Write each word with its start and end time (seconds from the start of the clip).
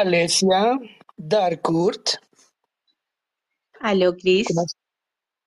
Alesia 0.00 0.76
Darkurt. 1.16 2.16
Aló, 3.78 4.16
Cris. 4.16 4.48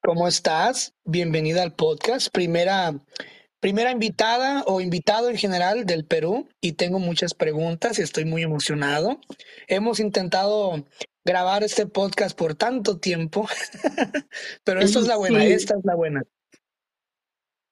¿Cómo, 0.02 0.26
estás? 0.26 0.94
Bienvenida 1.04 1.64
al 1.64 1.76
podcast. 1.76 2.30
Primera, 2.32 2.98
primera 3.60 3.92
invitada 3.92 4.64
o 4.66 4.80
invitado 4.80 5.30
en 5.30 5.36
general 5.36 5.86
del 5.86 6.06
Perú 6.06 6.48
y 6.62 6.74
tengo 6.74 6.98
muchas 6.98 7.34
preguntas 7.34 8.00
y 8.00 8.04
estoy 8.04 8.24
muy 8.24 8.42
emocionado. 8.42 9.20
Hemos 9.68 10.00
intentado 10.00 10.86
grabar 11.26 11.64
este 11.64 11.86
podcast 11.86 12.38
por 12.38 12.56
tanto 12.56 13.00
tiempo, 13.00 13.50
pero 14.64 14.80
esta 14.80 15.00
es 15.00 15.08
la 15.08 15.18
buena, 15.18 15.44
esta 15.44 15.76
es 15.78 15.84
la 15.84 15.96
buena. 15.96 16.24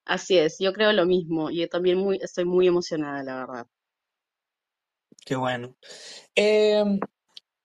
así 0.03 0.37
es, 0.37 0.57
yo 0.59 0.73
creo 0.73 0.91
lo 0.91 1.05
mismo. 1.05 1.51
Yo 1.51 1.69
también 1.69 1.99
muy, 1.99 2.19
estoy 2.21 2.43
muy 2.43 2.67
emocionada, 2.67 3.23
la 3.23 3.35
verdad. 3.37 3.67
Qué 5.25 5.35
bueno. 5.35 5.75
Eh, 6.35 6.83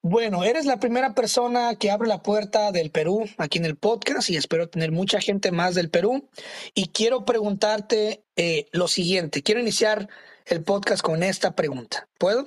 Bueno, 0.02 0.44
eres 0.44 0.64
la 0.64 0.80
primera 0.80 1.14
persona 1.14 1.74
que 1.74 1.90
abre 1.90 2.08
la 2.08 2.22
puerta 2.22 2.72
del 2.72 2.90
Perú 2.90 3.26
aquí 3.36 3.58
en 3.58 3.66
el 3.66 3.76
podcast 3.76 4.30
y 4.30 4.36
espero 4.36 4.70
tener 4.70 4.92
mucha 4.92 5.20
gente 5.20 5.52
más 5.52 5.74
del 5.74 5.90
Perú. 5.90 6.30
Y 6.74 6.88
quiero 6.88 7.26
preguntarte 7.26 8.24
eh, 8.34 8.66
lo 8.72 8.88
siguiente. 8.88 9.42
Quiero 9.42 9.60
iniciar 9.60 10.08
el 10.46 10.64
podcast 10.64 11.02
con 11.02 11.22
esta 11.22 11.54
pregunta. 11.54 12.08
¿Puedo? 12.18 12.46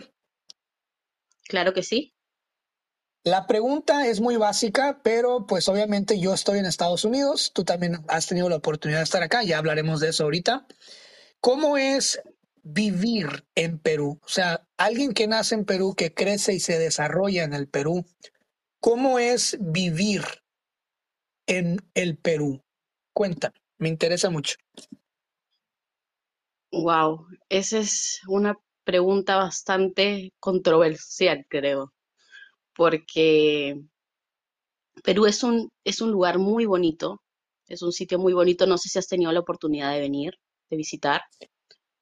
Claro 1.44 1.76
que 1.76 1.84
sí. 1.84 2.16
La 3.24 3.46
pregunta 3.46 4.08
es 4.08 4.20
muy 4.20 4.36
básica, 4.38 5.02
pero 5.04 5.46
pues 5.46 5.70
obviamente 5.70 6.20
yo 6.20 6.34
estoy 6.34 6.58
en 6.58 6.66
Estados 6.66 7.06
Unidos. 7.06 7.52
Tú 7.54 7.64
también 7.64 8.04
has 8.08 8.26
tenido 8.26 8.50
la 8.50 8.56
oportunidad 8.56 9.00
de 9.00 9.06
estar 9.06 9.22
acá. 9.22 9.44
Ya 9.44 9.60
hablaremos 9.60 10.00
de 10.00 10.10
eso 10.10 10.24
ahorita. 10.24 10.66
¿Cómo 11.40 11.78
es 11.78 12.20
vivir 12.64 13.46
en 13.56 13.78
Perú? 13.78 14.20
O 14.24 14.28
sea, 14.28 14.66
alguien 14.78 15.14
que 15.14 15.28
nace 15.28 15.56
en 15.56 15.66
Perú, 15.66 15.94
que 15.96 16.14
crece 16.14 16.54
y 16.54 16.60
se 16.60 16.80
desarrolla 16.80 17.44
en 17.44 17.54
el 17.54 17.68
Perú. 17.68 18.06
¿Cómo 18.80 19.20
es 19.20 19.58
vivir 19.60 20.24
en 21.48 21.78
el 21.94 22.18
Perú? 22.18 22.62
Cuéntame, 23.14 23.56
me 23.78 23.90
interesa 23.90 24.30
mucho. 24.30 24.56
Wow, 26.72 27.28
esa 27.50 27.78
es 27.80 28.22
una 28.28 28.58
pregunta 28.84 29.36
bastante 29.36 30.34
controversial, 30.40 31.46
creo, 31.48 31.94
porque 32.76 33.80
Perú 35.04 35.26
es 35.26 35.44
un, 35.44 35.70
es 35.84 36.02
un 36.02 36.12
lugar 36.12 36.40
muy 36.40 36.66
bonito, 36.66 37.22
es 37.68 37.82
un 37.82 37.92
sitio 37.92 38.20
muy 38.20 38.34
bonito. 38.34 38.66
No 38.66 38.78
sé 38.78 38.90
si 38.90 39.00
has 39.00 39.08
tenido 39.08 39.32
la 39.32 39.40
oportunidad 39.40 39.94
de 39.94 40.00
venir, 40.00 40.34
de 40.70 40.78
visitar. 40.78 41.22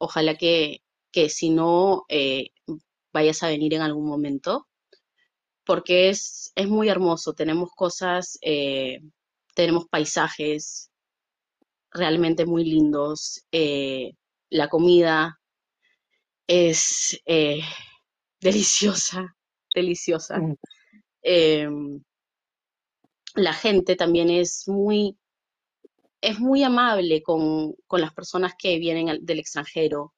Ojalá 0.07 0.35
que, 0.37 0.81
que 1.13 1.29
si 1.29 1.49
no, 1.51 2.05
eh, 2.09 2.49
vayas 3.13 3.43
a 3.43 3.49
venir 3.49 3.73
en 3.75 3.81
algún 3.83 4.07
momento, 4.07 4.67
porque 5.65 6.09
es, 6.09 6.51
es 6.55 6.67
muy 6.67 6.89
hermoso. 6.89 7.33
Tenemos 7.33 7.71
cosas, 7.75 8.37
eh, 8.41 8.99
tenemos 9.55 9.87
paisajes 9.89 10.91
realmente 11.91 12.45
muy 12.45 12.63
lindos. 12.65 13.45
eh, 13.51 14.13
la 14.49 14.67
comida 14.69 15.39
es 16.47 17.19
deliciosa, 18.41 19.35
deliciosa. 19.75 20.39
Mm, 20.39 20.55
Em, 21.23 22.03
la 23.35 23.53
gente 23.53 23.95
también 23.97 24.29
es 24.29 24.67
muy, 24.67 25.17
es 26.21 26.39
muy 26.39 26.63
amable 26.63 27.23
con, 27.23 27.73
con 27.87 28.01
las 28.01 28.13
personas 28.13 28.53
que 28.57 28.79
vienen 28.79 29.25
del 29.25 29.39
extranjero, 29.39 30.13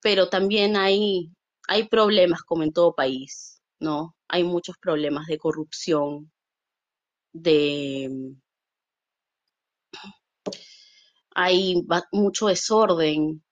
pero 0.00 0.28
también 0.28 0.76
hay, 0.76 1.30
hay 1.68 1.88
problemas 1.88 2.42
como 2.42 2.62
en 2.62 2.72
todo 2.72 2.94
país, 2.94 3.62
¿no? 3.80 4.16
Hay 4.28 4.44
muchos 4.44 4.76
problemas 4.78 5.26
de 5.26 5.38
corrupción, 5.38 6.32
de, 7.32 8.10
hay 11.34 11.84
mucho 12.12 12.46
desorden, 12.46 13.44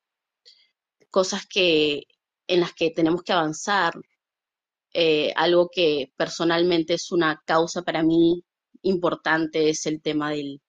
cosas 1.10 1.46
que, 1.46 2.04
en 2.46 2.60
las 2.60 2.72
que 2.74 2.90
tenemos 2.90 3.22
que 3.22 3.32
avanzar. 3.32 3.94
Eh, 4.94 5.32
algo 5.36 5.68
que 5.72 6.12
personalmente 6.16 6.94
es 6.94 7.12
una 7.12 7.42
causa 7.44 7.82
para 7.82 8.02
mí 8.02 8.44
importante 8.82 9.68
es 9.68 9.86
el 9.86 10.00
tema 10.00 10.30
del, 10.30 10.62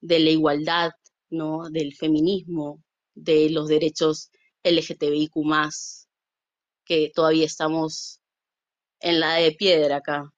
de 0.00 0.18
la 0.20 0.30
igualdad, 0.30 0.90
¿no? 1.30 1.68
Del 1.70 1.94
feminismo, 1.94 2.82
de 3.14 3.50
los 3.50 3.68
derechos 3.68 4.30
LGTBIQ+, 4.62 5.32
que 6.84 7.10
todavía 7.14 7.46
estamos 7.46 8.20
en 9.00 9.20
la 9.20 9.34
de 9.34 9.52
piedra 9.52 9.96
acá. 9.96 10.32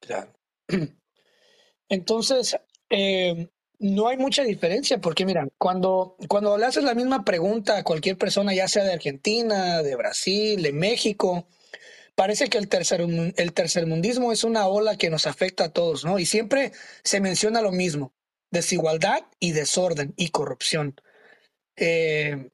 claro. 0.00 0.32
Entonces, 1.88 2.56
eh, 2.88 3.50
no 3.80 4.08
hay 4.08 4.16
mucha 4.16 4.44
diferencia 4.44 5.00
porque 5.00 5.24
mira, 5.24 5.48
cuando, 5.58 6.16
cuando 6.28 6.56
le 6.56 6.66
haces 6.66 6.84
la 6.84 6.94
misma 6.94 7.24
pregunta 7.24 7.78
a 7.78 7.82
cualquier 7.82 8.16
persona, 8.16 8.54
ya 8.54 8.68
sea 8.68 8.84
de 8.84 8.92
Argentina, 8.92 9.82
de 9.82 9.96
Brasil, 9.96 10.62
de 10.62 10.72
México, 10.72 11.46
parece 12.14 12.48
que 12.48 12.58
el 12.58 12.68
tercer, 12.68 13.00
el 13.00 13.52
tercermundismo 13.52 14.32
es 14.32 14.44
una 14.44 14.66
ola 14.66 14.96
que 14.96 15.10
nos 15.10 15.26
afecta 15.26 15.64
a 15.64 15.72
todos, 15.72 16.04
¿no? 16.04 16.18
Y 16.18 16.26
siempre 16.26 16.72
se 17.02 17.20
menciona 17.20 17.60
lo 17.60 17.72
mismo, 17.72 18.12
desigualdad 18.50 19.24
y 19.38 19.52
desorden 19.52 20.14
y 20.16 20.28
corrupción. 20.28 21.00
Eh, 21.76 22.50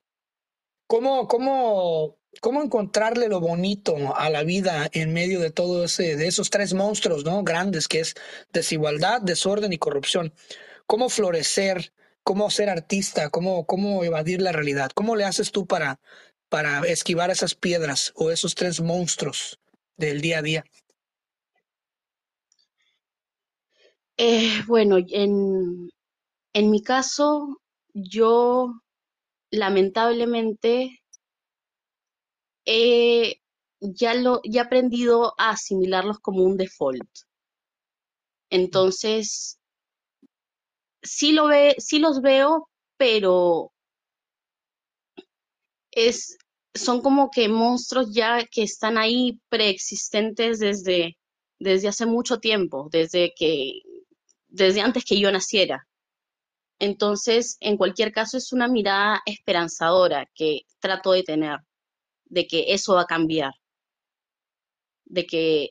¿cómo, 0.87 1.28
cómo, 1.28 2.19
cómo 2.41 2.62
encontrarle 2.62 3.28
lo 3.28 3.41
bonito 3.41 4.16
a 4.16 4.31
la 4.31 4.43
vida 4.43 4.89
en 4.93 5.12
medio 5.12 5.41
de 5.41 5.50
todo 5.50 5.84
ese, 5.84 6.16
de 6.16 6.27
esos 6.27 6.50
tres 6.50 6.75
monstruos, 6.75 7.25
¿no? 7.25 7.43
Grandes, 7.43 7.89
que 7.89 8.00
es 8.00 8.15
desigualdad, 8.53 9.21
desorden 9.21 9.72
y 9.72 9.78
corrupción. 9.78 10.33
¿Cómo 10.87 11.09
florecer? 11.09 11.93
¿Cómo 12.22 12.50
ser 12.50 12.69
artista? 12.69 13.31
¿Cómo, 13.31 13.66
cómo 13.66 14.03
evadir 14.05 14.43
la 14.43 14.53
realidad? 14.53 14.91
¿Cómo 14.95 15.16
le 15.16 15.25
haces 15.25 15.53
tú 15.53 15.66
para, 15.66 16.00
para 16.56 16.81
esquivar 16.87 17.31
esas 17.31 17.55
piedras 17.55 18.15
o 18.15 18.31
esos 18.31 18.55
tres 18.55 18.81
monstruos 18.81 19.61
del 19.99 20.22
día 20.22 20.39
a 20.39 20.43
día? 20.43 20.65
Eh, 24.17 24.62
bueno, 24.66 24.97
en, 24.97 25.91
en 26.55 26.71
mi 26.71 26.83
caso, 26.83 27.61
yo 27.93 28.72
lamentablemente 29.50 31.03
he, 32.65 33.43
ya 33.81 34.15
lo, 34.15 34.41
ya 34.43 34.62
he 34.62 34.65
aprendido 34.65 35.34
a 35.37 35.50
asimilarlos 35.50 36.21
como 36.21 36.43
un 36.43 36.56
default. 36.56 37.11
Entonces, 38.49 39.59
sí 41.03 41.33
lo 41.33 41.49
ve, 41.49 41.75
sí 41.77 41.99
los 41.99 42.22
veo, 42.22 42.71
pero 42.97 43.72
es, 45.97 46.37
son 46.76 47.00
como 47.03 47.31
que 47.31 47.48
monstruos 47.48 48.12
ya 48.12 48.44
que 48.47 48.62
están 48.62 48.98
ahí 48.98 49.41
preexistentes 49.48 50.59
desde, 50.59 51.16
desde 51.59 51.88
hace 51.88 52.06
mucho 52.06 52.38
tiempo, 52.38 52.88
desde 52.91 53.32
que, 53.37 53.81
desde 54.48 54.81
antes 54.81 55.04
que 55.04 55.19
yo 55.20 55.31
naciera. 55.32 55.86
Entonces, 56.78 57.56
en 57.60 57.76
cualquier 57.76 58.12
caso, 58.12 58.36
es 58.36 58.53
una 58.53 58.69
mirada 58.69 59.22
esperanzadora 59.26 60.26
que 60.34 60.62
trato 60.78 61.12
de 61.12 61.22
tener, 61.22 61.59
de 62.26 62.47
que 62.47 62.66
eso 62.75 62.94
va 62.94 63.03
a 63.03 63.06
cambiar, 63.06 63.53
de 65.04 65.26
que 65.26 65.70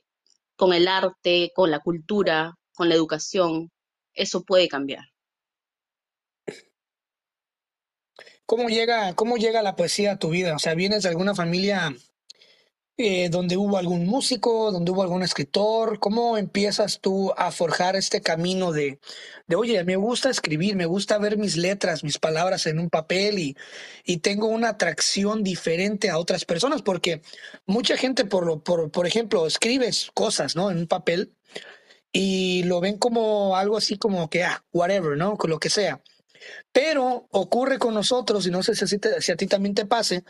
con 0.55 0.73
el 0.73 0.87
arte, 0.87 1.51
con 1.55 1.69
la 1.71 1.79
cultura, 1.79 2.55
con 2.73 2.89
la 2.89 2.95
educación, 2.95 3.71
eso 4.13 4.43
puede 4.43 4.67
cambiar. 4.67 5.05
¿Cómo 8.45 8.69
llega, 8.69 9.15
cómo 9.15 9.37
llega 9.37 9.63
la 9.63 9.75
poesía 9.75 10.13
a 10.13 10.19
tu 10.19 10.29
vida? 10.29 10.55
O 10.55 10.59
sea, 10.59 10.75
¿vienes 10.75 11.01
de 11.01 11.09
alguna 11.09 11.33
familia 11.33 11.95
eh, 12.95 13.29
donde 13.29 13.57
hubo 13.57 13.77
algún 13.77 14.05
músico, 14.05 14.71
donde 14.71 14.91
hubo 14.91 15.01
algún 15.01 15.23
escritor? 15.23 15.97
¿Cómo 15.97 16.37
empiezas 16.37 16.99
tú 17.01 17.33
a 17.37 17.51
forjar 17.51 17.95
este 17.95 18.21
camino 18.21 18.71
de, 18.71 18.99
de, 19.47 19.55
oye, 19.55 19.83
me 19.83 19.95
gusta 19.95 20.29
escribir, 20.29 20.75
me 20.75 20.85
gusta 20.85 21.17
ver 21.17 21.37
mis 21.39 21.57
letras, 21.57 22.03
mis 22.03 22.19
palabras 22.19 22.67
en 22.67 22.77
un 22.77 22.91
papel 22.91 23.39
y, 23.39 23.57
y 24.05 24.17
tengo 24.17 24.47
una 24.47 24.69
atracción 24.69 25.43
diferente 25.43 26.11
a 26.11 26.19
otras 26.19 26.45
personas? 26.45 26.83
Porque 26.83 27.23
mucha 27.65 27.97
gente, 27.97 28.25
por, 28.25 28.61
por, 28.61 28.91
por 28.91 29.07
ejemplo, 29.07 29.47
escribes 29.47 30.11
cosas, 30.13 30.55
¿no? 30.55 30.69
En 30.69 30.77
un 30.77 30.87
papel 30.87 31.33
y 32.11 32.61
lo 32.65 32.79
ven 32.79 32.99
como 32.99 33.55
algo 33.57 33.75
así 33.77 33.97
como 33.97 34.29
que, 34.29 34.43
ah, 34.43 34.63
whatever, 34.71 35.17
¿no? 35.17 35.35
Con 35.35 35.49
lo 35.49 35.59
que 35.59 35.71
sea. 35.71 36.01
Pero 36.71 37.27
ocurre 37.31 37.79
con 37.79 37.93
nosotros, 37.93 38.45
y 38.47 38.51
no 38.51 38.63
sé 38.63 38.75
si, 38.75 38.97
te- 38.99 39.21
si 39.21 39.31
a 39.31 39.35
ti 39.37 39.47
también 39.47 39.75
te 39.75 39.85
pase, 39.85 40.23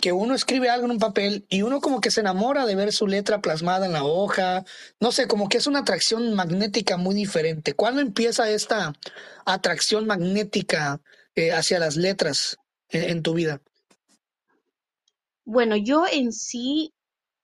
que 0.00 0.12
uno 0.12 0.34
escribe 0.34 0.70
algo 0.70 0.86
en 0.86 0.92
un 0.92 0.98
papel 0.98 1.46
y 1.48 1.62
uno 1.62 1.80
como 1.80 2.00
que 2.00 2.10
se 2.10 2.20
enamora 2.20 2.66
de 2.66 2.74
ver 2.76 2.92
su 2.92 3.06
letra 3.06 3.40
plasmada 3.40 3.86
en 3.86 3.92
la 3.92 4.04
hoja, 4.04 4.64
no 5.00 5.12
sé, 5.12 5.26
como 5.28 5.48
que 5.48 5.58
es 5.58 5.66
una 5.66 5.80
atracción 5.80 6.34
magnética 6.34 6.96
muy 6.96 7.14
diferente. 7.14 7.74
¿Cuándo 7.74 8.00
empieza 8.00 8.50
esta 8.50 8.92
atracción 9.46 10.06
magnética 10.06 11.00
eh, 11.34 11.52
hacia 11.52 11.78
las 11.78 11.96
letras 11.96 12.58
en, 12.90 13.04
en 13.10 13.22
tu 13.22 13.34
vida? 13.34 13.60
Bueno, 15.44 15.76
yo 15.76 16.04
en 16.10 16.32
sí 16.32 16.92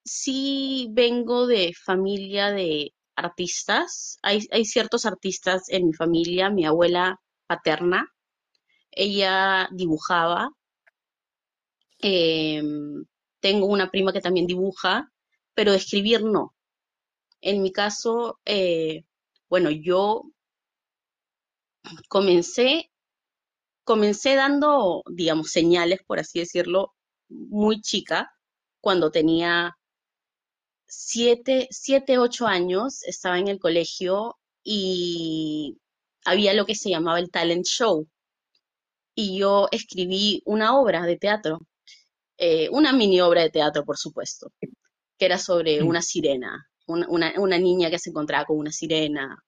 sí 0.05 0.89
vengo 0.93 1.47
de 1.47 1.73
familia 1.75 2.51
de 2.53 2.93
artistas. 3.17 4.19
Hay 4.23 4.67
ciertos 4.67 5.07
artistas 5.07 5.65
en 5.69 5.87
mi 5.89 5.93
familia. 5.95 6.51
Mi 6.51 6.67
abuela 6.67 7.21
paterna, 7.47 8.12
ella 8.93 9.69
dibujaba. 9.73 10.51
Em, 12.03 13.05
tengo 13.41 13.67
una 13.67 13.91
prima 13.91 14.13
que 14.13 14.21
también 14.21 14.47
dibuja, 14.47 15.11
pero 15.55 15.73
escribir 15.73 16.23
no. 16.25 16.55
En 17.43 17.63
mi 17.63 17.73
caso, 17.73 18.41
eh, 18.47 19.05
bueno, 19.49 19.71
yo 19.71 20.25
comencé, 22.09 22.91
comencé 23.85 24.35
dando, 24.37 25.03
digamos, 25.11 25.51
señales, 25.51 26.01
por 26.07 26.21
así 26.21 26.41
decirlo, 26.41 26.95
muy 27.29 27.81
chica, 27.81 28.33
cuando 28.81 29.11
tenía 29.11 29.77
siete, 30.87 31.67
siete, 31.71 32.19
ocho 32.19 32.47
años, 32.47 33.03
estaba 33.05 33.39
en 33.39 33.49
el 33.49 33.59
colegio 33.59 34.39
y 34.63 35.79
había 36.25 36.55
lo 36.55 36.67
que 36.67 36.75
se 36.77 36.91
llamaba 36.91 37.19
el 37.19 37.31
talent 37.31 37.67
show. 37.67 38.07
Y 39.15 39.39
yo 39.39 39.69
escribí 39.71 40.43
una 40.45 40.77
obra 40.79 41.05
de 41.07 41.17
teatro, 41.17 41.61
eh, 42.39 42.69
una 42.71 42.93
mini 42.93 43.21
obra 43.23 43.43
de 43.43 43.51
teatro, 43.51 43.85
por 43.85 43.99
supuesto, 43.99 44.49
que 45.19 45.27
era 45.27 45.39
sobre 45.39 45.83
Mm. 45.83 45.85
una 45.85 46.03
sirena, 46.03 46.67
una, 46.89 47.07
una, 47.09 47.33
una 47.39 47.59
niña 47.59 47.91
que 47.91 47.99
se 48.01 48.11
encontraba 48.11 48.47
con 48.47 48.59
una 48.59 48.73
sirena. 48.73 49.39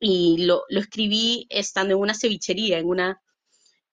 Y 0.00 0.44
lo, 0.44 0.64
lo 0.68 0.80
escribí 0.80 1.46
estando 1.48 1.94
en 1.94 2.00
una 2.00 2.12
cevichería, 2.14 2.78
en 2.78 2.86
una, 2.88 3.22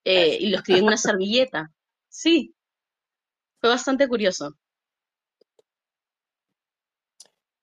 eh, 0.05 0.37
y 0.41 0.49
lo 0.49 0.57
escribí 0.57 0.79
en 0.79 0.85
una 0.87 0.97
servilleta. 0.97 1.71
Sí, 2.09 2.55
fue 3.61 3.69
bastante 3.69 4.07
curioso. 4.09 4.57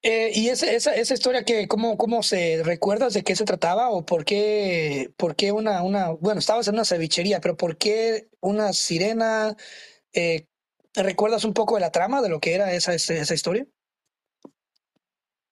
Eh, 0.09 0.31
y 0.33 0.51
esa, 0.51 0.71
esa, 0.71 0.95
esa 0.95 1.15
historia 1.15 1.43
que, 1.43 1.67
¿cómo, 1.67 1.99
cómo 1.99 2.23
se 2.23 2.63
recuerdas 2.63 3.13
de 3.13 3.25
qué 3.25 3.35
se 3.35 3.45
trataba 3.45 3.91
o 3.91 4.07
por 4.07 4.25
qué, 4.25 5.13
por 5.17 5.35
qué 5.35 5.51
una, 5.51 5.83
una, 5.83 6.11
bueno, 6.11 6.39
estabas 6.39 6.69
en 6.69 6.75
una 6.75 6.85
cevichería, 6.85 7.41
pero 7.41 7.57
por 7.57 7.77
qué 7.77 8.29
una 8.39 8.73
sirena? 8.73 9.57
Eh, 10.13 10.47
¿recuerdas 10.95 11.45
un 11.45 11.55
poco 11.55 11.75
de 11.75 11.81
la 11.81 11.91
trama 11.91 12.23
de 12.23 12.29
lo 12.29 12.39
que 12.39 12.55
era 12.55 12.73
esa, 12.73 12.95
esa, 12.95 13.35
historia? 13.35 13.67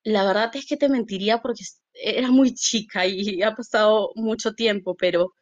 La 0.03 0.23
verdad 0.23 0.55
es 0.55 0.65
que 0.65 0.77
te 0.77 0.87
mentiría 0.87 1.41
porque 1.41 1.65
era 1.93 2.31
muy 2.31 2.53
chica 2.53 3.05
y 3.05 3.43
ha 3.43 3.53
pasado 3.55 4.11
mucho 4.15 4.53
tiempo, 4.53 4.95
pero 4.95 5.33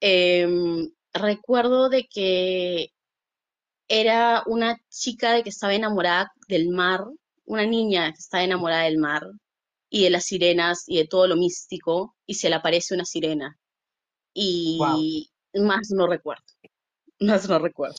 em, 0.00 0.90
recuerdo 1.12 1.90
de 1.90 2.08
que 2.08 2.92
era 3.88 4.42
una 4.46 4.80
chica 4.88 5.34
de 5.34 5.42
que 5.42 5.50
estaba 5.50 5.74
enamorada 5.74 6.32
del 6.48 6.70
mar, 6.70 7.04
una 7.48 7.66
niña 7.66 8.12
que 8.12 8.18
estaba 8.18 8.44
enamorada 8.44 8.84
del 8.84 8.98
mar 8.98 9.22
y 9.90 10.04
de 10.04 10.10
las 10.10 10.26
sirenas 10.26 10.84
y 10.86 10.98
de 10.98 11.06
todo 11.06 11.26
lo 11.26 11.36
místico, 11.36 12.14
y 12.26 12.34
se 12.34 12.50
le 12.50 12.56
aparece 12.56 12.94
una 12.94 13.06
sirena. 13.06 13.58
Wow. 14.34 14.98
Y 15.00 15.30
más 15.54 15.90
no 15.90 16.06
recuerdo, 16.06 16.44
más 17.20 17.48
no 17.48 17.58
recuerdo. 17.58 17.96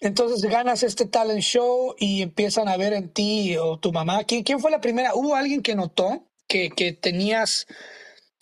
Entonces 0.00 0.42
ganas 0.48 0.82
este 0.82 1.06
talent 1.06 1.42
show 1.42 1.94
y 1.98 2.22
empiezan 2.22 2.68
a 2.68 2.76
ver 2.76 2.92
en 2.92 3.12
ti 3.12 3.56
o 3.56 3.78
tu 3.78 3.92
mamá. 3.92 4.24
¿Quién, 4.24 4.42
quién 4.42 4.60
fue 4.60 4.70
la 4.70 4.80
primera? 4.80 5.14
¿Hubo 5.14 5.34
alguien 5.34 5.60
que 5.60 5.74
notó 5.74 6.24
que, 6.46 6.70
que 6.70 6.92
tenías 6.92 7.66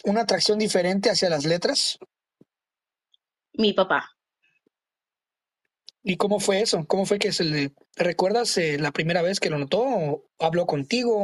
una 0.05 0.23
atracción 0.23 0.59
diferente 0.59 1.11
hacia 1.11 1.31
las 1.31 1.45
letras? 1.45 1.99
Mi 3.55 3.73
papá 3.73 4.16
¿Y 6.09 6.19
cómo 6.19 6.39
fue 6.39 6.61
eso? 6.61 6.87
¿Cómo 6.87 7.05
fue 7.05 7.19
que 7.19 7.33
se 7.33 7.43
le... 7.43 7.73
¿Recuerdas 7.97 8.57
eh, 8.59 8.79
la 8.79 8.93
primera 8.93 9.23
vez 9.23 9.41
que 9.41 9.51
lo 9.51 9.59
notó? 9.59 9.81
¿O 9.83 10.23
habló 10.39 10.65
contigo? 10.65 11.17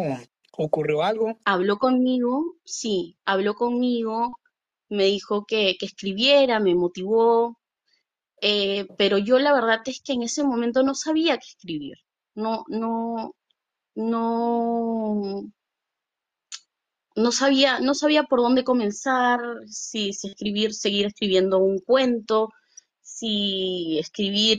¿O 0.58 0.64
ocurrió 0.64 1.04
algo? 1.04 1.38
habló 1.44 1.78
conmigo, 1.78 2.56
sí, 2.64 3.16
habló 3.24 3.54
conmigo, 3.54 4.40
me 4.88 5.04
dijo 5.04 5.44
que, 5.46 5.76
que 5.78 5.86
escribiera, 5.86 6.58
me 6.58 6.74
motivó, 6.74 7.60
eh, 8.40 8.88
pero 8.98 9.18
yo 9.18 9.38
la 9.38 9.54
verdad 9.54 9.82
es 9.86 10.02
que 10.02 10.14
en 10.14 10.24
ese 10.24 10.42
momento 10.42 10.82
no 10.82 10.96
sabía 10.96 11.38
qué 11.38 11.46
escribir. 11.46 11.98
No, 12.34 12.64
no, 12.66 13.36
no, 13.94 15.44
no 17.14 17.32
sabía, 17.32 17.78
no 17.78 17.94
sabía 17.94 18.24
por 18.24 18.40
dónde 18.40 18.64
comenzar, 18.64 19.38
si, 19.66 20.12
si 20.12 20.26
escribir, 20.26 20.74
seguir 20.74 21.06
escribiendo 21.06 21.58
un 21.58 21.78
cuento, 21.78 22.48
si 23.22 23.98
escribir, 24.00 24.58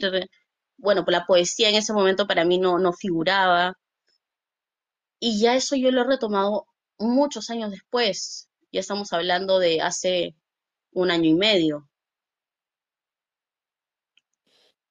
bueno, 0.78 1.04
pues 1.04 1.12
la 1.18 1.26
poesía 1.26 1.70
en 1.70 1.76
ese 1.76 1.92
momento 1.94 2.26
para 2.28 2.46
mí 2.46 2.58
no, 2.58 2.80
no 2.80 2.94
figuraba. 2.94 3.78
Y 5.20 5.40
ya 5.40 5.56
eso 5.56 5.76
yo 5.76 5.92
lo 5.92 6.02
he 6.02 6.08
retomado 6.08 6.66
muchos 6.98 7.50
años 7.50 7.72
después. 7.72 8.50
Ya 8.72 8.80
estamos 8.80 9.12
hablando 9.14 9.60
de 9.60 9.82
hace 9.82 10.36
un 10.92 11.12
año 11.12 11.30
y 11.30 11.34
medio. 11.34 11.90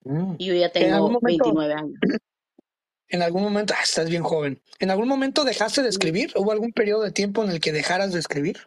Mm. 0.04 0.34
Y 0.38 0.46
yo 0.46 0.54
ya 0.54 0.70
tengo 0.70 1.08
momento, 1.08 1.22
29 1.22 1.72
años. 1.74 1.98
en 3.08 3.22
algún 3.22 3.42
momento, 3.42 3.74
ah, 3.76 3.82
estás 3.82 4.08
bien 4.10 4.22
joven. 4.22 4.60
¿En 4.80 4.90
algún 4.90 5.08
momento 5.08 5.44
dejaste 5.44 5.82
de 5.82 5.90
Sí. 5.90 5.96
escribir? 5.96 6.32
¿Hubo 6.36 6.52
algún 6.52 6.72
periodo 6.72 7.02
de 7.02 7.12
tiempo 7.12 7.42
en 7.44 7.50
el 7.50 7.60
que 7.60 7.72
dejaras 7.72 8.12
de 8.12 8.18
escribir? 8.18 8.58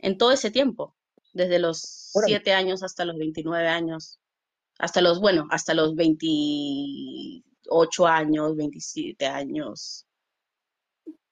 En 0.00 0.16
todo 0.16 0.32
ese 0.32 0.50
tiempo, 0.50 0.94
desde 1.32 1.58
los. 1.58 1.97
7 2.24 2.52
años 2.52 2.82
hasta 2.82 3.04
los 3.04 3.16
29 3.18 3.68
años, 3.68 4.18
hasta 4.78 5.00
los, 5.00 5.20
bueno, 5.20 5.46
hasta 5.50 5.74
los 5.74 5.94
28 5.94 8.06
años, 8.06 8.56
27 8.56 9.26
años. 9.26 10.08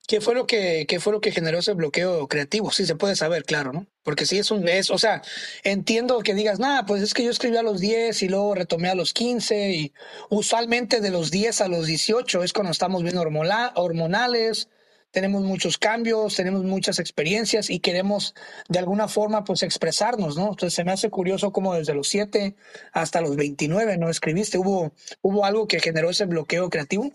¿Qué 0.06 0.21
fue 0.21 0.35
lo 0.35 0.47
que, 0.47 0.87
qué 0.87 1.00
fue 1.00 1.12
lo 1.12 1.21
que 1.21 1.33
generó 1.33 1.59
ese 1.59 1.73
bloqueo 1.73 2.29
creativo? 2.29 2.71
Sí, 2.71 2.87
se 2.87 2.94
puede 2.94 3.17
saber, 3.17 3.44
claro, 3.44 3.73
¿no? 3.73 3.87
Porque 4.05 4.25
sí 4.25 4.38
es 4.38 4.53
un, 4.53 4.69
es, 4.69 4.91
o 4.91 4.99
sea, 4.99 5.23
entiendo 5.65 6.21
que 6.21 6.35
digas, 6.35 6.61
nada, 6.61 6.87
pues 6.87 7.03
es 7.03 7.12
que 7.12 7.25
yo 7.25 7.31
escribí 7.31 7.56
a 7.56 7.65
los 7.65 7.81
10 7.81 8.23
y 8.23 8.29
luego 8.29 8.55
retomé 8.55 8.88
a 8.88 8.94
los 8.94 9.12
15 9.12 9.73
y 9.73 9.93
usualmente 10.31 11.00
de 11.00 11.11
los 11.11 11.33
10 11.33 11.61
a 11.61 11.69
los 11.69 11.87
18 11.87 12.44
es 12.44 12.53
cuando 12.53 12.71
estamos 12.71 13.03
bien 13.03 13.19
hormonales, 13.19 14.69
tenemos 15.16 15.42
muchos 15.44 15.78
cambios, 15.78 16.36
tenemos 16.36 16.62
muchas 16.62 16.99
experiencias 16.99 17.70
y 17.70 17.80
queremos 17.80 18.35
de 18.68 18.78
alguna 18.78 19.08
forma 19.08 19.44
pues 19.44 19.62
expresarnos, 19.62 20.37
¿no? 20.37 20.50
Entonces 20.50 20.75
se 20.75 20.85
me 20.85 20.92
hace 20.92 21.08
curioso 21.08 21.52
cómo 21.52 21.73
desde 21.73 21.94
los 21.94 22.08
7 22.08 22.54
hasta 22.92 23.23
los 23.23 23.35
29 23.35 23.96
no 23.96 24.11
escribiste. 24.11 24.58
¿Hubo, 24.58 24.92
hubo 25.23 25.46
algo 25.46 25.66
que 25.66 25.80
generó 25.80 26.11
ese 26.11 26.26
bloqueo 26.26 26.68
creativo? 26.68 27.11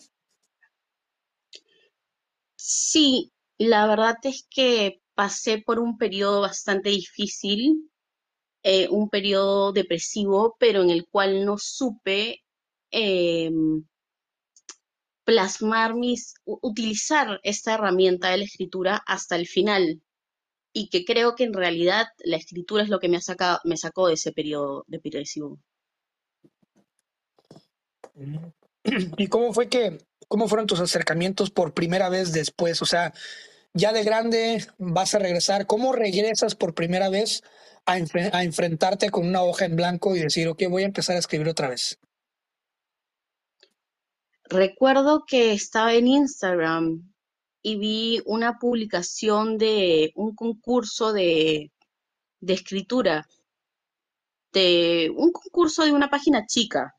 Sí, 2.55 3.34
la 3.60 3.86
verdad 3.86 4.15
es 4.24 4.48
que 4.50 5.00
pasé 5.13 5.60
por 5.60 5.77
un 5.77 6.00
periodo 6.00 6.41
bastante 6.41 6.89
difícil, 6.89 7.91
eh, 8.63 8.88
un 8.89 9.10
periodo 9.10 9.74
depresivo, 9.74 10.55
pero 10.58 10.81
en 10.81 10.89
el 10.89 11.05
cual 11.08 11.46
no 11.46 11.60
supe 11.60 12.43
em, 12.89 13.86
plasmar 15.24 15.96
mis, 15.96 16.34
utilizar 16.46 17.40
esta 17.44 17.75
herramienta 17.75 18.30
de 18.30 18.38
la 18.38 18.44
escritura 18.44 19.01
hasta 19.06 19.36
el 19.36 19.48
final. 19.48 20.01
Y 20.74 20.90
que 20.90 21.04
creo 21.04 21.36
que 21.36 21.44
en 21.44 21.54
realidad 21.54 22.08
la 22.24 22.38
escritura 22.38 22.84
es 22.84 22.90
lo 22.90 23.00
que 23.00 23.10
me 23.10 23.18
ha 23.18 23.22
sacado, 23.22 23.60
me 23.66 23.78
sacó 23.78 24.08
de 24.08 24.13
ese 24.13 24.32
periodo 24.32 24.86
depresivo. 24.88 25.60
¿Y 29.18 29.28
cómo 29.28 29.54
fue 29.54 29.68
que, 29.68 29.98
cómo 30.28 30.48
fueron 30.48 30.68
tus 30.68 30.80
acercamientos 30.80 31.51
por 31.51 31.74
primera 31.74 32.10
vez 32.10 32.32
después? 32.32 32.82
O 32.82 32.86
sea, 32.86 33.13
ya 33.74 33.94
de 33.94 34.04
grande 34.04 34.66
vas 34.78 35.13
a 35.13 35.20
regresar. 35.20 35.68
¿Cómo 35.68 35.94
regresas 35.94 36.56
por 36.56 36.74
primera 36.74 37.10
vez 37.10 37.44
a, 37.86 37.94
a 37.94 38.44
enfrentarte 38.44 39.10
con 39.10 39.28
una 39.28 39.44
hoja 39.44 39.66
en 39.66 39.75
blanco 39.75 40.16
y 40.16 40.20
decir, 40.20 40.48
ok, 40.48 40.63
voy 40.70 40.84
a 40.84 40.88
empezar 40.88 41.16
a 41.16 41.20
escribir 41.20 41.50
otra 41.50 41.70
vez? 41.70 42.00
Recuerdo 44.51 45.24
que 45.25 45.51
estaba 45.53 45.96
en 45.96 46.05
Instagram 46.08 47.12
y 47.63 47.77
vi 47.79 48.22
una 48.27 48.60
publicación 48.60 49.58
de 49.58 50.12
un 50.15 50.36
concurso 50.36 51.12
de, 51.12 51.72
escritura, 52.41 53.27
de 54.53 55.12
un 55.15 55.31
concurso 55.31 55.84
de 55.84 55.91
una 55.91 56.10
página 56.10 56.46
chica. 56.46 56.93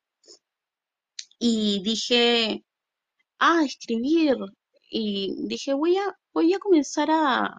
Y 1.38 1.82
dije, 1.82 2.64
ah, 3.40 3.62
escribir. 3.64 4.36
Y 4.90 5.34
dije, 5.48 5.74
voy 5.74 5.98
a, 5.98 6.16
voy 6.32 6.54
a 6.54 6.60
comenzar 6.60 7.10
a, 7.10 7.58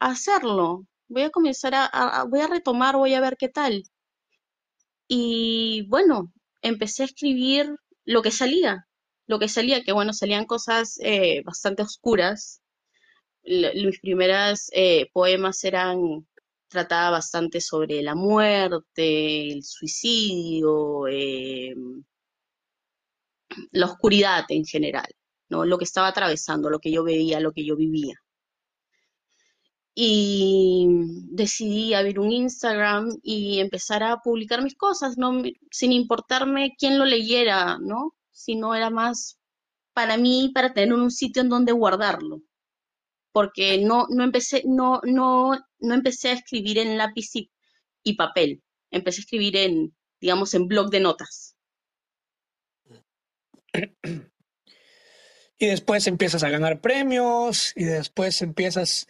hacerlo. 0.00 0.86
Voy 1.08 1.22
a 1.24 1.30
comenzar 1.30 1.74
a- 1.74 1.86
a- 1.86 2.24
voy 2.24 2.40
a 2.40 2.48
retomar, 2.48 2.96
voy 2.96 3.14
a 3.14 3.20
ver 3.20 3.36
qué 3.38 3.48
tal. 3.50 3.84
Y 5.08 5.82
bueno, 5.88 6.32
empecé 6.62 7.02
a 7.02 7.06
escribir 7.06 7.76
lo 8.06 8.22
que 8.22 8.30
salía. 8.30 8.87
Lo 9.28 9.38
que 9.38 9.48
salía, 9.48 9.84
que 9.84 9.92
bueno, 9.92 10.12
salían 10.12 10.46
cosas 10.46 10.98
eh, 11.02 11.42
bastante 11.44 11.82
oscuras. 11.82 12.62
Mis 13.44 14.00
primeras 14.00 14.70
eh, 14.72 15.08
poemas 15.12 15.62
eran, 15.64 16.26
trataba 16.68 17.10
bastante 17.10 17.60
sobre 17.60 18.02
la 18.02 18.14
muerte, 18.14 19.52
el 19.52 19.62
suicidio, 19.64 21.06
eh, 21.08 21.74
la 23.72 23.86
oscuridad 23.86 24.44
en 24.48 24.64
general, 24.64 25.06
¿no? 25.50 25.64
Lo 25.66 25.78
que 25.78 25.84
estaba 25.84 26.08
atravesando, 26.08 26.70
lo 26.70 26.78
que 26.80 26.90
yo 26.90 27.04
veía, 27.04 27.40
lo 27.40 27.52
que 27.52 27.64
yo 27.66 27.76
vivía. 27.76 28.14
Y 29.94 30.86
decidí 31.30 31.92
abrir 31.92 32.18
un 32.20 32.30
Instagram 32.32 33.18
y 33.22 33.58
empezar 33.60 34.02
a 34.02 34.18
publicar 34.22 34.62
mis 34.62 34.76
cosas, 34.76 35.18
¿no? 35.18 35.42
Sin 35.70 35.92
importarme 35.92 36.74
quién 36.78 36.98
lo 36.98 37.04
leyera, 37.04 37.78
¿no? 37.78 38.14
Sino 38.38 38.74
era 38.74 38.88
más 38.88 39.38
para 39.92 40.16
mí, 40.16 40.52
para 40.54 40.72
tener 40.72 40.94
un 40.94 41.10
sitio 41.10 41.42
en 41.42 41.48
donde 41.48 41.72
guardarlo. 41.72 42.42
Porque 43.32 43.78
no, 43.78 44.06
no, 44.10 44.22
empecé, 44.22 44.62
no, 44.64 45.00
no, 45.02 45.58
no 45.80 45.94
empecé 45.94 46.28
a 46.28 46.34
escribir 46.34 46.78
en 46.78 46.96
lápiz 46.96 47.34
y, 47.34 47.50
y 48.04 48.14
papel. 48.14 48.62
Empecé 48.92 49.20
a 49.20 49.24
escribir 49.24 49.56
en, 49.56 49.94
digamos, 50.20 50.54
en 50.54 50.68
blog 50.68 50.88
de 50.90 51.00
notas. 51.00 51.56
Y 55.58 55.66
después 55.66 56.06
empiezas 56.06 56.44
a 56.44 56.50
ganar 56.50 56.80
premios 56.80 57.72
y 57.74 57.84
después 57.84 58.40
empiezas 58.42 59.08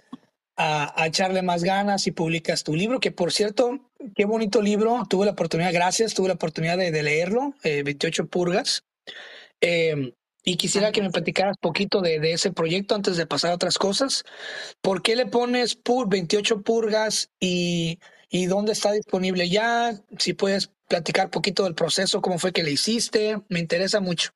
a, 0.56 1.06
echarle 1.06 1.42
más 1.42 1.62
ganas 1.62 2.06
y 2.06 2.12
publicas 2.12 2.64
tu 2.64 2.74
libro, 2.74 2.98
que 2.98 3.12
por 3.12 3.32
cierto, 3.32 3.78
qué 4.16 4.24
bonito 4.24 4.60
libro, 4.60 5.02
tuve 5.08 5.26
la 5.26 5.32
oportunidad, 5.32 5.72
gracias, 5.72 6.14
tuve 6.14 6.28
la 6.28 6.34
oportunidad 6.34 6.76
de, 6.76 7.02
leerlo, 7.02 7.54
28 7.62 8.22
eh, 8.22 8.26
purgas. 8.26 8.84
Em, 9.60 10.12
y 10.44 10.56
quisiera 10.56 10.92
que 10.92 11.02
me 11.02 11.10
platicaras 11.10 11.56
poquito 11.60 12.00
de, 12.00 12.20
de, 12.20 12.32
ese 12.32 12.52
proyecto 12.52 12.94
antes 12.94 13.16
de 13.16 13.26
pasar 13.26 13.50
a 13.50 13.54
otras 13.54 13.78
cosas. 13.78 14.24
¿Por 14.80 15.02
qué 15.02 15.16
le 15.16 15.26
pones 15.26 15.74
pur 15.74 16.08
28 16.08 16.62
purgas 16.62 17.30
y, 17.40 17.98
y 18.30 18.46
dónde 18.46 18.72
está 18.72 18.92
disponible 18.92 19.48
ya? 19.48 20.00
Si 20.18 20.32
puedes 20.32 20.70
platicar 20.88 21.30
poquito 21.30 21.64
del 21.64 21.74
proceso, 21.74 22.22
cómo 22.22 22.38
fue 22.38 22.52
que 22.52 22.62
le 22.62 22.70
hiciste, 22.72 23.40
me 23.48 23.60
interesa 23.60 24.00
mucho. 24.00 24.30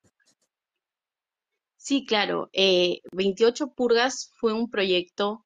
Sí, 1.76 2.04
claro. 2.06 2.48
28 2.52 3.64
eh, 3.64 3.68
Purgas 3.74 4.30
fue 4.38 4.52
un 4.52 4.70
proyecto 4.70 5.44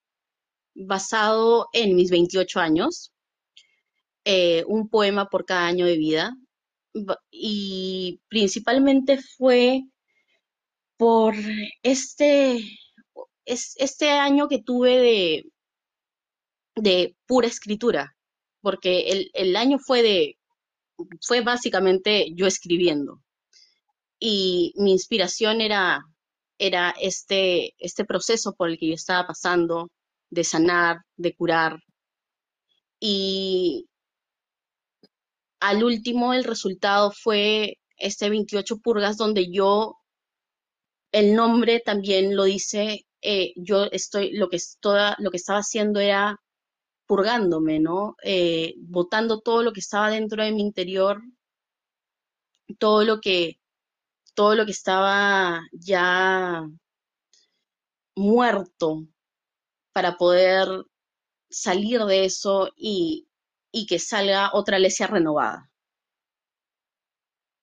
basado 0.75 1.68
en 1.73 1.97
mis 1.97 2.11
28 2.11 2.61
años, 2.61 3.12
eh, 4.25 4.62
un 4.66 4.90
poema 4.90 5.30
por 5.30 5.47
cada 5.47 5.66
año 5.66 5.87
de 5.87 5.97
vida, 5.97 6.37
y 7.31 8.21
principalmente 8.29 9.19
fue 9.37 9.83
por 10.97 11.35
este, 11.83 12.59
este 13.45 14.11
año 14.11 14.49
que 14.49 14.62
tuve 14.62 14.99
de, 14.99 15.45
de 16.76 17.17
pura 17.26 17.49
escritura, 17.49 18.17
porque 18.61 19.11
el, 19.11 19.31
el 19.35 19.57
año 19.57 19.79
fue 19.79 20.03
de, 20.03 20.38
fue 21.21 21.43
básicamente 21.43 22.29
yo 22.35 22.47
escribiendo. 22.47 23.23
Y 24.19 24.73
mi 24.76 24.93
inspiración 24.93 25.61
era 25.61 26.03
era 26.59 26.95
este, 27.00 27.75
este 27.79 28.05
proceso 28.05 28.55
por 28.55 28.71
el 28.71 28.79
que 28.79 28.88
yo 28.88 28.95
estaba 28.95 29.26
pasando, 29.26 29.91
de 30.31 30.45
sanar, 30.45 30.99
de 31.17 31.35
curar. 31.35 31.81
Y 33.00 33.88
al 35.61 35.85
último 35.85 36.35
el 36.35 36.45
resultado 36.45 37.11
fue 37.11 37.79
este 37.97 38.29
28 38.31 38.79
purgas 38.79 39.17
donde 39.17 39.51
yo, 39.51 39.97
el 41.13 41.35
nombre 41.35 41.81
también 41.81 42.37
lo 42.37 42.45
dice, 42.45 43.07
eh, 43.23 43.53
yo 43.57 43.85
estoy, 43.87 44.33
lo 44.33 44.49
que, 44.49 44.59
toda, 44.81 45.17
lo 45.19 45.31
que 45.31 45.39
estaba 45.39 45.61
haciendo 45.61 46.01
era 46.01 46.41
purgándome, 47.07 47.81
¿no? 47.81 48.17
Eh, 48.23 48.75
botando 48.79 49.41
todo 49.41 49.63
lo 49.63 49.73
que 49.73 49.81
estaba 49.81 50.11
dentro 50.11 50.45
de 50.45 50.53
mi 50.53 50.63
interior, 50.63 51.23
todo 52.79 53.05
lo 53.05 53.21
que 53.21 53.59
todo 54.37 54.55
lo 54.55 54.67
que 54.67 54.73
estaba 54.73 55.63
ya 55.73 56.69
muerto 58.15 59.07
para 59.93 60.19
poder 60.19 60.69
salir 61.49 62.05
de 62.05 62.27
eso 62.27 62.71
y, 62.77 63.25
que 63.85 63.99
salga 63.99 64.50
otra 64.54 64.76
Alesia 64.76 65.09
renovada. 65.09 65.71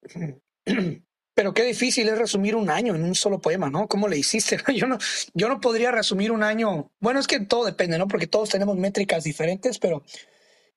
Pero 1.35 1.53
qué 1.53 1.63
difícil 1.63 2.07
es 2.09 2.17
resumir 2.17 2.55
un 2.55 2.69
año 2.69 2.93
en 2.93 3.03
un 3.03 3.15
solo 3.15 3.39
poema, 3.39 3.69
¿no? 3.69 3.87
¿Cómo 3.87 4.07
le 4.07 4.17
hiciste? 4.17 4.57
Yo 4.75 4.85
no, 4.85 4.99
yo 5.33 5.49
no 5.49 5.59
podría 5.59 5.91
resumir 5.91 6.31
un 6.31 6.43
año. 6.43 6.91
Bueno, 6.99 7.19
es 7.19 7.25
que 7.25 7.39
todo 7.39 7.65
depende, 7.65 7.97
¿no? 7.97 8.07
Porque 8.07 8.27
todos 8.27 8.49
tenemos 8.49 8.77
métricas 8.77 9.23
diferentes, 9.23 9.79
pero 9.79 10.03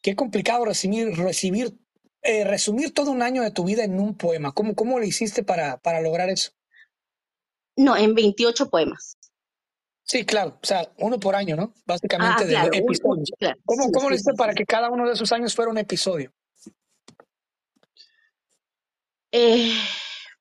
qué 0.01 0.17
complicado 0.17 0.65
recibir, 0.65 1.15
recibir 1.17 1.77
eh, 2.23 2.45
resumir 2.45 2.93
todo 2.93 3.13
un 3.13 3.23
año 3.23 3.43
de 3.43 3.53
tu 3.53 3.65
vida 3.65 3.85
en 3.85 4.01
un 4.01 4.17
poema. 4.17 4.53
¿Cómo, 4.53 4.75
cómo 4.75 4.99
le 4.99 5.07
hiciste 5.07 5.45
para, 5.45 5.77
para 5.77 6.01
lograr 6.01 6.29
eso? 6.29 6.51
No, 7.77 7.97
en 7.97 8.15
28 8.15 8.69
poemas. 8.69 9.16
Sí, 10.07 10.25
claro, 10.25 10.57
o 10.63 10.67
sea, 10.67 10.89
uno 10.99 11.19
por 11.19 11.35
año, 11.35 11.57
¿no? 11.57 11.75
Básicamente 11.85 12.57
ah, 12.57 12.69
de 12.69 12.79
episodios. 12.79 13.29
¿Cómo, 13.65 13.91
cómo 13.91 14.09
le 14.09 14.15
hiciste 14.15 14.35
para 14.35 14.55
que 14.55 14.65
cada 14.65 14.89
uno 14.89 15.05
de 15.05 15.15
esos 15.15 15.33
años 15.33 15.53
fuera 15.53 15.71
un 15.71 15.79
episodio? 15.79 16.33
Eh, 19.33 19.75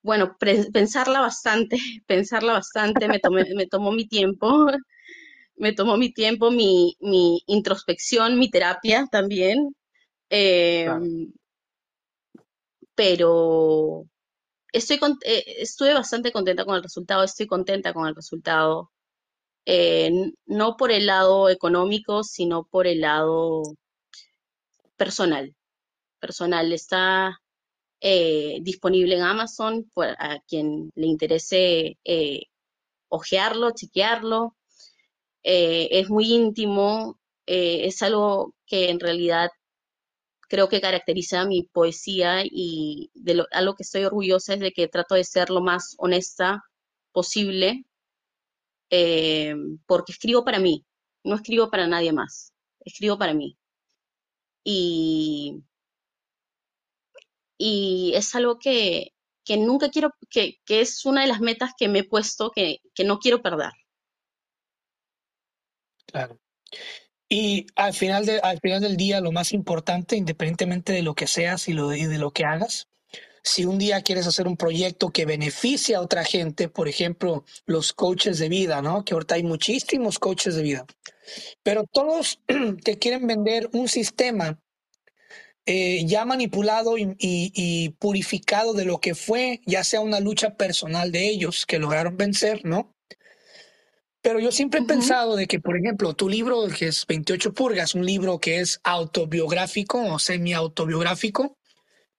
bueno, 0.03 0.37
pensarla 0.71 1.19
bastante, 1.19 1.77
pensarla 2.05 2.53
bastante, 2.53 3.07
me, 3.07 3.19
tomé, 3.19 3.43
me 3.55 3.65
tomó 3.65 3.91
mi 3.91 4.07
tiempo, 4.07 4.67
me 5.55 5.73
tomó 5.73 5.97
mi 5.97 6.13
tiempo, 6.13 6.51
mi, 6.51 6.95
mi 6.99 7.41
introspección, 7.47 8.37
mi 8.37 8.51
terapia 8.51 9.07
también. 9.11 9.75
Eh, 10.29 10.87
pero 12.93 14.05
estoy 14.71 14.99
eh, 15.25 15.43
estuve 15.57 15.93
bastante 15.95 16.31
contenta 16.31 16.65
con 16.65 16.75
el 16.75 16.83
resultado, 16.83 17.23
estoy 17.23 17.47
contenta 17.47 17.93
con 17.93 18.07
el 18.07 18.15
resultado, 18.15 18.91
eh, 19.65 20.11
no 20.45 20.77
por 20.77 20.91
el 20.91 21.07
lado 21.07 21.49
económico, 21.49 22.23
sino 22.23 22.65
por 22.65 22.87
el 22.87 23.01
lado 23.01 23.63
personal. 24.97 25.55
Personal 26.19 26.71
está 26.73 27.39
eh, 28.01 28.59
disponible 28.61 29.15
en 29.15 29.23
Amazon 29.23 29.91
a 30.19 30.39
quien 30.47 30.91
le 30.95 31.07
interese 31.07 31.97
ojearlo, 33.09 33.71
chequearlo. 33.71 34.55
es 35.43 36.09
muy 36.09 36.33
íntimo, 36.33 37.19
es 37.45 38.01
algo 38.01 38.53
que 38.65 38.89
en 38.89 38.99
realidad 38.99 39.51
creo 40.47 40.69
que 40.69 40.81
caracteriza 40.81 41.45
mi 41.45 41.63
poesía 41.63 42.43
y 42.43 43.11
de 43.13 43.35
lo, 43.35 43.47
algo 43.51 43.75
que 43.75 43.83
estoy 43.83 44.03
orgullosa 44.05 44.53
es 44.53 44.59
de 44.59 44.71
que 44.71 44.87
trato 44.87 45.15
de 45.15 45.23
ser 45.23 45.49
lo 45.49 45.61
más 45.61 45.95
honesta 45.97 46.63
posible, 47.11 47.85
eh, 48.89 49.55
porque 49.85 50.11
escribo 50.11 50.43
para 50.43 50.59
mí, 50.59 50.85
no 51.23 51.35
escribo 51.35 51.69
para 51.69 51.87
nadie 51.87 52.13
más, 52.13 52.53
escribo 52.79 53.17
para 53.17 53.33
mí. 53.33 53.57
Y, 54.63 55.63
y 57.57 58.13
es 58.15 58.33
algo 58.35 58.57
que, 58.57 59.13
que 59.43 59.57
nunca 59.57 59.89
quiero, 59.89 60.11
que, 60.29 60.59
que, 60.65 60.81
es 60.81 61.05
una 61.05 61.21
de 61.21 61.27
las 61.27 61.39
metas 61.39 61.71
que 61.77 61.87
me 61.87 61.99
he 61.99 62.03
puesto 62.03 62.51
que, 62.51 62.79
que 62.93 63.03
no 63.03 63.19
quiero 63.19 63.41
perder. 63.41 63.71
Claro. 66.07 66.39
Y 67.27 67.65
al 67.75 67.93
final, 67.93 68.25
de, 68.25 68.39
al 68.39 68.59
final 68.59 68.81
del 68.81 68.97
día, 68.97 69.19
lo 69.19 69.31
más 69.31 69.51
importante, 69.51 70.15
independientemente 70.15 70.93
de 70.93 71.01
lo 71.01 71.15
que 71.15 71.27
seas 71.27 71.67
y, 71.67 71.73
lo, 71.73 71.89
de 71.89 72.17
lo 72.17 72.31
que 72.31 72.45
hagas, 72.45 72.87
si 73.45 73.63
un 73.63 73.77
día 73.77 74.01
quieres 74.01 74.25
hacer 74.25 74.47
un 74.47 74.57
proyecto 74.57 75.11
que 75.11 75.25
beneficie 75.25 75.95
a 75.95 76.01
otra 76.01 76.25
gente, 76.25 76.67
por 76.67 76.87
ejemplo, 76.87 77.45
los 77.67 77.93
coaches 77.93 78.39
de 78.39 78.49
vida, 78.49 78.81
¿no? 78.81 79.05
Que 79.05 79.13
ahorita 79.13 79.35
hay 79.35 79.43
muchísimos 79.43 80.17
coaches 80.17 80.55
de 80.55 80.63
vida, 80.63 80.85
pero 81.61 81.85
todos 81.85 82.41
te 82.83 82.97
quieren 82.97 83.27
vender 83.27 83.69
un 83.71 83.87
sistema 83.87 84.59
eh, 85.67 86.05
ya 86.05 86.25
manipulado 86.25 86.97
y, 86.97 87.15
y, 87.19 87.89
purificado 87.99 88.73
de 88.73 88.85
lo 88.85 88.99
que 88.99 89.13
fue, 89.13 89.61
ya 89.65 89.83
sea 89.83 90.01
una 90.01 90.19
lucha 90.19 90.55
personal 90.55 91.11
de 91.11 91.27
ellos 91.27 91.65
que 91.67 91.79
lograron 91.79 92.17
vencer, 92.17 92.65
¿no? 92.65 92.95
Pero 94.21 94.39
yo 94.39 94.51
siempre 94.51 94.79
he 94.79 94.83
pensado 94.83 95.35
de 95.35 95.45
que, 95.45 95.59
por 95.59 95.77
ejemplo, 95.77 96.15
tu 96.15 96.29
libro, 96.29 96.67
que 96.67 96.87
es 96.87 97.05
28 97.05 97.53
Purgas, 97.53 97.93
un 97.93 98.05
libro 98.05 98.39
que 98.39 98.59
es 98.59 98.79
autobiográfico 98.83 100.03
o 100.03 100.17
semi-autobiográfico, 100.17 101.57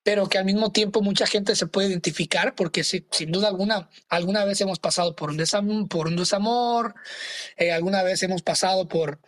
pero 0.07 0.29
que 0.29 0.39
al 0.39 0.45
mismo 0.45 0.71
tiempo 0.71 1.03
mucha 1.03 1.27
gente 1.27 1.57
se 1.57 1.67
puede 1.67 1.89
identificar 1.89 2.55
porque 2.55 2.85
sin 2.85 3.33
duda 3.33 3.49
alguna, 3.49 3.91
alguna 4.09 4.45
vez 4.45 4.61
hemos 4.61 4.79
pasado 4.79 5.17
por 5.17 5.31
un, 5.31 5.37
desamor, 5.37 5.89
por 5.89 6.07
un 6.07 6.15
desamor, 6.15 6.95
eh, 7.57 7.73
alguna 7.73 8.05
vez 8.05 8.23
hemos 8.23 8.41
pasado 8.41 8.87
por, 8.87 9.19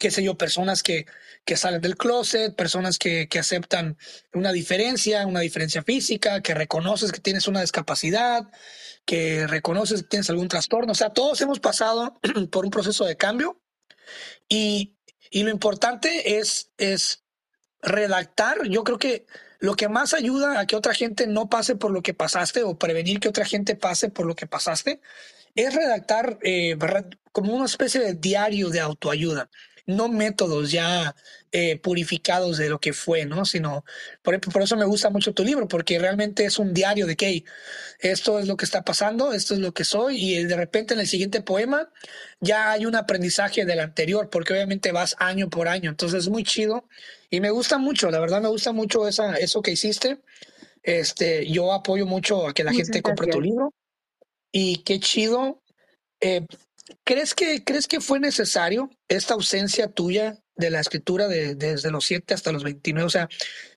qué 0.00 0.10
sé 0.10 0.24
yo, 0.24 0.36
personas 0.36 0.82
que, 0.82 1.06
que 1.44 1.56
salen 1.56 1.80
del 1.80 1.96
closet, 1.96 2.56
personas 2.56 2.98
que, 2.98 3.28
que 3.28 3.38
aceptan 3.38 3.98
una 4.34 4.50
diferencia, 4.50 5.24
una 5.28 5.38
diferencia 5.38 5.84
física, 5.84 6.42
que 6.42 6.54
reconoces 6.54 7.12
que 7.12 7.20
tienes 7.20 7.46
una 7.46 7.60
discapacidad, 7.60 8.50
que 9.04 9.46
reconoces 9.46 10.02
que 10.02 10.08
tienes 10.08 10.28
algún 10.28 10.48
trastorno. 10.48 10.90
O 10.90 10.96
sea, 10.96 11.10
todos 11.10 11.40
hemos 11.40 11.60
pasado 11.60 12.18
por 12.50 12.64
un 12.64 12.72
proceso 12.72 13.04
de 13.04 13.16
cambio 13.16 13.62
y, 14.48 14.98
y 15.30 15.44
lo 15.44 15.50
importante 15.50 16.40
es, 16.40 16.72
es 16.78 17.22
redactar. 17.80 18.66
Yo 18.66 18.82
creo 18.82 18.98
que 18.98 19.26
lo 19.60 19.74
que 19.74 19.88
más 19.88 20.14
ayuda 20.14 20.58
a 20.58 20.66
que 20.66 20.74
otra 20.74 20.94
gente 20.94 21.26
no 21.26 21.48
pase 21.48 21.76
por 21.76 21.92
lo 21.92 22.02
que 22.02 22.14
pasaste 22.14 22.62
o 22.64 22.78
prevenir 22.78 23.20
que 23.20 23.28
otra 23.28 23.44
gente 23.44 23.76
pase 23.76 24.08
por 24.10 24.26
lo 24.26 24.34
que 24.34 24.46
pasaste 24.46 25.00
es 25.54 25.74
redactar 25.74 26.38
eh, 26.42 26.76
como 27.32 27.54
una 27.54 27.66
especie 27.66 28.00
de 28.00 28.14
diario 28.14 28.70
de 28.70 28.80
autoayuda 28.80 29.50
no 29.86 30.08
métodos 30.08 30.70
ya 30.70 31.14
eh, 31.52 31.78
purificados 31.78 32.58
de 32.58 32.68
lo 32.68 32.78
que 32.78 32.92
fue, 32.92 33.24
¿no? 33.24 33.44
Sino, 33.44 33.84
por, 34.22 34.40
por 34.40 34.62
eso 34.62 34.76
me 34.76 34.84
gusta 34.84 35.10
mucho 35.10 35.34
tu 35.34 35.44
libro, 35.44 35.66
porque 35.66 35.98
realmente 35.98 36.44
es 36.44 36.58
un 36.58 36.72
diario 36.72 37.06
de 37.06 37.16
que 37.16 37.44
esto 37.98 38.38
es 38.38 38.46
lo 38.46 38.56
que 38.56 38.64
está 38.64 38.82
pasando, 38.82 39.32
esto 39.32 39.54
es 39.54 39.60
lo 39.60 39.74
que 39.74 39.84
soy, 39.84 40.16
y 40.16 40.44
de 40.44 40.56
repente 40.56 40.94
en 40.94 41.00
el 41.00 41.08
siguiente 41.08 41.40
poema 41.42 41.90
ya 42.40 42.70
hay 42.70 42.86
un 42.86 42.94
aprendizaje 42.94 43.64
del 43.64 43.80
anterior, 43.80 44.30
porque 44.30 44.52
obviamente 44.52 44.92
vas 44.92 45.16
año 45.18 45.50
por 45.50 45.66
año, 45.66 45.90
entonces 45.90 46.20
es 46.24 46.28
muy 46.28 46.44
chido 46.44 46.88
y 47.30 47.40
me 47.40 47.50
gusta 47.50 47.78
mucho, 47.78 48.10
la 48.10 48.20
verdad 48.20 48.40
me 48.40 48.48
gusta 48.48 48.72
mucho 48.72 49.08
esa, 49.08 49.34
eso 49.36 49.62
que 49.62 49.72
hiciste. 49.72 50.20
Este, 50.82 51.46
yo 51.50 51.74
apoyo 51.74 52.06
mucho 52.06 52.48
a 52.48 52.54
que 52.54 52.64
la 52.64 52.72
gente 52.72 53.02
compre 53.02 53.26
tu 53.26 53.40
libro 53.40 53.74
y 54.50 54.78
qué 54.78 54.98
chido 54.98 55.60
eh, 56.20 56.46
¿Crees 57.04 57.34
que, 57.34 57.64
¿Crees 57.64 57.86
que 57.86 58.00
fue 58.00 58.20
necesario 58.20 58.90
esta 59.08 59.34
ausencia 59.34 59.88
tuya 59.88 60.38
de 60.60 60.70
la 60.70 60.80
escritura 60.80 61.26
de, 61.26 61.54
desde 61.54 61.90
los 61.90 62.04
7 62.06 62.34
hasta 62.34 62.52
los 62.52 62.62
29? 62.62 63.06
O 63.06 63.10
sea, 63.10 63.28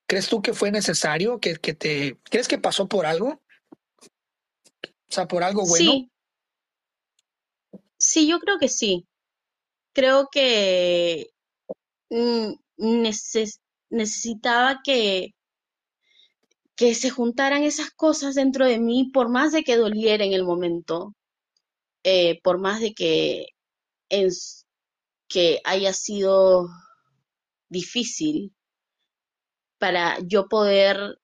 ¿crees 0.06 0.28
tú 0.28 0.42
que 0.42 0.54
fue 0.54 0.72
necesario? 0.72 1.40
¿Que, 1.40 1.56
que 1.56 1.74
te, 1.74 2.18
¿Crees 2.30 2.48
que 2.48 2.58
pasó 2.58 2.88
por 2.88 3.06
algo? 3.06 3.42
O 4.82 5.12
sea, 5.12 5.28
por 5.28 5.44
algo 5.44 5.66
bueno. 5.66 5.92
Sí, 5.92 6.12
sí, 7.98 8.28
yo 8.28 8.40
creo 8.40 8.60
que 8.60 8.70
sí. 8.70 9.08
Creo 9.94 10.28
que 10.32 11.30
mm, 12.10 12.54
necesitaba 13.90 14.82
que, 14.84 15.34
que 16.76 16.96
se 16.96 17.10
juntaran 17.10 17.64
esas 17.64 17.92
cosas 17.92 18.36
dentro 18.36 18.66
de 18.66 18.80
mí, 18.80 19.10
por 19.14 19.30
más 19.30 19.52
de 19.52 19.64
que 19.64 19.78
doliera 19.78 20.26
en 20.26 20.34
el 20.34 20.44
momento 20.44 21.16
eh, 22.04 22.42
por 22.44 22.58
más 22.60 22.82
de 22.82 22.94
que, 22.94 23.48
que 25.34 25.62
haya 25.64 25.94
sido 25.94 26.68
difícil 27.68 28.54
para 29.80 30.20
yo 30.20 30.48
poder 30.48 31.18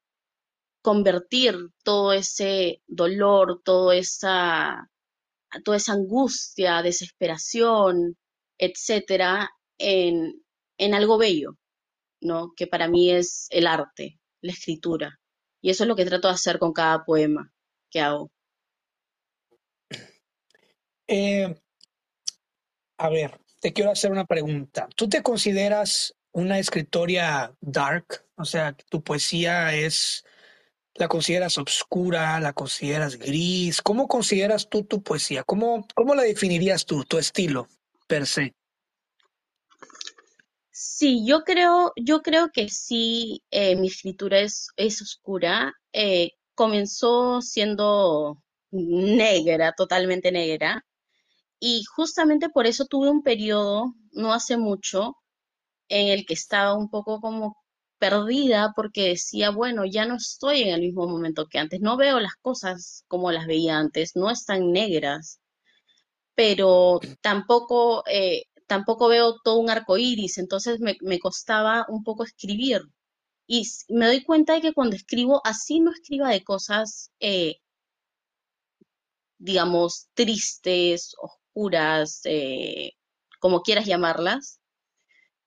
convertir 0.81 1.55
todo 1.83 2.13
ese 2.13 2.81
dolor, 2.87 3.61
toda 3.63 3.95
esa, 3.95 4.89
toda 5.63 5.77
esa 5.77 5.93
angustia, 5.93 6.81
desesperación, 6.81 8.17
etcétera, 8.57 9.51
en, 9.77 10.43
en 10.79 10.95
algo 10.95 11.19
bello, 11.19 11.51
¿no? 12.19 12.53
Que 12.57 12.65
para 12.65 12.87
mí 12.87 13.11
es 13.11 13.45
el 13.51 13.67
arte, 13.67 14.19
la 14.41 14.53
escritura. 14.53 15.19
Y 15.61 15.69
eso 15.69 15.83
es 15.83 15.87
lo 15.87 15.95
que 15.95 16.05
trato 16.05 16.29
de 16.29 16.33
hacer 16.33 16.57
con 16.57 16.73
cada 16.73 17.05
poema 17.05 17.53
que 17.91 17.99
hago. 17.99 18.31
Eh, 21.07 21.55
a 22.97 23.09
ver, 23.09 23.39
te 23.59 23.73
quiero 23.73 23.91
hacer 23.91 24.11
una 24.11 24.25
pregunta. 24.25 24.87
¿Tú 24.95 25.07
te 25.09 25.21
consideras 25.21 26.15
una 26.31 26.59
escritoria 26.59 27.53
dark? 27.61 28.25
O 28.35 28.45
sea, 28.45 28.73
tu 28.73 29.03
poesía 29.03 29.75
es, 29.75 30.23
la 30.95 31.07
consideras 31.07 31.57
oscura, 31.57 32.39
la 32.39 32.53
consideras 32.53 33.17
gris. 33.17 33.81
¿Cómo 33.81 34.07
consideras 34.07 34.69
tú 34.69 34.83
tu 34.83 35.01
poesía? 35.03 35.43
¿Cómo, 35.43 35.85
cómo 35.95 36.15
la 36.15 36.23
definirías 36.23 36.85
tú, 36.85 37.03
tu 37.03 37.17
estilo 37.17 37.67
per 38.07 38.25
se? 38.25 38.53
Sí, 40.71 41.25
yo 41.25 41.43
creo, 41.43 41.91
yo 41.97 42.21
creo 42.21 42.49
que 42.53 42.69
sí, 42.69 43.43
eh, 43.51 43.75
mi 43.75 43.87
escritura 43.87 44.39
es, 44.39 44.69
es 44.77 45.01
oscura. 45.01 45.73
Eh, 45.91 46.31
comenzó 46.55 47.41
siendo 47.41 48.41
negra, 48.71 49.73
totalmente 49.75 50.31
negra. 50.31 50.85
Y 51.59 51.83
justamente 51.85 52.49
por 52.49 52.67
eso 52.67 52.85
tuve 52.85 53.09
un 53.09 53.23
periodo, 53.23 53.93
no 54.11 54.33
hace 54.33 54.57
mucho, 54.57 55.15
en 55.89 56.09
el 56.09 56.25
que 56.25 56.33
estaba 56.35 56.75
un 56.75 56.89
poco 56.89 57.21
como 57.21 57.57
perdida 57.99 58.73
porque 58.75 59.09
decía, 59.09 59.51
bueno, 59.51 59.85
ya 59.85 60.05
no 60.05 60.15
estoy 60.17 60.63
en 60.63 60.69
el 60.75 60.81
mismo 60.81 61.07
momento 61.07 61.47
que 61.47 61.59
antes, 61.59 61.81
no 61.81 61.97
veo 61.97 62.19
las 62.19 62.35
cosas 62.41 63.03
como 63.07 63.31
las 63.31 63.47
veía 63.47 63.77
antes, 63.79 64.15
no 64.15 64.29
están 64.31 64.71
negras, 64.71 65.41
pero 66.35 66.99
tampoco, 67.21 68.03
eh, 68.07 68.43
tampoco 68.67 69.07
veo 69.09 69.37
todo 69.43 69.57
un 69.59 69.69
arco 69.69 69.97
iris, 69.97 70.37
entonces 70.37 70.79
me, 70.79 70.97
me 71.01 71.19
costaba 71.19 71.85
un 71.89 72.03
poco 72.03 72.23
escribir. 72.23 72.81
Y 73.47 73.67
me 73.89 74.07
doy 74.07 74.23
cuenta 74.23 74.53
de 74.55 74.61
que 74.61 74.73
cuando 74.73 74.95
escribo, 74.95 75.41
así 75.45 75.79
no 75.81 75.91
escriba 75.91 76.29
de 76.29 76.43
cosas, 76.43 77.11
eh, 77.19 77.57
digamos, 79.39 80.07
tristes, 80.13 81.15
oscuras, 81.21 81.38
eh, 82.25 82.93
como 83.39 83.61
quieras 83.61 83.85
llamarlas, 83.85 84.59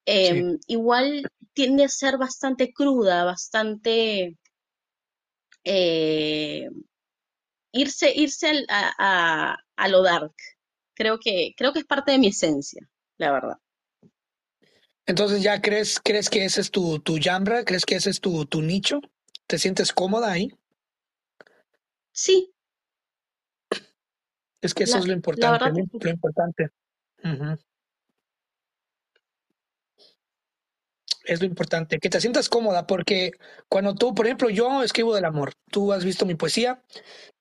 em, 0.07 0.59
igual 0.67 1.31
tiende 1.55 1.85
a 1.85 1.89
ser 1.89 2.19
bastante 2.19 2.73
cruda, 2.73 3.25
bastante 3.25 4.37
eh, 5.65 6.69
irse, 7.73 8.13
irse 8.15 8.65
a, 8.69 9.57
a, 9.77 9.89
lo 9.89 10.03
dark. 10.03 10.35
Creo 10.95 11.19
que, 11.19 11.53
creo 11.57 11.73
que 11.73 11.81
es 11.81 11.87
parte 11.87 12.13
de 12.13 12.19
mi 12.19 12.29
esencia, 12.29 12.89
la 13.19 13.33
verdad. 13.33 13.57
Entonces, 15.07 15.43
¿ya 15.43 15.61
crees, 15.61 16.01
crees 16.01 16.31
que 16.31 16.45
ese 16.45 16.61
es 16.61 16.71
tu, 16.71 17.01
tu 17.01 17.19
¿Crees 17.65 17.85
que 17.85 17.97
ese 17.97 18.11
es 18.11 18.21
tu, 18.21 18.47
tu 18.47 18.63
nicho? 18.63 19.01
¿Te 19.47 19.59
sientes 19.59 19.93
cómoda 19.93 20.31
ahí? 20.31 20.51
Sí, 22.13 22.53
es 24.63 24.75
que 24.75 24.85
eso 24.85 24.99
es 24.99 25.07
lo 25.07 25.13
importante, 25.13 25.71
lo, 25.71 26.11
importante. 26.11 26.71
Es 31.25 31.41
lo 31.41 31.47
importante, 31.47 31.99
que 31.99 32.09
te 32.09 32.21
sientas 32.21 32.49
cómoda, 32.49 32.87
porque 32.87 33.33
cuando 33.69 33.95
tú, 33.95 34.15
por 34.15 34.27
ejemplo, 34.27 34.51
yo 34.51 34.83
escribo 34.83 35.15
del 35.15 35.25
amor, 35.25 35.53
tú 35.71 35.93
has 35.93 36.05
visto 36.05 36.25
mi 36.27 36.37
poesía, 36.37 36.81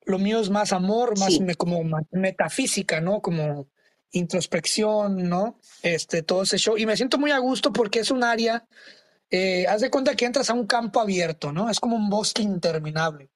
lo 0.05 0.17
mío 0.17 0.39
es 0.39 0.49
más 0.49 0.73
amor, 0.73 1.17
más 1.19 1.37
como 1.57 1.83
metafísica, 2.11 3.01
¿no? 3.01 3.21
Como 3.21 3.67
introspección, 4.11 5.29
¿no? 5.29 5.59
Este, 5.83 6.23
todo 6.23 6.41
ese 6.41 6.57
show. 6.57 6.75
Y 6.77 6.87
me 6.87 6.97
siento 6.97 7.19
muy 7.19 7.31
a 7.31 7.37
gusto 7.37 7.71
porque 7.71 7.99
es 7.99 8.09
un 8.09 8.23
área, 8.23 8.65
eh, 9.29 9.67
haz 9.67 9.81
de 9.81 9.91
cuenta 9.91 10.15
que 10.15 10.25
entras 10.25 10.49
a 10.49 10.53
un 10.53 10.65
campo 10.65 10.99
abierto, 10.99 11.51
¿no? 11.51 11.69
Es 11.69 11.79
como 11.79 11.95
un 11.95 12.09
bosque 12.09 12.41
interminable. 12.41 13.29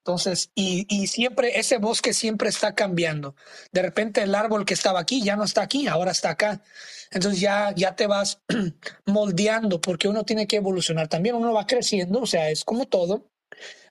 Entonces, 0.00 0.50
y, 0.54 0.86
y, 0.88 1.08
siempre, 1.08 1.58
ese 1.58 1.76
bosque 1.76 2.14
siempre 2.14 2.48
está 2.48 2.74
cambiando. 2.74 3.34
De 3.70 3.82
repente 3.82 4.22
el 4.22 4.34
árbol 4.34 4.64
que 4.64 4.72
estaba 4.72 4.98
aquí 4.98 5.22
ya 5.22 5.36
no 5.36 5.44
está 5.44 5.62
aquí, 5.62 5.88
ahora 5.88 6.10
está 6.10 6.30
acá. 6.30 6.62
Entonces 7.10 7.40
ya, 7.40 7.74
ya 7.76 7.96
te 7.96 8.06
vas 8.06 8.40
moldeando 9.06 9.80
porque 9.80 10.08
uno 10.08 10.24
tiene 10.24 10.46
que 10.46 10.56
evolucionar 10.56 11.08
también, 11.08 11.34
uno 11.34 11.52
va 11.52 11.66
creciendo, 11.66 12.20
o 12.20 12.26
sea, 12.26 12.50
es 12.50 12.64
como 12.64 12.86
todo. 12.86 13.26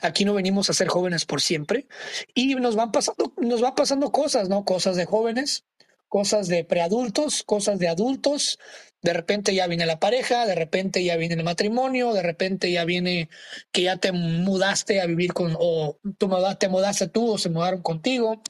Aquí 0.02 0.26
no 0.26 0.34
venimos 0.34 0.70
a 0.70 0.74
ser 0.74 0.88
jóvenes 0.88 1.26
por 1.26 1.42
siempre 1.42 1.88
y 2.34 2.56
nos 2.56 2.76
van 2.76 2.92
pasando, 2.92 3.34
nos 3.38 3.64
va 3.64 3.76
pasando 3.76 4.12
cosas, 4.12 4.50
¿no? 4.50 4.66
Cosas 4.66 4.96
de 4.96 5.06
jóvenes, 5.06 5.66
cosas 6.10 6.48
de 6.48 6.66
preadultos, 6.66 7.44
cosas 7.44 7.80
de 7.80 7.88
adultos, 7.88 8.60
de 9.02 9.14
repente 9.14 9.56
ya 9.56 9.68
viene 9.68 9.86
la 9.86 10.00
pareja, 10.00 10.46
de 10.46 10.56
repente 10.56 11.04
ya 11.04 11.16
viene 11.16 11.36
el 11.36 11.44
matrimonio, 11.44 12.14
de 12.14 12.22
repente 12.22 12.72
ya 12.72 12.84
viene 12.84 13.30
que 13.72 13.84
ya 13.84 13.98
te 13.98 14.12
mudaste 14.12 15.00
a 15.00 15.06
vivir 15.06 15.34
con, 15.34 15.56
o 15.58 16.00
tú 16.18 16.30
te 16.60 16.68
mudaste 16.68 17.08
tú 17.08 17.32
o 17.32 17.38
se 17.38 17.50
mudaron 17.50 17.82
contigo. 17.82 18.42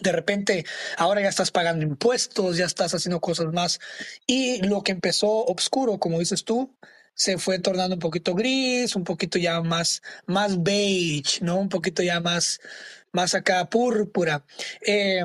De 0.00 0.12
repente 0.12 0.64
ahora 0.96 1.22
ya 1.22 1.28
estás 1.28 1.50
pagando 1.50 1.84
impuestos, 1.84 2.56
ya 2.56 2.64
estás 2.64 2.94
haciendo 2.94 3.20
cosas 3.20 3.46
más. 3.52 3.80
Y 4.26 4.62
lo 4.66 4.82
que 4.82 4.92
empezó 4.92 5.44
oscuro, 5.44 5.98
como 5.98 6.18
dices 6.18 6.44
tú, 6.44 6.74
se 7.14 7.38
fue 7.38 7.58
tornando 7.58 7.96
un 7.96 8.00
poquito 8.00 8.34
gris, 8.34 8.94
un 8.94 9.04
poquito 9.04 9.38
ya 9.38 9.62
más, 9.62 10.02
más 10.26 10.62
beige, 10.62 11.40
¿no? 11.42 11.58
Un 11.58 11.68
poquito 11.70 12.02
ya 12.02 12.20
más, 12.20 12.60
más 13.12 13.34
acá 13.34 13.68
púrpura. 13.70 14.44
Eh, 14.86 15.24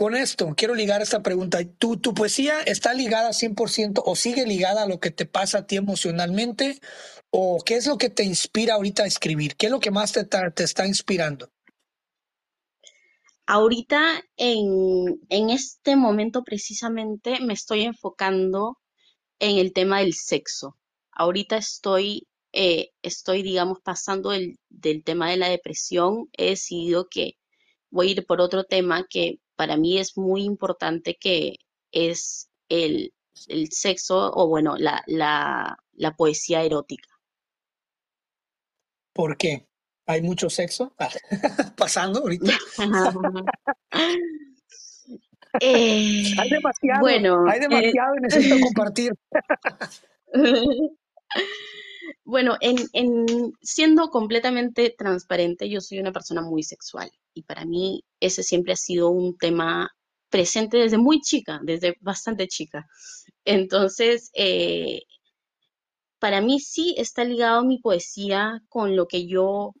con 0.00 0.14
esto, 0.14 0.54
quiero 0.56 0.74
ligar 0.74 1.02
esta 1.02 1.22
pregunta. 1.22 1.58
¿Tu, 1.76 1.98
tu 1.98 2.14
poesía 2.14 2.62
está 2.62 2.94
ligada 2.94 3.34
100% 3.34 4.00
o 4.02 4.16
sigue 4.16 4.46
ligada 4.46 4.84
a 4.84 4.88
lo 4.88 4.98
que 4.98 5.10
te 5.10 5.26
pasa 5.26 5.58
a 5.58 5.66
ti 5.66 5.76
emocionalmente? 5.76 6.80
¿O 7.28 7.58
qué 7.62 7.74
es 7.74 7.86
lo 7.86 7.98
que 7.98 8.08
te 8.08 8.24
inspira 8.24 8.76
ahorita 8.76 9.02
a 9.02 9.06
escribir? 9.06 9.56
¿Qué 9.56 9.66
es 9.66 9.72
lo 9.72 9.78
que 9.78 9.90
más 9.90 10.12
te, 10.12 10.24
te 10.24 10.64
está 10.64 10.86
inspirando? 10.86 11.50
Ahorita, 13.44 14.24
en, 14.38 15.20
en 15.28 15.50
este 15.50 15.96
momento 15.96 16.44
precisamente, 16.44 17.38
me 17.40 17.52
estoy 17.52 17.82
enfocando 17.82 18.78
en 19.38 19.58
el 19.58 19.74
tema 19.74 19.98
del 19.98 20.14
sexo. 20.14 20.78
Ahorita 21.12 21.58
estoy, 21.58 22.26
eh, 22.52 22.88
estoy 23.02 23.42
digamos, 23.42 23.80
pasando 23.84 24.32
el, 24.32 24.58
del 24.70 25.04
tema 25.04 25.28
de 25.28 25.36
la 25.36 25.50
depresión. 25.50 26.30
He 26.32 26.46
decidido 26.46 27.06
que 27.10 27.34
voy 27.90 28.08
a 28.08 28.10
ir 28.12 28.24
por 28.24 28.40
otro 28.40 28.64
tema 28.64 29.04
que 29.06 29.40
para 29.60 29.76
mí 29.76 29.98
es 29.98 30.16
muy 30.16 30.44
importante 30.44 31.18
que 31.20 31.56
es 31.92 32.48
el, 32.70 33.12
sexo 33.70 34.32
o 34.32 34.48
bueno, 34.48 34.78
la, 34.78 35.04
la, 35.06 36.16
poesía 36.16 36.62
erótica. 36.62 37.10
¿Por 39.12 39.36
qué? 39.36 39.68
¿Hay 40.06 40.22
mucho 40.22 40.48
sexo 40.48 40.94
pasando 41.76 42.20
ahorita? 42.20 42.52
hay 45.60 45.60
Eh, 45.60 46.32
demasiado, 46.48 47.00
bueno, 47.00 47.44
hay 47.50 47.58
eh, 47.58 47.60
demasiado 47.68 48.14
y 48.16 48.20
necesito 48.20 48.60
compartir. 48.60 49.12
bueno, 52.24 52.56
en, 52.60 52.76
en 52.92 53.52
siendo 53.62 54.10
completamente 54.10 54.94
transparente, 54.96 55.68
yo 55.68 55.80
soy 55.80 56.00
una 56.00 56.12
persona 56.12 56.42
muy 56.42 56.62
sexual 56.62 57.10
y 57.34 57.42
para 57.42 57.64
mí 57.64 58.04
ese 58.20 58.42
siempre 58.42 58.72
ha 58.72 58.76
sido 58.76 59.10
un 59.10 59.36
tema 59.38 59.90
presente 60.30 60.78
desde 60.78 60.98
muy 60.98 61.20
chica, 61.20 61.60
desde 61.62 61.96
bastante 62.00 62.48
chica. 62.48 62.86
Entonces, 63.44 64.30
eh, 64.34 65.02
para 66.18 66.40
mí 66.40 66.60
sí 66.60 66.94
está 66.98 67.24
ligado 67.24 67.64
mi 67.64 67.78
poesía 67.78 68.62
con 68.68 68.94
lo 68.94 69.06
que 69.06 69.26
yo, 69.26 69.72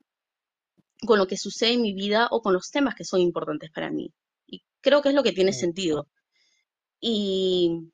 con 1.06 1.18
lo 1.18 1.26
que 1.26 1.36
sucede 1.36 1.74
en 1.74 1.82
mi 1.82 1.94
vida 1.94 2.28
o 2.30 2.42
con 2.42 2.52
los 2.52 2.70
temas 2.70 2.94
que 2.94 3.04
son 3.04 3.20
importantes 3.20 3.70
para 3.70 3.90
mí. 3.90 4.12
Y 4.46 4.62
creo 4.80 5.02
que 5.02 5.10
es 5.10 5.14
lo 5.14 5.22
que 5.22 5.32
tiene 5.32 5.52
sentido. 5.52 6.08
Y 7.00 7.90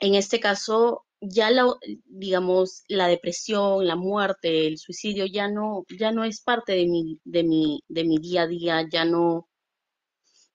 en 0.00 0.14
este 0.14 0.38
caso, 0.40 1.03
ya 1.28 1.50
la, 1.50 1.66
digamos, 2.06 2.84
la 2.88 3.08
depresión, 3.08 3.86
la 3.86 3.96
muerte, 3.96 4.66
el 4.66 4.78
suicidio 4.78 5.26
ya 5.26 5.48
no, 5.48 5.84
ya 5.98 6.12
no 6.12 6.24
es 6.24 6.40
parte 6.42 6.72
de 6.72 6.86
mi, 6.86 7.20
de 7.24 7.42
mi, 7.44 7.82
de 7.88 8.04
mi 8.04 8.18
día 8.18 8.42
a 8.42 8.46
día, 8.46 8.88
ya 8.90 9.04
no, 9.04 9.48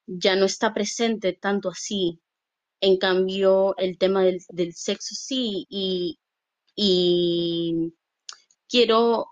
ya 0.08 0.36
no 0.36 0.46
está 0.46 0.74
presente 0.74 1.34
tanto 1.34 1.70
así. 1.70 2.20
En 2.82 2.98
cambio, 2.98 3.76
el 3.78 3.98
tema 3.98 4.24
del, 4.24 4.74
sexo 4.74 5.16
sí, 5.16 5.66
y, 5.70 6.20
y 6.76 7.94
quiero, 8.70 9.28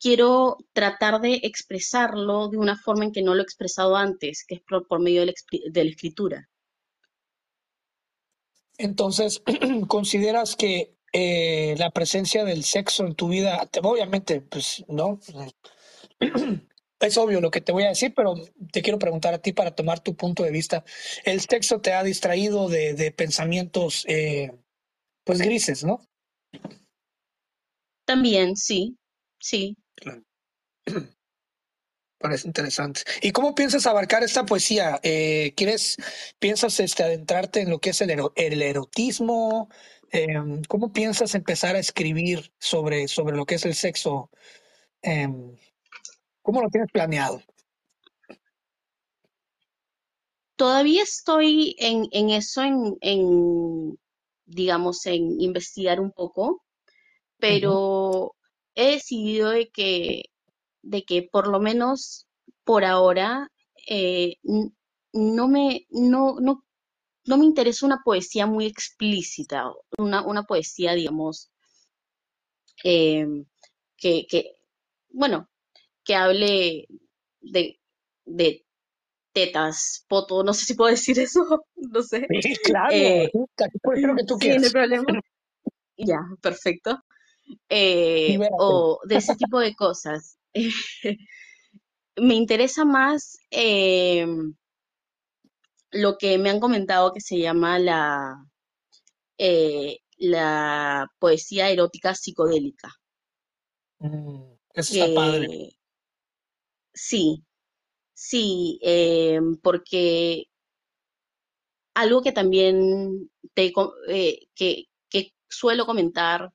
quiero 0.00 0.58
tratar 0.72 1.20
de 1.20 1.40
expresarlo 1.42 2.48
de 2.48 2.58
una 2.58 2.76
forma 2.76 3.04
en 3.04 3.12
que 3.12 3.22
no 3.22 3.34
lo 3.34 3.42
he 3.42 3.44
expresado 3.44 3.96
antes, 3.96 4.44
que 4.46 4.56
es 4.56 4.62
por, 4.62 5.00
medio 5.00 5.22
de 5.22 5.84
la 5.84 5.90
escritura. 5.90 6.48
Entonces, 8.80 9.42
¿consideras 9.88 10.56
que 10.56 10.94
eh, 11.12 11.74
la 11.78 11.90
presencia 11.90 12.44
del 12.44 12.64
sexo 12.64 13.06
en 13.06 13.14
tu 13.14 13.28
vida, 13.28 13.66
te- 13.66 13.80
obviamente, 13.82 14.40
pues 14.40 14.84
no, 14.88 15.20
es 17.00 17.18
obvio 17.18 17.40
lo 17.40 17.50
que 17.50 17.60
te 17.60 17.72
voy 17.72 17.84
a 17.84 17.88
decir, 17.88 18.12
pero 18.14 18.34
te 18.72 18.82
quiero 18.82 18.98
preguntar 18.98 19.34
a 19.34 19.38
ti 19.38 19.52
para 19.52 19.74
tomar 19.74 20.00
tu 20.00 20.16
punto 20.16 20.42
de 20.42 20.50
vista. 20.50 20.84
¿El 21.24 21.40
sexo 21.40 21.80
te 21.80 21.92
ha 21.92 22.02
distraído 22.02 22.68
de, 22.68 22.94
de 22.94 23.10
pensamientos, 23.12 24.04
eh, 24.08 24.52
pues 25.24 25.40
grises, 25.40 25.84
¿no? 25.84 26.00
También, 28.06 28.56
sí, 28.56 28.96
sí. 29.38 29.76
Claro. 29.94 30.22
Parece 32.20 32.46
interesante. 32.48 33.00
¿Y 33.22 33.32
cómo 33.32 33.54
piensas 33.54 33.86
abarcar 33.86 34.22
esta 34.22 34.44
poesía? 34.44 35.00
Eh, 35.02 35.54
¿quieres, 35.56 35.96
piensas 36.38 36.78
este, 36.78 37.02
adentrarte 37.02 37.62
en 37.62 37.70
lo 37.70 37.78
que 37.78 37.90
es 37.90 38.00
el, 38.02 38.10
ero- 38.10 38.34
el 38.36 38.60
erotismo? 38.60 39.70
Em, 40.12 40.60
¿cómo 40.64 40.92
piensas 40.92 41.34
empezar 41.34 41.76
a 41.76 41.78
escribir 41.78 42.52
sobre, 42.58 43.08
sobre 43.08 43.36
lo 43.36 43.46
que 43.46 43.54
es 43.54 43.64
el 43.64 43.74
sexo? 43.74 44.30
Em, 45.00 45.56
¿cómo 46.42 46.60
lo 46.60 46.68
tienes 46.68 46.90
planeado? 46.92 47.42
Todavía 50.56 51.02
estoy 51.02 51.74
en, 51.78 52.06
en 52.12 52.28
eso, 52.28 52.62
en, 52.62 52.98
en, 53.00 53.98
digamos, 54.44 55.06
en 55.06 55.40
investigar 55.40 56.00
un 56.00 56.12
poco, 56.12 56.62
pero 57.38 58.36
he 58.74 58.90
decidido 58.90 59.48
de 59.48 59.70
que, 59.70 60.24
de 60.82 61.04
que 61.04 61.22
por 61.30 61.48
lo 61.48 61.60
menos 61.60 62.26
por 62.64 62.84
ahora 62.84 63.50
eh, 63.88 64.36
no 65.12 65.48
me, 65.48 65.86
no, 65.90 66.36
no, 66.40 66.64
no 67.26 67.38
me 67.38 67.44
interesa 67.44 67.86
una 67.86 68.02
poesía 68.04 68.46
muy 68.46 68.66
explícita, 68.66 69.72
una, 69.98 70.22
una 70.26 70.44
poesía, 70.44 70.94
digamos, 70.94 71.50
eh, 72.84 73.26
que, 73.96 74.26
que, 74.28 74.52
bueno, 75.10 75.48
que 76.04 76.14
hable 76.14 76.88
de, 77.40 77.80
de 78.24 78.64
tetas, 79.32 80.04
poto, 80.08 80.42
no 80.44 80.54
sé 80.54 80.66
si 80.66 80.74
puedo 80.74 80.90
decir 80.90 81.18
eso, 81.18 81.44
no 81.76 82.02
sé. 82.02 82.26
Sí, 82.42 82.54
claro. 82.64 82.94
Eh, 82.94 83.30
que 83.32 84.24
tú 84.26 84.38
sí, 84.40 84.48
no 84.48 84.54
hay 84.54 84.60
quieras. 84.60 84.72
problema. 84.72 85.20
Ya, 85.96 86.20
perfecto. 86.40 86.98
Eh, 87.68 88.38
o 88.58 89.00
de 89.06 89.16
ese 89.16 89.34
tipo 89.36 89.60
de 89.60 89.74
cosas. 89.74 90.38
Me 92.16 92.34
interesa 92.34 92.84
más 92.84 93.38
eh, 93.50 94.26
lo 95.92 96.18
que 96.18 96.36
me 96.38 96.50
han 96.50 96.58
comentado 96.60 97.12
que 97.12 97.20
se 97.20 97.38
llama 97.38 97.78
la, 97.78 98.44
eh, 99.38 99.98
la 100.18 101.06
poesía 101.18 101.70
erótica 101.70 102.14
psicodélica, 102.14 102.90
Mm, 104.00 104.56
eso 104.74 104.92
está 104.94 105.12
padre. 105.14 105.48
que 105.48 105.70
sí, 106.94 107.44
sí, 108.14 108.78
eh, 108.82 109.40
porque 109.62 110.46
algo 111.94 112.22
que 112.22 112.32
también 112.32 113.30
te, 113.54 113.72
eh, 114.08 114.38
que, 114.54 114.84
que 115.08 115.32
suelo 115.48 115.86
comentar, 115.86 116.52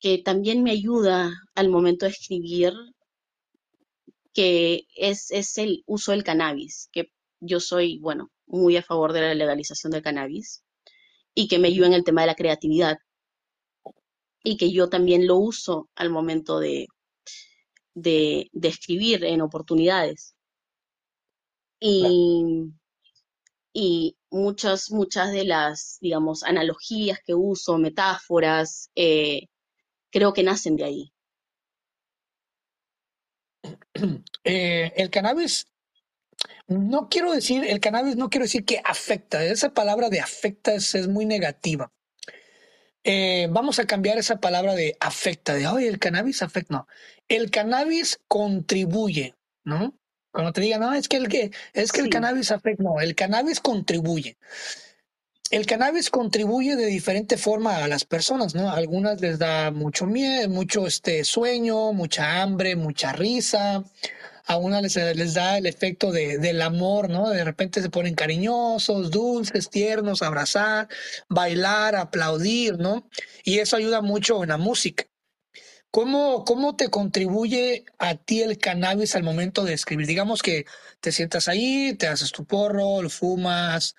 que 0.00 0.18
también 0.18 0.62
me 0.62 0.72
ayuda 0.72 1.32
al 1.54 1.68
momento 1.70 2.06
de 2.06 2.12
escribir, 2.12 2.72
que 4.34 4.86
es, 4.96 5.30
es 5.30 5.58
el 5.58 5.84
uso 5.86 6.12
del 6.12 6.24
cannabis, 6.24 6.88
que 6.92 7.12
yo 7.40 7.60
soy, 7.60 7.98
bueno, 8.00 8.30
muy 8.46 8.76
a 8.76 8.82
favor 8.82 9.12
de 9.12 9.22
la 9.22 9.34
legalización 9.34 9.92
del 9.92 10.02
cannabis 10.02 10.64
y 11.34 11.48
que 11.48 11.58
me 11.60 11.68
ayuda 11.68 11.88
en 11.88 11.94
el 11.94 12.04
tema 12.04 12.22
de 12.22 12.28
la 12.28 12.36
creatividad 12.36 12.98
y 14.44 14.56
que 14.56 14.70
yo 14.72 14.88
también 14.88 15.26
lo 15.26 15.38
uso 15.38 15.90
al 15.96 16.08
momento 16.10 16.60
de, 16.60 16.86
de, 17.94 18.50
de 18.52 18.68
escribir 18.68 19.24
en 19.24 19.40
oportunidades. 19.40 20.34
Y, 21.80 22.72
y 23.74 24.16
muchas, 24.30 24.90
muchas 24.90 25.32
de 25.32 25.44
las, 25.44 25.98
digamos, 26.00 26.42
analogías 26.44 27.18
que 27.24 27.34
uso, 27.34 27.78
metáforas, 27.78 28.90
eh, 28.94 29.48
creo 30.12 30.34
que 30.34 30.44
nacen 30.44 30.76
de 30.76 30.84
ahí. 30.86 31.13
Eh, 34.46 34.92
el 34.96 35.08
cannabis, 35.08 35.68
no 36.66 37.08
quiero 37.08 37.32
decir, 37.32 37.64
el 37.64 37.80
cannabis 37.80 38.16
no 38.16 38.28
quiero 38.28 38.44
decir 38.44 38.66
que 38.66 38.80
afecta. 38.84 39.42
Esa 39.42 39.72
palabra 39.72 40.10
de 40.10 40.20
afecta 40.20 40.74
es, 40.74 40.94
es 40.94 41.08
muy 41.08 41.24
negativa. 41.24 41.90
Eh, 43.04 43.48
vamos 43.50 43.78
a 43.78 43.86
cambiar 43.86 44.18
esa 44.18 44.40
palabra 44.40 44.74
de 44.74 44.96
afecta, 45.00 45.54
de, 45.54 45.66
oye, 45.66 45.88
el 45.88 45.98
cannabis 45.98 46.42
afecta. 46.42 46.74
No, 46.74 46.86
el 47.28 47.50
cannabis 47.50 48.20
contribuye, 48.28 49.34
¿no? 49.64 49.98
Cuando 50.30 50.52
te 50.52 50.62
digan, 50.62 50.80
no, 50.80 50.92
es 50.94 51.08
que 51.08 51.16
el, 51.18 51.28
que, 51.28 51.50
es 51.74 51.92
que 51.92 52.00
el 52.00 52.10
cannabis 52.10 52.50
afecta, 52.50 52.82
no, 52.82 53.00
el 53.00 53.14
cannabis 53.14 53.60
contribuye. 53.60 54.36
El 55.54 55.66
cannabis 55.66 56.10
contribuye 56.10 56.74
de 56.74 56.86
diferente 56.86 57.36
forma 57.36 57.76
a 57.76 57.86
las 57.86 58.04
personas, 58.04 58.56
¿no? 58.56 58.70
A 58.70 58.76
algunas 58.76 59.20
les 59.20 59.38
da 59.38 59.70
mucho 59.70 60.04
miedo, 60.04 60.48
mucho 60.48 60.84
este 60.84 61.22
sueño, 61.22 61.92
mucha 61.92 62.42
hambre, 62.42 62.74
mucha 62.74 63.12
risa. 63.12 63.84
A 64.46 64.56
unas 64.56 64.96
les, 64.96 65.34
da 65.34 65.56
el 65.56 65.66
efecto 65.66 66.10
de, 66.10 66.38
del 66.38 66.60
amor, 66.60 67.08
¿no? 67.08 67.30
De 67.30 67.44
repente 67.44 67.80
se 67.80 67.88
ponen 67.88 68.16
cariñosos, 68.16 69.12
dulces, 69.12 69.70
tiernos, 69.70 70.22
abrazar, 70.22 70.88
bailar, 71.28 71.94
aplaudir, 71.94 72.76
¿no? 72.80 73.08
Y 73.44 73.60
eso 73.60 73.76
ayuda 73.76 74.00
mucho 74.00 74.42
en 74.42 74.48
la 74.48 74.56
música. 74.56 75.04
¿Cómo, 75.92 76.44
cómo 76.44 76.74
te 76.74 76.90
contribuye 76.90 77.84
a 78.00 78.16
ti 78.16 78.42
el 78.42 78.58
cannabis 78.58 79.14
al 79.14 79.22
momento 79.22 79.62
de 79.62 79.74
escribir? 79.74 80.08
Digamos 80.08 80.42
que 80.42 80.66
te 80.98 81.12
sientas 81.12 81.46
ahí, 81.46 81.94
te 81.94 82.08
haces 82.08 82.32
tu 82.32 82.44
porro, 82.44 83.02
lo 83.02 83.08
fumas, 83.08 83.94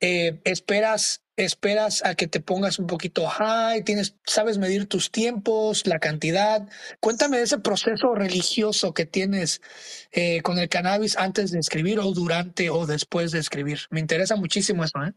eh, 0.00 0.40
esperas, 0.44 1.22
esperas 1.36 2.04
a 2.04 2.14
que 2.14 2.26
te 2.28 2.40
pongas 2.40 2.78
un 2.78 2.86
poquito 2.86 3.26
high, 3.26 3.84
tienes, 3.84 4.16
sabes 4.24 4.58
medir 4.58 4.86
tus 4.86 5.10
tiempos, 5.10 5.86
la 5.86 5.98
cantidad. 5.98 6.68
Cuéntame 7.00 7.38
de 7.38 7.44
ese 7.44 7.58
proceso 7.58 8.14
religioso 8.14 8.94
que 8.94 9.06
tienes 9.06 9.60
eh, 10.12 10.42
con 10.42 10.58
el 10.58 10.68
cannabis 10.68 11.16
antes 11.16 11.50
de 11.50 11.58
escribir 11.60 11.98
o 12.00 12.12
durante 12.12 12.70
o 12.70 12.86
después 12.86 13.32
de 13.32 13.40
escribir. 13.40 13.80
Me 13.90 14.00
interesa 14.00 14.36
muchísimo 14.36 14.84
eso, 14.84 15.02
¿eh? 15.02 15.12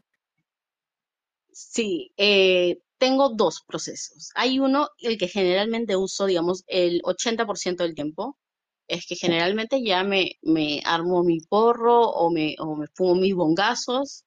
sí. 1.52 2.12
eh, 2.16 2.80
tengo 2.98 3.30
dos 3.30 3.62
procesos. 3.66 4.30
Hay 4.34 4.60
uno, 4.60 4.88
el 4.98 5.18
que 5.18 5.28
generalmente 5.28 5.96
uso, 5.96 6.26
digamos, 6.26 6.64
el 6.68 7.02
80% 7.02 7.76
del 7.78 7.94
tiempo, 7.94 8.38
es 8.86 9.06
que 9.06 9.16
generalmente 9.16 9.82
ya 9.82 10.04
me, 10.04 10.38
me 10.42 10.82
armo 10.84 11.24
mi 11.24 11.40
porro 11.40 12.08
o 12.10 12.30
me, 12.30 12.54
o 12.58 12.76
me 12.76 12.86
fumo 12.94 13.16
mis 13.16 13.34
bongazos. 13.34 14.24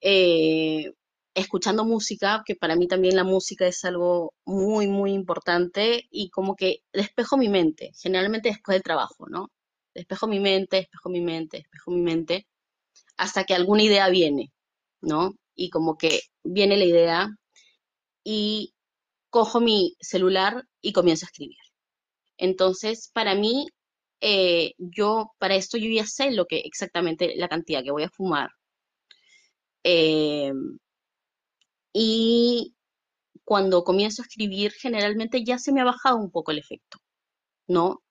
Eh, 0.00 0.92
escuchando 1.34 1.84
música, 1.84 2.42
que 2.46 2.56
para 2.56 2.76
mí 2.76 2.88
también 2.88 3.16
la 3.16 3.24
música 3.24 3.66
es 3.66 3.84
algo 3.84 4.34
muy, 4.44 4.88
muy 4.88 5.12
importante 5.12 6.06
y 6.10 6.30
como 6.30 6.56
que 6.56 6.82
despejo 6.92 7.36
mi 7.36 7.48
mente, 7.48 7.92
generalmente 8.00 8.50
después 8.50 8.76
del 8.76 8.82
trabajo, 8.82 9.26
¿no? 9.28 9.48
Despejo 9.94 10.26
mi 10.28 10.40
mente, 10.40 10.78
despejo 10.78 11.08
mi 11.10 11.20
mente, 11.20 11.58
despejo 11.58 11.90
mi 11.92 12.02
mente, 12.02 12.46
hasta 13.16 13.44
que 13.44 13.54
alguna 13.54 13.82
idea 13.84 14.08
viene, 14.08 14.52
¿no? 15.02 15.34
Y 15.56 15.70
como 15.70 15.96
que 15.98 16.20
viene 16.44 16.76
la 16.76 16.84
idea 16.84 17.28
y 18.24 18.74
cojo 19.30 19.60
mi 19.60 19.96
celular 20.00 20.64
y 20.82 20.92
comienzo 20.92 21.26
a 21.26 21.28
escribir. 21.28 21.58
Entonces, 22.38 23.10
para 23.14 23.34
mí, 23.34 23.66
eh, 24.20 24.74
yo, 24.78 25.32
para 25.38 25.56
esto 25.56 25.78
yo 25.78 25.90
ya 25.90 26.06
sé 26.06 26.32
lo 26.32 26.46
que 26.46 26.60
exactamente 26.60 27.34
la 27.36 27.48
cantidad 27.48 27.82
que 27.84 27.92
voy 27.92 28.04
a 28.04 28.10
fumar. 28.10 28.50
Eh, 29.84 30.52
y 31.92 32.74
cuando 33.44 33.84
comienzo 33.84 34.22
a 34.22 34.26
escribir, 34.26 34.72
generalmente 34.72 35.44
ya 35.44 35.58
se 35.58 35.72
me 35.72 35.80
ha 35.80 35.84
bajado 35.84 36.18
un 36.18 36.30
poco 36.30 36.52
el 36.52 36.58
efecto, 36.58 36.98
¿no? 37.68 38.02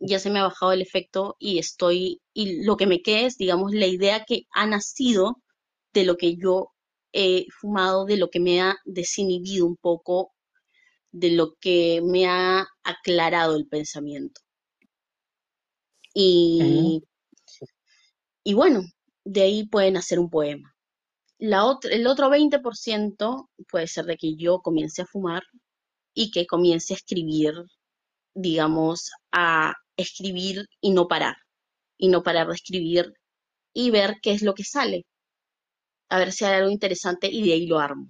Ya 0.00 0.18
se 0.20 0.30
me 0.30 0.40
ha 0.40 0.44
bajado 0.44 0.72
el 0.72 0.82
efecto 0.82 1.36
y 1.38 1.58
estoy, 1.58 2.22
y 2.34 2.64
lo 2.64 2.76
que 2.76 2.86
me 2.86 3.02
queda 3.02 3.22
es, 3.22 3.36
digamos, 3.38 3.72
la 3.74 3.86
idea 3.86 4.24
que 4.26 4.44
ha 4.52 4.66
nacido 4.66 5.42
de 5.94 6.04
lo 6.04 6.16
que 6.16 6.36
yo 6.36 6.72
he 7.12 7.46
fumado, 7.60 8.04
de 8.06 8.16
lo 8.18 8.30
que 8.30 8.40
me 8.40 8.60
ha 8.62 8.76
desinhibido 8.84 9.66
un 9.66 9.76
poco, 9.76 10.32
de 11.12 11.30
lo 11.32 11.54
que 11.60 12.02
me 12.04 12.26
ha 12.26 12.66
aclarado 12.84 13.56
el 13.56 13.68
pensamiento. 13.68 14.40
Y, 16.14 17.02
y 18.44 18.54
bueno, 18.54 18.82
de 19.24 19.42
ahí 19.42 19.66
pueden 19.68 19.96
hacer 19.96 20.18
un 20.18 20.30
poema. 20.30 20.73
La 21.44 21.78
el 21.90 22.06
otro 22.06 22.30
20% 22.30 23.50
puede 23.68 23.86
ser 23.86 24.06
de 24.06 24.16
que 24.16 24.34
yo 24.34 24.60
comience 24.60 25.02
a 25.02 25.06
fumar 25.06 25.42
y 26.14 26.30
que 26.30 26.46
comience 26.46 26.94
a 26.94 26.96
escribir, 26.96 27.52
digamos, 28.34 29.10
a 29.30 29.74
escribir 29.94 30.64
y 30.80 30.92
no 30.92 31.06
parar, 31.06 31.36
y 31.98 32.08
no 32.08 32.22
parar 32.22 32.46
de 32.46 32.54
escribir 32.54 33.12
y 33.74 33.90
ver 33.90 34.16
qué 34.22 34.32
es 34.32 34.40
lo 34.40 34.54
que 34.54 34.64
sale, 34.64 35.04
a 36.08 36.18
ver 36.18 36.32
si 36.32 36.46
hay 36.46 36.54
algo 36.54 36.70
interesante 36.70 37.28
y 37.30 37.46
de 37.46 37.52
ahí 37.52 37.66
lo 37.66 37.78
armo. 37.78 38.08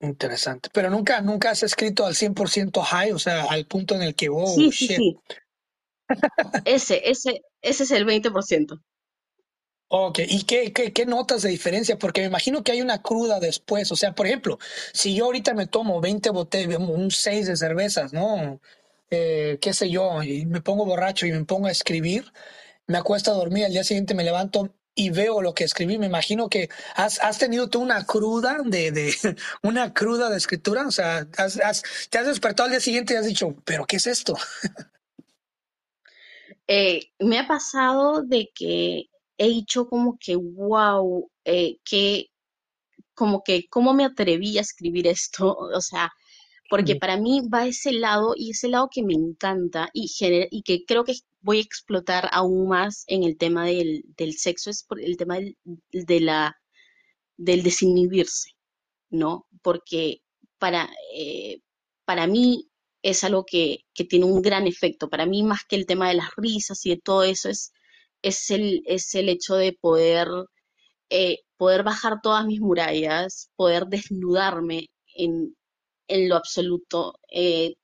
Interesante. 0.00 0.68
Pero 0.74 0.90
nunca, 0.90 1.22
nunca 1.22 1.52
has 1.52 1.62
escrito 1.62 2.04
al 2.04 2.14
100% 2.14 2.82
high, 2.82 3.12
o 3.12 3.18
sea, 3.18 3.44
al 3.44 3.64
punto 3.64 3.94
en 3.94 4.02
el 4.02 4.14
que, 4.14 4.28
oh, 4.28 4.46
Sí, 4.46 4.70
sí, 4.70 5.16
ese, 6.66 7.00
ese, 7.08 7.40
ese 7.62 7.84
es 7.84 7.90
el 7.92 8.04
20%. 8.04 8.78
Ok, 9.88 10.18
¿y 10.28 10.42
qué, 10.44 10.72
qué, 10.72 10.92
qué 10.92 11.06
notas 11.06 11.42
de 11.42 11.50
diferencia? 11.50 11.98
Porque 11.98 12.20
me 12.22 12.26
imagino 12.26 12.64
que 12.64 12.72
hay 12.72 12.82
una 12.82 13.00
cruda 13.02 13.38
después. 13.38 13.92
O 13.92 13.96
sea, 13.96 14.14
por 14.14 14.26
ejemplo, 14.26 14.58
si 14.92 15.14
yo 15.14 15.26
ahorita 15.26 15.54
me 15.54 15.66
tomo 15.68 16.00
20 16.00 16.30
botellas, 16.30 16.78
un 16.80 17.10
6 17.12 17.46
de 17.46 17.56
cervezas, 17.56 18.12
¿no? 18.12 18.60
Eh, 19.10 19.58
qué 19.60 19.72
sé 19.72 19.90
yo, 19.90 20.22
y 20.22 20.46
me 20.46 20.60
pongo 20.60 20.84
borracho 20.84 21.26
y 21.26 21.32
me 21.32 21.44
pongo 21.44 21.68
a 21.68 21.70
escribir, 21.70 22.24
me 22.88 22.98
acuesto 22.98 23.32
a 23.32 23.34
dormir, 23.34 23.66
al 23.66 23.72
día 23.72 23.84
siguiente 23.84 24.14
me 24.14 24.24
levanto 24.24 24.74
y 24.94 25.10
veo 25.10 25.42
lo 25.42 25.54
que 25.54 25.64
escribí. 25.64 25.98
Me 25.98 26.06
imagino 26.06 26.48
que 26.48 26.70
has, 26.96 27.20
has 27.20 27.38
tenido 27.38 27.68
tú 27.70 27.80
una 27.82 28.06
cruda 28.06 28.58
de, 28.64 28.92
de 28.92 29.14
una 29.62 29.94
cruda 29.94 30.30
de 30.30 30.38
escritura. 30.38 30.86
O 30.88 30.92
sea, 30.92 31.28
has, 31.38 31.60
has- 31.60 31.82
te 32.10 32.18
has 32.18 32.26
despertado 32.28 32.66
al 32.66 32.72
día 32.72 32.80
siguiente 32.80 33.14
y 33.14 33.18
has 33.18 33.26
dicho, 33.26 33.56
¿pero 33.66 33.86
qué 33.86 33.96
es 33.96 34.06
esto? 34.08 34.36
Eh, 36.66 37.00
me 37.20 37.38
ha 37.38 37.46
pasado 37.46 38.22
de 38.22 38.50
que 38.54 39.06
he 39.38 39.48
dicho 39.48 39.88
como 39.88 40.18
que, 40.20 40.36
wow, 40.36 41.30
que 41.84 42.28
como 43.14 43.42
que, 43.44 43.68
¿cómo 43.68 43.94
me 43.94 44.04
atreví 44.04 44.58
a 44.58 44.62
escribir 44.62 45.06
esto? 45.06 45.56
O 45.78 45.80
sea, 45.80 46.12
porque 46.70 46.96
para 46.96 47.16
mí 47.18 47.42
va 47.52 47.66
ese 47.68 47.92
lado 47.92 48.34
y 48.36 48.52
ese 48.52 48.68
lado 48.68 48.88
que 48.92 49.02
me 49.04 49.14
encanta 49.14 49.90
y, 49.94 50.08
gener- 50.08 50.48
y 50.50 50.62
que 50.62 50.84
creo 50.86 51.04
que 51.04 51.14
voy 51.42 51.58
a 51.58 51.62
explotar 51.62 52.28
aún 52.32 52.68
más 52.68 53.04
en 53.08 53.24
el 53.24 53.36
tema 53.38 53.66
del, 53.66 54.04
del 54.18 54.34
sexo, 54.34 54.70
es 54.70 54.84
por 54.84 55.00
el 55.00 55.16
tema 55.18 55.36
del, 55.36 55.56
de 55.92 56.20
la, 56.20 56.56
del 57.36 57.62
desinhibirse, 57.62 58.50
¿no? 59.10 59.46
Porque 59.62 60.22
para, 60.58 60.90
eh, 61.14 61.60
para 62.06 62.26
mí 62.26 62.68
es 63.02 63.24
algo 63.24 63.44
que, 63.46 63.80
que 63.94 64.04
tiene 64.04 64.26
un 64.26 64.42
gran 64.42 64.66
efecto. 64.66 65.10
Para 65.10 65.26
mí, 65.26 65.42
más 65.42 65.62
que 65.68 65.76
el 65.76 65.86
tema 65.86 66.08
de 66.08 66.14
las 66.16 66.30
risas 66.36 66.84
y 66.86 66.90
de 66.90 66.98
todo 67.02 67.24
eso, 67.24 67.48
es, 67.50 67.72
es 68.24 68.50
el, 68.50 68.82
es 68.86 69.14
el 69.16 69.28
hecho 69.30 69.56
de 69.56 69.74
poder 69.80 70.28
eh, 71.10 71.40
poder 71.56 71.82
bajar 71.84 72.20
todas 72.22 72.46
mis 72.46 72.60
murallas, 72.60 73.50
poder 73.56 73.86
desnudarme 73.86 74.88
en, 75.16 75.56
en 76.08 76.28
lo 76.28 76.36
absoluto, 76.36 77.18
eh, 77.32 77.74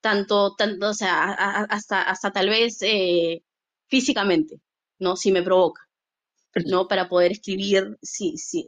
tanto, 0.00 0.54
tanto, 0.56 0.90
o 0.90 0.94
sea, 0.94 1.24
a- 1.24 1.64
hasta, 1.64 2.02
hasta 2.02 2.32
tal 2.32 2.48
vez 2.50 2.78
eh, 2.82 3.42
físicamente, 3.88 4.60
¿no? 5.00 5.16
Si 5.16 5.32
me 5.32 5.42
provoca, 5.42 5.82
¿no? 6.66 6.88
Para 6.88 7.08
poder 7.08 7.32
escribir 7.32 7.96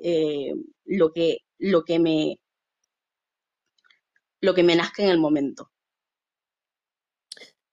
eh, 0.04 0.52
lo 0.86 1.12
que, 1.12 1.38
lo 1.58 1.84
que 1.84 1.98
me, 1.98 2.38
lo 4.40 4.54
que 4.54 4.62
me 4.62 4.74
nazca 4.76 5.02
en 5.02 5.10
el 5.10 5.18
momento. 5.20 5.70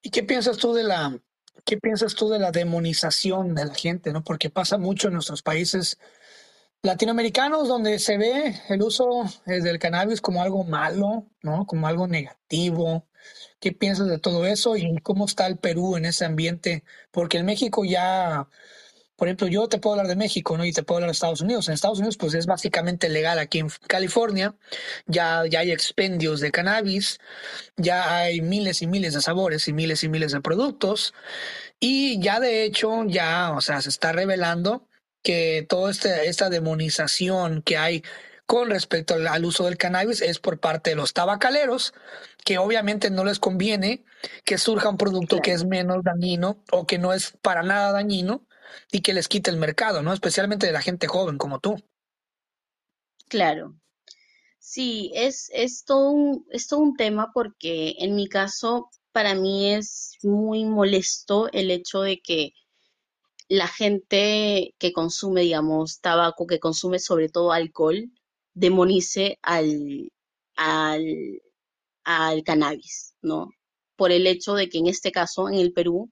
¿Y 0.01 0.11
qué 0.11 0.23
piensas 0.23 0.57
tú 0.57 0.73
de 0.73 0.83
la, 0.83 1.19
qué 1.65 1.77
piensas 1.77 2.15
tú 2.15 2.29
de 2.29 2.39
la 2.39 2.51
demonización 2.51 3.55
de 3.55 3.65
la 3.65 3.73
gente, 3.73 4.11
¿no? 4.11 4.23
Porque 4.23 4.49
pasa 4.49 4.77
mucho 4.77 5.07
en 5.07 5.15
nuestros 5.15 5.41
países 5.41 5.97
latinoamericanos 6.81 7.67
donde 7.67 7.97
se 7.99 8.17
ve 8.17 8.59
el 8.69 8.81
uso 8.81 9.23
eh, 9.45 9.61
del 9.61 9.79
cannabis 9.79 10.21
como 10.21 10.41
algo 10.43 10.63
malo, 10.65 11.27
¿no? 11.41 11.65
Como 11.65 11.87
algo 11.87 12.07
negativo. 12.07 13.07
¿Qué 13.59 13.71
piensas 13.71 14.07
de 14.07 14.19
todo 14.19 14.45
eso 14.45 14.75
y 14.75 14.97
cómo 14.97 15.25
está 15.25 15.47
el 15.47 15.57
Perú 15.57 15.95
en 15.95 16.05
ese 16.05 16.25
ambiente? 16.25 16.83
Porque 17.11 17.37
en 17.37 17.45
México 17.45 17.85
ya, 17.85 18.49
por 19.23 19.29
ejemplo, 19.29 19.47
yo 19.47 19.69
te 19.69 19.77
puedo 19.77 19.93
hablar 19.93 20.07
de 20.07 20.17
México, 20.17 20.57
¿no? 20.57 20.65
Y 20.65 20.73
te 20.73 20.83
puedo 20.83 20.97
hablar 20.97 21.07
de 21.07 21.13
Estados 21.13 21.39
Unidos. 21.39 21.69
En 21.69 21.75
Estados 21.75 21.99
Unidos, 21.99 22.17
pues 22.17 22.33
es 22.33 22.45
básicamente 22.45 23.07
legal. 23.07 23.39
Aquí 23.39 23.59
en 23.59 23.69
California 23.87 24.53
ya, 25.05 25.45
ya 25.49 25.61
hay 25.61 25.71
expendios 25.71 26.41
de 26.41 26.51
cannabis, 26.51 27.21
ya 27.77 28.17
hay 28.17 28.41
miles 28.41 28.81
y 28.81 28.87
miles 28.87 29.13
de 29.13 29.21
sabores 29.21 29.69
y 29.69 29.71
miles 29.71 30.03
y 30.03 30.09
miles 30.09 30.33
de 30.33 30.41
productos. 30.41 31.13
Y 31.79 32.19
ya 32.19 32.41
de 32.41 32.65
hecho, 32.65 33.05
ya, 33.05 33.53
o 33.53 33.61
sea, 33.61 33.81
se 33.81 33.87
está 33.87 34.11
revelando 34.11 34.89
que 35.21 35.65
toda 35.69 35.89
este, 35.89 36.27
esta 36.27 36.49
demonización 36.49 37.61
que 37.61 37.77
hay 37.77 38.03
con 38.45 38.71
respecto 38.71 39.13
al, 39.13 39.25
al 39.29 39.45
uso 39.45 39.63
del 39.63 39.77
cannabis 39.77 40.21
es 40.21 40.39
por 40.39 40.59
parte 40.59 40.89
de 40.89 40.97
los 40.97 41.13
tabacaleros, 41.13 41.93
que 42.43 42.57
obviamente 42.57 43.09
no 43.09 43.23
les 43.23 43.39
conviene 43.39 44.03
que 44.43 44.57
surja 44.57 44.89
un 44.89 44.97
producto 44.97 45.39
que 45.39 45.53
es 45.53 45.63
menos 45.63 46.03
dañino 46.03 46.61
o 46.73 46.85
que 46.85 46.97
no 46.97 47.13
es 47.13 47.37
para 47.41 47.63
nada 47.63 47.93
dañino 47.93 48.45
y 48.91 49.01
que 49.01 49.13
les 49.13 49.27
quite 49.27 49.49
el 49.51 49.57
mercado, 49.57 50.01
¿no? 50.03 50.13
Especialmente 50.13 50.65
de 50.67 50.73
la 50.73 50.81
gente 50.81 51.07
joven 51.07 51.37
como 51.37 51.59
tú. 51.59 51.75
claro. 53.27 53.75
Sí, 54.59 55.11
es, 55.13 55.49
es 55.53 55.83
todo 55.85 56.11
un, 56.11 56.45
es 56.51 56.67
todo 56.67 56.79
un 56.79 56.95
tema 56.95 57.31
porque 57.33 57.95
en 57.99 58.15
mi 58.15 58.27
caso, 58.29 58.89
para 59.11 59.35
mí 59.35 59.71
es 59.73 60.17
muy 60.23 60.65
molesto 60.65 61.51
el 61.51 61.69
hecho 61.71 62.01
de 62.01 62.21
que 62.21 62.53
la 63.49 63.67
gente 63.67 64.73
que 64.79 64.93
consume, 64.93 65.41
digamos, 65.41 65.99
tabaco, 66.01 66.47
que 66.47 66.59
consume 66.59 66.99
sobre 66.99 67.29
todo 67.29 67.51
alcohol, 67.51 68.11
demonice 68.53 69.37
al, 69.41 70.11
al, 70.55 71.41
al 72.03 72.43
cannabis, 72.43 73.15
¿no? 73.21 73.49
Por 73.95 74.11
el 74.11 74.27
hecho 74.27 74.55
de 74.55 74.69
que 74.69 74.79
en 74.79 74.87
este 74.87 75.11
caso, 75.11 75.49
en 75.49 75.55
el 75.55 75.73
Perú, 75.73 76.11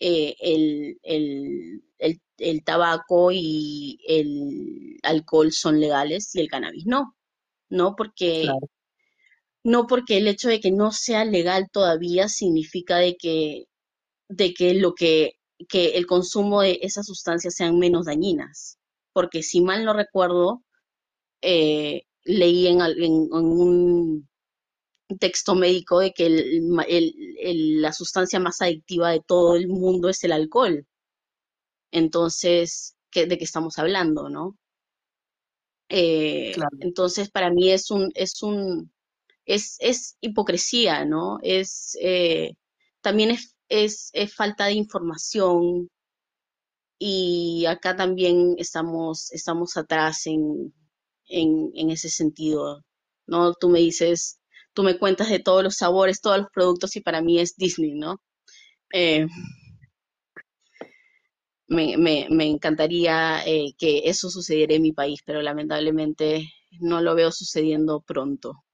eh, 0.00 0.36
el, 0.40 0.98
el, 1.04 1.82
el, 1.98 2.20
el 2.38 2.64
tabaco 2.64 3.30
y 3.32 4.00
el 4.08 4.98
alcohol 5.02 5.52
son 5.52 5.80
legales 5.80 6.34
y 6.34 6.40
el 6.40 6.48
cannabis 6.50 6.86
no, 6.86 7.16
¿no? 7.70 7.96
Porque, 7.96 8.58
Claro, 8.58 8.68
no 9.64 9.86
porque 9.86 10.16
el 10.18 10.28
hecho 10.28 10.48
de 10.48 10.60
que 10.60 10.70
no 10.70 10.92
sea 10.92 11.24
legal 11.24 11.68
todavía 11.72 12.28
significa 12.28 12.96
de 12.98 13.16
que 13.16 13.64
de 14.28 14.54
que 14.54 14.74
lo 14.74 14.94
que, 14.94 15.34
que 15.68 15.90
el 15.98 16.06
consumo 16.06 16.62
de 16.62 16.80
esas 16.82 17.06
sustancias 17.06 17.54
sean 17.56 17.78
menos 17.78 18.06
dañinas. 18.06 18.78
Porque 19.12 19.42
si 19.44 19.60
mal 19.62 19.84
no 19.86 19.94
recuerdo, 19.94 20.64
eh, 21.42 22.04
leí 22.24 22.68
en- 22.68 22.80
en 22.82 23.12
un 23.32 24.29
texto 25.18 25.54
médico 25.54 26.00
de 26.00 26.12
que 26.12 26.26
el- 26.26 26.72
el- 26.88 27.14
el- 27.40 27.82
la 27.82 27.92
sustancia 27.92 28.40
más 28.40 28.60
adictiva 28.62 29.10
de 29.10 29.20
todo 29.26 29.56
el 29.56 29.68
mundo 29.68 30.08
es 30.08 30.24
el 30.24 30.32
alcohol. 30.32 30.86
Entonces, 31.92 32.96
¿qué- 33.12 33.26
¿de 33.26 33.38
qué 33.38 33.44
estamos 33.44 33.78
hablando, 33.78 34.28
no? 34.28 34.56
Eh, 35.88 36.52
claro. 36.52 36.76
entonces, 36.80 37.30
para 37.30 37.50
mí 37.50 37.70
es 37.70 37.90
un, 37.90 38.10
es 38.14 38.42
un, 38.42 38.92
es, 39.46 39.76
es 39.80 40.16
hipocresía, 40.20 41.04
¿no? 41.06 41.38
Es, 41.42 41.96
eh, 42.02 42.54
también 43.02 43.30
es, 43.32 43.56
es, 43.70 44.10
es 44.14 44.34
falta 44.34 44.66
de 44.66 44.74
información, 44.74 45.90
y 46.98 47.64
acá 47.66 47.96
también 47.96 48.54
estamos, 48.58 49.32
estamos 49.32 49.76
atrás 49.76 50.26
en, 50.26 50.74
en, 51.28 51.72
en 51.74 51.90
ese 51.90 52.10
sentido, 52.10 52.84
¿no? 53.26 53.54
Tú 53.54 53.68
me 53.70 53.80
dices, 53.80 54.39
tú 54.74 54.82
me 54.82 54.98
cuentas 54.98 55.28
de 55.30 55.40
todos 55.40 55.62
los 55.64 55.76
sabores, 55.76 56.20
todos 56.20 56.38
los 56.38 56.50
productos 56.52 56.96
y 56.96 57.00
para 57.00 57.22
mí 57.22 57.40
es 57.40 57.56
Disney, 57.56 57.92
¿no? 57.94 58.20
Eh, 58.92 59.26
me, 61.68 61.96
me, 61.96 62.26
me 62.30 62.46
encantaría 62.46 63.42
eh, 63.46 63.72
que 63.78 64.02
eso 64.04 64.28
sucediera 64.30 64.74
en 64.74 64.82
mi 64.82 64.92
país, 64.92 65.20
pero 65.24 65.40
lamentablemente 65.42 66.52
no 66.80 67.00
lo 67.00 67.14
veo 67.14 67.32
sucediendo 67.32 68.00
pronto. 68.00 68.64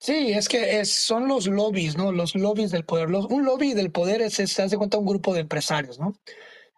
Sí, 0.00 0.32
es 0.32 0.48
que 0.48 0.84
son 0.84 1.26
los 1.26 1.46
lobbies, 1.48 1.96
¿no? 1.96 2.12
Los 2.12 2.34
lobbies 2.36 2.70
del 2.70 2.84
poder. 2.84 3.08
Un 3.08 3.44
lobby 3.44 3.74
del 3.74 3.90
poder 3.90 4.22
es, 4.22 4.38
es, 4.38 4.52
se 4.52 4.62
hace 4.62 4.76
cuenta, 4.76 4.98
un 4.98 5.06
grupo 5.06 5.34
de 5.34 5.40
empresarios, 5.40 5.98
¿no? 5.98 6.14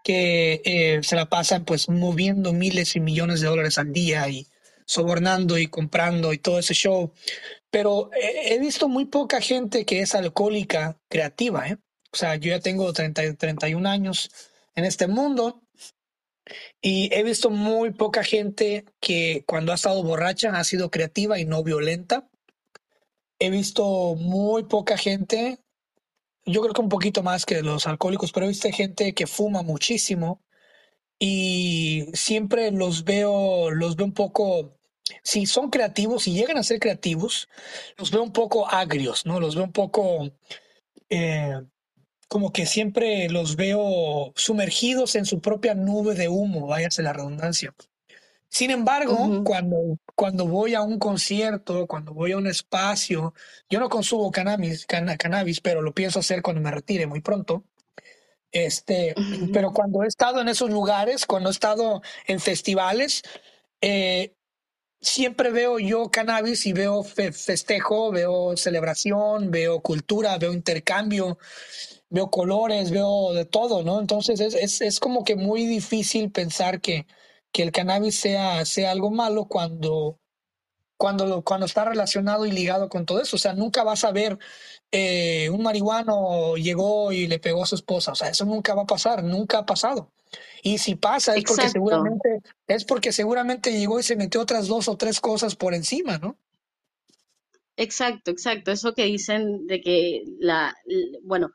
Que 0.05 0.62
eh, 0.64 1.01
se 1.03 1.16
la 1.16 1.29
pasan 1.29 1.64
pues 1.64 1.88
moviendo 1.90 2.53
miles 2.53 2.96
y 2.96 3.01
millones 3.01 3.40
de 3.40 3.49
dólares 3.49 3.79
al 3.79 3.92
día 3.92 4.29
y 4.29 4.46
sobornando 4.90 5.59
y 5.59 5.68
comprando 5.68 6.33
y 6.33 6.38
todo 6.38 6.59
ese 6.59 6.74
show. 6.74 7.12
Pero 7.70 8.11
eh, 8.14 8.55
he 8.55 8.59
visto 8.61 8.88
muy 8.88 9.07
poca 9.07 9.40
gente 9.40 9.85
que 9.87 10.00
es 10.03 10.14
alcohólica 10.14 10.98
creativa, 11.09 11.68
¿eh? 11.68 11.79
O 12.12 12.16
sea, 12.16 12.37
yo 12.37 12.50
ya 12.50 12.61
tengo 12.61 12.92
treinta 12.92 13.24
y- 13.24 13.35
31 13.35 13.87
años 13.87 14.31
en 14.76 14.85
este 14.87 15.07
mundo 15.09 15.62
y 16.83 17.11
he 17.14 17.22
visto 17.24 17.50
muy 17.50 17.92
poca 17.92 18.24
gente 18.24 18.87
que 19.00 19.44
cuando 19.46 19.72
ha 19.72 19.76
estado 19.76 20.03
borracha 20.03 20.50
ha 20.50 20.64
sido 20.64 20.90
creativa 20.90 21.38
y 21.38 21.44
no 21.46 21.62
violenta. 21.64 22.29
He 23.40 23.50
visto 23.50 24.14
muy 24.16 24.64
poca 24.64 24.96
gente, 24.98 25.61
yo 26.46 26.62
creo 26.62 26.74
que 26.74 26.83
un 26.83 26.88
poquito 26.90 27.22
más 27.22 27.46
que 27.46 27.62
los 27.62 27.87
alcohólicos, 27.87 28.33
pero 28.33 28.46
he 28.46 28.50
visto 28.50 28.70
gente 28.72 29.14
que 29.14 29.26
fuma 29.26 29.62
muchísimo 29.62 30.42
y 31.18 32.07
siempre 32.14 32.70
los 32.72 33.05
veo, 33.05 33.70
los 33.70 33.96
veo 33.96 34.07
un 34.07 34.14
poco, 34.14 34.79
si 35.22 35.46
son 35.46 35.70
creativos, 35.70 36.24
si 36.24 36.33
llegan 36.33 36.59
a 36.59 36.62
ser 36.62 36.78
creativos, 36.78 37.48
los 37.96 38.11
veo 38.11 38.22
un 38.22 38.33
poco 38.33 38.68
agrios, 38.68 39.26
¿no? 39.26 39.40
Los 39.40 39.54
veo 39.54 39.64
un 39.64 39.72
poco, 39.72 40.30
eh, 41.09 41.61
como 42.28 42.52
que 42.52 42.66
siempre 42.66 43.28
los 43.28 43.56
veo 43.56 44.33
sumergidos 44.37 45.14
en 45.16 45.24
su 45.24 45.40
propia 45.40 45.74
nube 45.74 46.14
de 46.14 46.28
humo, 46.28 46.66
váyase 46.66 47.02
la 47.02 47.12
redundancia. 47.12 47.74
Sin 48.52 48.72
embargo, 48.72 49.44
cuando, 49.44 49.76
cuando 50.16 50.44
voy 50.44 50.74
a 50.74 50.83
un 50.83 50.98
concierto, 50.98 51.87
cuando 51.87 52.12
voy 52.12 52.33
a 52.33 52.37
un 52.37 52.48
espacio, 52.48 53.33
yo 53.68 53.78
no 53.78 53.88
consumo 53.88 54.30
cannabis, 54.33 54.87
canna- 54.87 55.16
cannabis, 55.16 55.61
pero 55.61 55.83
lo 55.83 55.94
pienso 55.94 56.18
hacer 56.18 56.42
cuando 56.42 56.61
me 56.61 56.72
retire 56.72 57.06
muy 57.06 57.20
pronto. 57.20 57.64
Este, 58.50 59.14
pero 59.52 59.72
cuando 59.72 60.02
he 60.02 60.09
estado 60.09 60.40
en 60.40 60.48
esos 60.48 60.70
lugares, 60.70 61.26
cuando 61.26 61.48
he 61.48 61.52
estado 61.52 62.02
en 62.26 62.40
festivales, 62.40 63.22
eh, 63.80 64.35
siempre 65.00 65.50
veo 65.50 65.78
yo 65.78 66.10
cannabis 66.10 66.66
y 66.66 66.72
veo 66.72 67.02
fe- 67.04 67.32
festejo, 67.32 68.10
veo 68.12 68.56
celebración, 68.56 69.50
veo 69.50 69.80
cultura, 69.80 70.38
veo 70.38 70.52
intercambio, 70.52 71.38
veo 72.10 72.30
colores, 72.30 72.90
veo 72.90 73.32
de 73.34 73.44
todo, 73.46 73.82
¿no? 73.84 74.00
Entonces 74.00 74.40
es, 74.40 74.54
es, 74.54 74.80
es 74.80 75.00
como 75.00 75.24
que 75.24 75.36
muy 75.36 75.66
difícil 75.66 76.30
pensar 76.32 76.80
que, 76.80 77.06
que 77.52 77.62
el 77.62 77.72
cannabis 77.72 78.20
sea, 78.20 78.64
sea 78.64 78.90
algo 78.92 79.10
malo 79.10 79.46
cuando, 79.46 80.18
cuando, 80.96 81.42
cuando 81.44 81.66
está 81.66 81.84
relacionado 81.84 82.46
y 82.46 82.52
ligado 82.52 82.88
con 82.88 83.06
todo 83.06 83.20
eso. 83.22 83.36
O 83.36 83.38
sea, 83.38 83.54
nunca 83.54 83.84
vas 83.84 84.04
a 84.04 84.12
ver 84.12 84.38
eh, 84.92 85.50
un 85.50 85.62
marihuano 85.62 86.56
llegó 86.56 87.12
y 87.12 87.26
le 87.26 87.38
pegó 87.38 87.62
a 87.64 87.66
su 87.66 87.74
esposa. 87.76 88.12
O 88.12 88.14
sea, 88.14 88.28
eso 88.30 88.44
nunca 88.44 88.74
va 88.74 88.82
a 88.82 88.86
pasar, 88.86 89.24
nunca 89.24 89.58
ha 89.58 89.66
pasado. 89.66 90.12
Y 90.62 90.79
si 90.79 90.94
pasa 90.94 91.35
es 91.37 91.44
porque 91.44 91.68
seguramente, 91.68 92.42
es 92.66 92.85
porque 92.85 93.12
seguramente 93.12 93.73
llegó 93.73 93.99
y 93.99 94.03
se 94.03 94.16
metió 94.16 94.40
otras 94.40 94.68
dos 94.68 94.88
o 94.88 94.96
tres 94.96 95.20
cosas 95.20 95.57
por 95.57 95.75
encima, 95.75 96.18
¿no? 96.18 96.37
exacto, 97.77 98.31
exacto. 98.31 98.70
Eso 98.73 98.94
que 98.94 99.05
dicen 99.05 99.66
de 99.66 99.81
que 99.81 100.23
la, 100.38 100.75
bueno, 101.25 101.51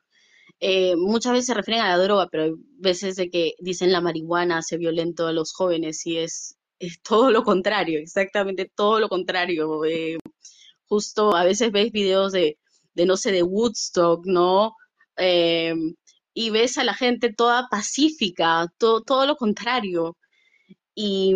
eh, 0.60 0.96
muchas 0.98 1.34
veces 1.34 1.48
se 1.48 1.54
refieren 1.54 1.84
a 1.84 1.98
la 1.98 2.04
droga, 2.04 2.28
pero 2.32 2.44
hay 2.46 2.54
veces 2.80 3.16
de 3.18 3.30
que 3.30 3.54
dicen 3.60 3.92
la 3.92 4.02
marihuana 4.02 4.60
hace 4.60 4.78
violento 4.78 5.28
a 5.28 5.34
los 5.34 5.54
jóvenes 5.54 6.06
y 6.06 6.18
es, 6.18 6.58
es 6.80 7.02
todo 7.02 7.32
lo 7.32 7.44
contrario, 7.44 8.00
exactamente 8.00 8.72
todo 8.76 9.00
lo 9.00 9.10
contrario. 9.10 9.86
Eh, 9.86 10.18
justo 10.88 11.36
a 11.36 11.44
veces 11.46 11.72
ves 11.72 11.92
videos 11.92 12.32
de, 12.34 12.58
de 12.96 13.06
no 13.06 13.18
sé, 13.18 13.32
de 13.32 13.44
Woodstock, 13.44 14.26
¿no? 14.26 14.76
Eh, 15.18 15.76
y 16.36 16.52
ves 16.52 16.78
a 16.80 16.86
la 16.86 16.94
gente 16.96 17.34
toda 17.34 17.68
pacífica, 17.72 18.68
todo, 18.80 19.02
todo 19.04 19.26
lo 19.28 19.38
contrario. 19.38 20.18
Y, 20.96 21.34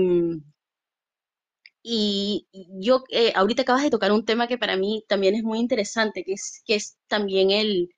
y 1.84 2.48
yo, 2.82 3.04
eh, 3.10 3.32
ahorita 3.36 3.64
acabas 3.64 3.84
de 3.84 3.90
tocar 3.90 4.12
un 4.14 4.26
tema 4.26 4.48
que 4.48 4.58
para 4.58 4.78
mí 4.78 5.04
también 5.08 5.36
es 5.36 5.44
muy 5.44 5.60
interesante, 5.60 6.24
que 6.24 6.34
es, 6.34 6.62
que 6.66 6.76
es 6.76 6.98
también 7.08 7.52
el, 7.52 7.90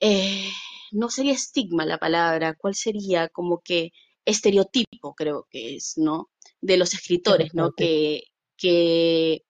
eh, 0.00 0.50
no 0.92 1.08
sería 1.10 1.32
estigma 1.32 1.86
la 1.86 1.98
palabra, 1.98 2.54
¿cuál 2.56 2.74
sería? 2.74 3.28
Como 3.28 3.60
que 3.62 3.90
estereotipo, 4.24 5.14
creo 5.14 5.46
que 5.50 5.76
es, 5.76 5.94
¿no? 5.96 6.30
De 6.60 6.76
los 6.76 6.94
escritores, 6.94 7.54
¿no? 7.54 7.72
Que, 7.72 8.22
que 8.56 9.42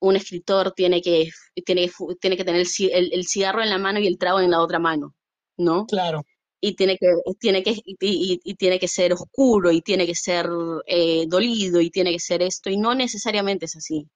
un 0.00 0.16
escritor 0.16 0.72
tiene 0.74 1.02
que, 1.02 1.30
tiene, 1.66 1.90
tiene 2.20 2.36
que 2.36 2.44
tener 2.44 2.62
el, 2.62 2.68
el- 2.92 3.12
el 3.14 3.26
cigarro 3.26 3.62
en 3.62 3.70
la 3.70 3.78
mano 3.78 4.00
y 4.00 4.06
el 4.06 4.18
trago 4.18 4.40
en 4.40 4.50
la 4.52 4.60
otra 4.62 4.78
mano, 4.80 5.14
¿no? 5.56 5.86
Claro. 5.86 6.24
Y 6.60 6.74
tiene 6.76 6.96
que, 6.98 7.08
tiene 7.40 7.62
que, 7.62 7.70
y, 7.72 7.96
y- 8.00 8.40
y 8.44 8.54
tiene 8.54 8.78
que 8.78 8.88
ser 8.88 9.12
oscuro, 9.12 9.72
y 9.72 9.82
tiene 9.82 10.06
que 10.06 10.14
ser 10.14 10.48
eh, 10.86 11.24
dolido, 11.28 11.80
y 11.80 11.90
tiene 11.90 12.12
que 12.12 12.20
ser 12.20 12.42
esto, 12.42 12.70
y 12.70 12.76
no 12.76 12.94
necesariamente 12.94 13.66
es 13.66 13.76
así, 13.76 14.08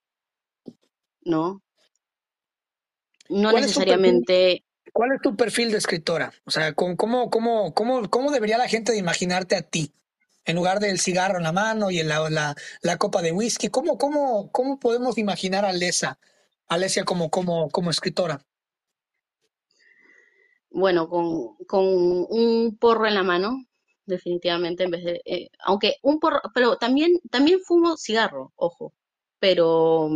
¿no? 1.24 1.62
No 3.28 3.50
¿Cuál 3.50 3.64
es 3.64 3.72
tu 3.72 3.84
perfil? 3.84 4.26
necesariamente 4.26 4.64
¿Cuál 4.92 5.12
es 5.12 5.20
tu 5.20 5.36
perfil 5.36 5.70
de 5.72 5.78
escritora? 5.78 6.32
O 6.44 6.50
sea, 6.50 6.72
¿cómo, 6.74 6.96
cómo, 6.96 7.30
cómo, 7.30 8.08
cómo, 8.10 8.30
debería 8.32 8.58
la 8.58 8.68
gente 8.68 8.92
de 8.92 8.98
imaginarte 8.98 9.56
a 9.56 9.62
ti? 9.62 9.92
En 10.44 10.56
lugar 10.56 10.78
del 10.80 11.00
cigarro 11.00 11.38
en 11.38 11.42
la 11.44 11.52
mano 11.52 11.90
y 11.90 11.98
en 11.98 12.08
la, 12.08 12.30
la, 12.30 12.54
la 12.82 12.96
copa 12.96 13.20
de 13.20 13.32
whisky, 13.32 13.68
¿cómo, 13.68 13.98
cómo, 13.98 14.50
cómo 14.52 14.78
podemos 14.78 15.18
imaginar 15.18 15.64
a 15.64 15.70
Alesia 16.68 17.04
como, 17.04 17.30
como, 17.30 17.68
como 17.70 17.90
escritora? 17.90 18.40
Bueno, 20.82 21.08
con, 21.08 21.56
con 21.66 21.84
un 21.86 22.76
porro 22.78 23.06
en 23.06 23.14
la 23.14 23.22
mano, 23.22 23.64
definitivamente, 24.04 24.84
en 24.84 24.90
vez 24.90 25.04
de, 25.04 25.22
eh, 25.24 25.48
aunque 25.60 25.96
un 26.02 26.20
porro, 26.20 26.40
pero 26.54 26.76
también, 26.76 27.18
también 27.30 27.60
fumo 27.60 27.96
cigarro, 27.96 28.52
ojo, 28.56 28.92
pero 29.38 30.10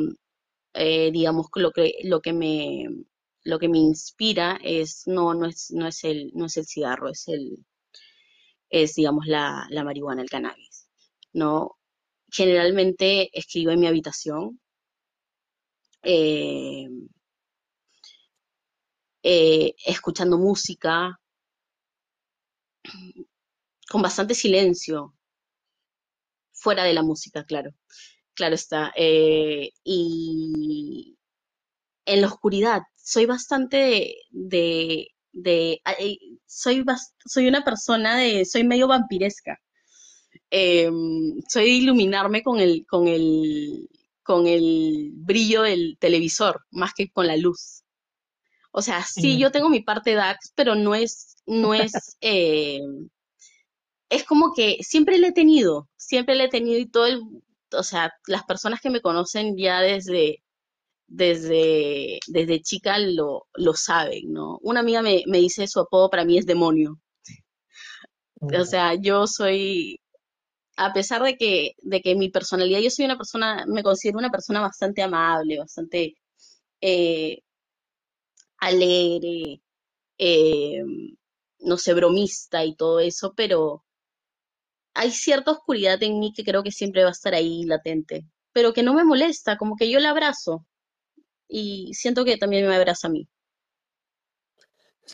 eh, 0.74 1.10
digamos 1.12 1.48
lo 1.56 1.72
que, 1.72 1.94
lo 2.04 2.20
que 2.22 2.32
me, 2.34 2.86
lo 3.44 3.58
que 3.58 3.68
me 3.70 3.78
inspira 3.78 4.58
es, 4.62 5.04
no, 5.06 5.34
no 5.34 5.46
es, 5.46 5.70
no 5.72 5.86
es 5.88 6.04
el, 6.04 6.30
no 6.34 6.46
es 6.46 6.56
el 6.58 6.66
cigarro, 6.66 7.08
es 7.10 7.28
el, 7.28 7.64
es, 8.70 8.94
digamos, 8.94 9.26
la, 9.26 9.66
la 9.70 9.84
marihuana, 9.84 10.22
el 10.22 10.30
cannabis, 10.30 10.88
¿no? 11.32 11.76
Generalmente 12.30 13.30
escribo 13.38 13.72
en 13.72 13.80
mi 13.80 13.86
habitación, 13.86 14.60
eh, 16.02 16.88
eh, 19.22 19.74
escuchando 19.86 20.38
música, 20.38 21.20
con 23.90 24.02
bastante 24.02 24.34
silencio, 24.34 25.14
fuera 26.52 26.84
de 26.84 26.94
la 26.94 27.02
música, 27.02 27.44
claro. 27.44 27.72
Claro 28.34 28.54
está. 28.54 28.92
eh, 28.96 29.70
y 29.84 31.18
en 32.06 32.20
la 32.22 32.28
oscuridad, 32.28 32.82
soy 32.96 33.26
bastante 33.26 34.16
de, 34.30 35.08
soy, 36.46 36.84
soy 37.26 37.48
una 37.48 37.64
persona 37.64 38.16
de, 38.18 38.44
soy 38.44 38.64
medio 38.64 38.88
vampiresca. 38.88 39.60
Eh, 40.50 40.90
soy 41.48 41.64
de 41.64 41.70
iluminarme 41.70 42.42
con 42.42 42.60
el, 42.60 42.86
con 42.86 43.08
el, 43.08 43.88
con 44.22 44.46
el 44.46 45.10
brillo 45.14 45.62
del 45.62 45.96
televisor, 46.00 46.64
más 46.70 46.92
que 46.94 47.10
con 47.10 47.26
la 47.26 47.36
luz. 47.36 47.84
O 48.72 48.82
sea, 48.82 49.02
sí, 49.04 49.38
yo 49.38 49.50
tengo 49.50 49.68
mi 49.68 49.82
parte 49.82 50.14
darks, 50.14 50.52
pero 50.54 50.74
no 50.74 50.94
es, 50.94 51.36
no 51.46 51.74
es, 51.74 51.92
eh, 52.20 52.80
es 54.08 54.24
como 54.24 54.52
que 54.52 54.78
siempre 54.80 55.18
le 55.18 55.28
he 55.28 55.32
tenido, 55.32 55.88
siempre 55.96 56.34
le 56.34 56.44
he 56.44 56.48
tenido 56.48 56.78
y 56.78 56.86
todo 56.88 57.06
el, 57.06 57.22
o 57.72 57.82
sea, 57.82 58.12
las 58.26 58.44
personas 58.44 58.80
que 58.80 58.90
me 58.90 59.00
conocen 59.00 59.56
ya 59.56 59.80
desde, 59.80 60.42
desde, 61.06 62.20
desde 62.28 62.62
chica 62.62 62.98
lo, 62.98 63.46
lo 63.54 63.74
saben, 63.74 64.32
¿no? 64.32 64.58
Una 64.62 64.80
amiga 64.80 65.02
me, 65.02 65.24
me 65.26 65.38
dice 65.38 65.66
su 65.66 65.80
apodo 65.80 66.10
para 66.10 66.24
mí 66.24 66.38
es 66.38 66.46
demonio. 66.46 67.00
O 68.58 68.64
sea, 68.64 68.94
yo 68.94 69.26
soy, 69.26 70.00
a 70.76 70.94
pesar 70.94 71.22
de 71.22 71.36
que, 71.36 71.72
de 71.82 72.00
que 72.00 72.14
mi 72.14 72.30
personalidad, 72.30 72.80
yo 72.80 72.88
soy 72.90 73.04
una 73.04 73.18
persona, 73.18 73.66
me 73.68 73.82
considero 73.82 74.18
una 74.18 74.30
persona 74.30 74.60
bastante 74.62 75.02
amable, 75.02 75.58
bastante 75.58 76.14
eh, 76.80 77.40
alegre, 78.60 79.62
eh, 80.18 80.82
no 81.60 81.78
sé, 81.78 81.94
bromista 81.94 82.64
y 82.64 82.76
todo 82.76 83.00
eso, 83.00 83.34
pero 83.36 83.84
hay 84.94 85.10
cierta 85.10 85.50
oscuridad 85.52 86.00
en 86.02 86.18
mí 86.20 86.32
que 86.34 86.44
creo 86.44 86.62
que 86.62 86.70
siempre 86.72 87.02
va 87.02 87.08
a 87.08 87.12
estar 87.12 87.34
ahí 87.34 87.64
latente, 87.64 88.26
pero 88.52 88.72
que 88.72 88.82
no 88.82 88.94
me 88.94 89.04
molesta, 89.04 89.56
como 89.56 89.76
que 89.76 89.90
yo 89.90 89.98
la 90.00 90.10
abrazo 90.10 90.66
y 91.48 91.94
siento 91.94 92.24
que 92.24 92.38
también 92.38 92.66
me 92.68 92.76
abraza 92.76 93.08
a 93.08 93.10
mí. 93.10 93.28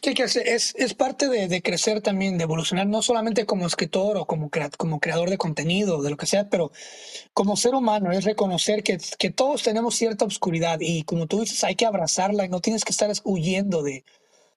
Es 0.02 0.14
que, 0.14 0.22
es, 0.22 0.74
es 0.76 0.94
parte 0.94 1.28
de, 1.28 1.48
de, 1.48 1.62
crecer 1.62 2.02
también, 2.02 2.36
de 2.36 2.44
evolucionar, 2.44 2.86
no 2.86 3.00
solamente 3.00 3.46
como 3.46 3.66
escritor 3.66 4.18
o 4.18 4.26
como, 4.26 4.50
como 4.76 5.00
creador 5.00 5.30
de 5.30 5.38
contenido, 5.38 6.02
de 6.02 6.10
lo 6.10 6.16
que 6.16 6.26
sea, 6.26 6.50
pero 6.50 6.70
como 7.32 7.56
ser 7.56 7.74
humano, 7.74 8.12
es 8.12 8.24
reconocer 8.24 8.82
que, 8.82 8.98
que 9.18 9.30
todos 9.30 9.62
tenemos 9.62 9.94
cierta 9.96 10.26
oscuridad 10.26 10.78
y 10.80 11.04
como 11.04 11.26
tú 11.26 11.40
dices, 11.40 11.64
hay 11.64 11.76
que 11.76 11.86
abrazarla 11.86 12.44
y 12.44 12.48
no 12.48 12.60
tienes 12.60 12.84
que 12.84 12.92
estar 12.92 13.10
huyendo 13.24 13.82
de, 13.82 14.04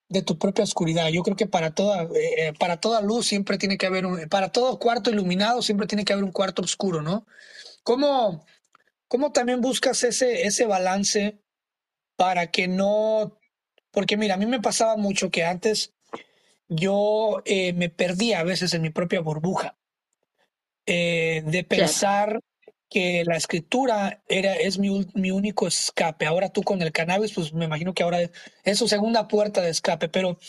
de 0.09 0.21
tu 0.23 0.37
propia 0.37 0.63
oscuridad. 0.63 1.09
Yo 1.09 1.23
creo 1.23 1.37
que 1.37 1.47
para 1.47 1.71
toda, 1.73 2.03
eh, 2.03 2.09
eh, 2.47 2.53
para 2.59 2.77
toda 2.81 3.01
luz 3.01 3.27
siempre 3.27 3.57
tiene 3.57 3.77
que 3.77 3.85
haber 3.85 4.05
un, 4.05 4.27
para 4.27 4.51
todo 4.51 4.79
cuarto 4.79 5.09
iluminado 5.09 5.61
siempre 5.61 5.87
tiene 5.87 6.03
que 6.05 6.13
haber 6.13 6.25
un 6.25 6.31
cuarto 6.31 6.61
oscuro, 6.63 7.01
¿no? 7.01 7.25
¿Cómo, 7.83 8.45
cómo 9.07 9.31
también 9.31 9.61
buscas 9.61 10.03
ese, 10.03 10.43
ese 10.47 10.65
balance 10.65 11.39
para 12.17 12.51
que 12.51 12.67
no 12.67 13.38
porque 13.91 14.17
mira, 14.17 14.35
a 14.35 14.37
mí 14.37 14.45
me 14.45 14.61
pasaba 14.61 14.97
mucho 14.97 15.29
que 15.29 15.45
antes 15.45 15.93
yo 16.67 17.41
eh, 17.45 17.73
me 17.73 17.89
perdía 17.89 18.39
a 18.39 18.43
veces 18.43 18.73
en 18.73 18.83
mi 18.83 18.91
propia 18.91 19.21
burbuja 19.21 19.75
eh, 20.85 21.43
de 21.45 21.63
pensar 21.63 22.39
que 22.89 23.23
la 23.25 23.37
escritura 23.37 24.23
era, 24.27 24.55
es 24.55 24.79
mi, 24.79 25.05
mi, 25.13 25.31
único 25.31 25.67
escape. 25.67 26.25
Ahora 26.25 26.49
tú 26.49 26.63
con 26.63 26.81
el 26.81 26.91
cannabis, 26.91 27.33
pues 27.33 27.53
me 27.53 27.65
imagino 27.65 27.93
que 27.93 28.03
ahora 28.03 28.19
es 28.63 28.77
su 28.77 28.87
segunda 28.87 29.27
puerta 29.27 29.61
de 29.61 29.69
escape, 29.69 30.09
pero 30.09 30.39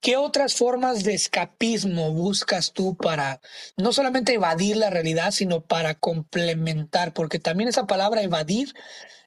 ¿qué 0.00 0.16
otras 0.16 0.54
formas 0.54 1.04
de 1.04 1.14
escapismo 1.14 2.12
buscas 2.12 2.72
tú 2.72 2.96
para 2.96 3.40
no 3.76 3.92
solamente 3.92 4.34
evadir 4.34 4.76
la 4.76 4.90
realidad, 4.90 5.30
sino 5.30 5.62
para 5.62 5.94
complementar? 5.94 7.14
Porque 7.14 7.38
también 7.38 7.68
esa 7.68 7.86
palabra 7.86 8.22
evadir 8.22 8.74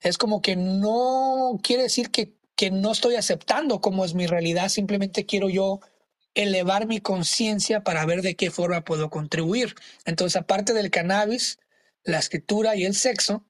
es 0.01 0.18
como 0.18 0.41
que 0.41 0.55
no 0.55 1.59
quiere 1.64 1.84
decir 1.84 2.12
que 2.12 2.36
que 2.56 2.72
no 2.72 2.91
estoy 2.91 3.16
aceptando 3.16 3.82
como 3.82 4.06
es 4.06 4.14
mi 4.14 4.28
realidad, 4.28 4.70
simplemente 4.70 5.26
quiero 5.26 5.49
yo 5.49 5.80
elevar 6.34 6.88
mi 6.88 7.02
conciencia 7.02 7.84
para 7.84 8.06
ver 8.06 8.22
de 8.22 8.36
qué 8.36 8.52
forma 8.52 8.84
puedo 8.84 9.10
contribuir. 9.10 9.76
Entonces, 10.06 10.41
aparte 10.41 10.74
del 10.74 10.89
cannabis, 10.89 11.60
la 12.04 12.20
escritura 12.20 12.76
y 12.76 12.86
el 12.86 12.95
sexo, 12.95 13.45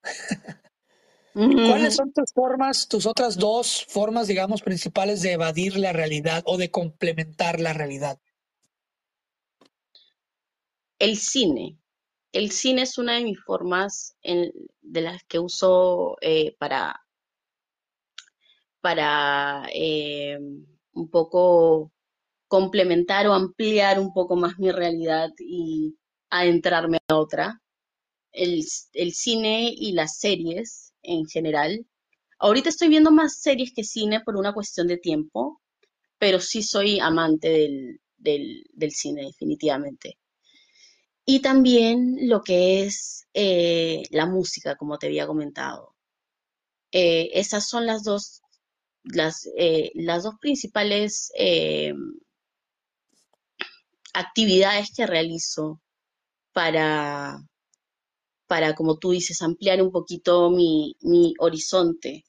¿cuáles 1.33 1.95
son 1.95 2.11
tus 2.11 2.31
formas, 2.33 2.87
tus 2.87 3.05
otras 3.05 3.37
dos 3.37 3.85
formas, 3.87 4.27
digamos, 4.27 4.61
principales 4.61 5.21
de 5.21 5.33
evadir 5.33 5.77
la 5.77 5.93
realidad 5.93 6.43
o 6.45 6.57
de 6.57 6.71
complementar 6.71 7.59
la 7.59 7.73
realidad? 7.73 8.19
El 10.99 11.17
cine. 11.17 11.77
El 12.31 12.51
cine 12.51 12.83
es 12.83 12.97
una 12.97 13.15
de 13.15 13.23
mis 13.23 13.39
formas 13.43 14.15
de 14.23 15.01
las 15.01 15.21
que 15.23 15.39
uso 15.39 16.17
eh, 16.21 16.55
para 16.57 17.00
para 18.81 19.67
eh, 19.73 20.37
un 20.93 21.09
poco 21.09 21.91
complementar 22.47 23.27
o 23.27 23.33
ampliar 23.33 23.99
un 23.99 24.13
poco 24.13 24.35
más 24.35 24.59
mi 24.59 24.71
realidad 24.71 25.29
y 25.39 25.95
adentrarme 26.29 26.99
a 27.07 27.15
otra. 27.15 27.61
El, 28.31 28.63
el, 28.93 29.13
cine 29.13 29.73
y 29.75 29.93
las 29.93 30.17
series 30.19 30.93
en 31.01 31.25
general. 31.27 31.85
Ahorita 32.39 32.69
estoy 32.69 32.89
viendo 32.89 33.11
más 33.11 33.41
series 33.41 33.73
que 33.73 33.83
cine 33.83 34.21
por 34.21 34.37
una 34.37 34.53
cuestión 34.53 34.87
de 34.87 34.97
tiempo, 34.97 35.61
pero 36.17 36.39
sí 36.39 36.63
soy 36.63 36.99
amante 36.99 37.49
del, 37.49 38.01
del, 38.17 38.91
cine, 38.91 39.23
definitivamente. 39.23 40.17
Y 41.25 41.41
también 41.41 42.17
lo 42.29 42.41
que 42.41 42.83
es 42.83 43.27
eh, 43.33 44.03
la 44.11 44.25
música, 44.25 44.75
como 44.75 44.97
te 44.97 45.07
había 45.07 45.27
comentado. 45.27 45.95
Eh, 46.91 47.29
esas 47.33 47.67
son 47.69 47.85
las 47.85 48.03
dos 48.03 48.40
las, 49.03 49.47
eh, 49.57 49.91
las 49.95 50.23
dos 50.23 50.35
principales 50.39 51.31
eh, 51.37 51.93
actividades 54.13 54.91
que 54.95 55.07
realizo 55.07 55.81
para, 56.53 57.39
para, 58.47 58.75
como 58.75 58.97
tú 58.97 59.11
dices, 59.11 59.41
ampliar 59.41 59.81
un 59.81 59.91
poquito 59.91 60.49
mi, 60.49 60.95
mi 61.01 61.33
horizonte. 61.39 62.25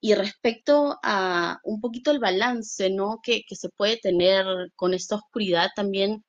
Y 0.00 0.14
respecto 0.14 0.98
a 1.02 1.60
un 1.64 1.80
poquito 1.80 2.10
el 2.10 2.18
balance, 2.18 2.90
¿no? 2.90 3.20
Que, 3.22 3.42
que 3.48 3.56
se 3.56 3.68
puede 3.70 3.98
tener 3.98 4.44
con 4.76 4.94
esta 4.94 5.16
oscuridad 5.16 5.70
también, 5.76 6.24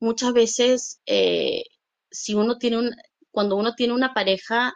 muchas 0.00 0.32
veces, 0.32 1.00
eh, 1.06 1.64
si 2.10 2.34
uno 2.34 2.58
tiene 2.58 2.78
un, 2.78 2.90
cuando 3.30 3.56
uno 3.56 3.74
tiene 3.74 3.94
una 3.94 4.14
pareja, 4.14 4.72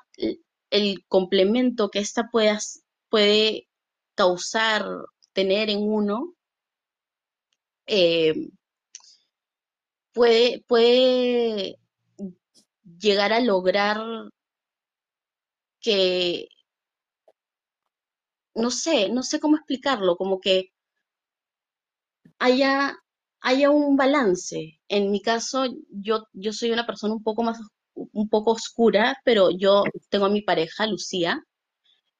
el 0.70 1.04
complemento 1.08 1.90
que 1.90 2.00
ésta 2.00 2.28
puede 2.30 3.68
causar, 4.14 4.84
tener 5.32 5.70
en 5.70 5.82
uno, 5.82 6.34
eh, 7.86 8.34
puede, 10.12 10.64
puede 10.66 11.76
llegar 12.98 13.32
a 13.32 13.40
lograr 13.40 13.98
que, 15.80 16.48
no 18.56 18.70
sé, 18.72 19.10
no 19.10 19.22
sé 19.22 19.38
cómo 19.38 19.56
explicarlo, 19.56 20.16
como 20.16 20.40
que 20.40 20.72
haya, 22.38 22.96
haya 23.40 23.70
un 23.70 23.96
balance. 23.96 24.80
En 24.88 25.10
mi 25.10 25.20
caso, 25.22 25.64
yo, 25.90 26.26
yo 26.32 26.52
soy 26.52 26.70
una 26.70 26.86
persona 26.86 27.14
un 27.14 27.22
poco 27.22 27.42
más, 27.42 27.58
un 27.94 28.28
poco 28.28 28.52
oscura, 28.52 29.16
pero 29.24 29.50
yo 29.50 29.82
tengo 30.10 30.26
a 30.26 30.30
mi 30.30 30.42
pareja, 30.42 30.86
Lucía, 30.86 31.42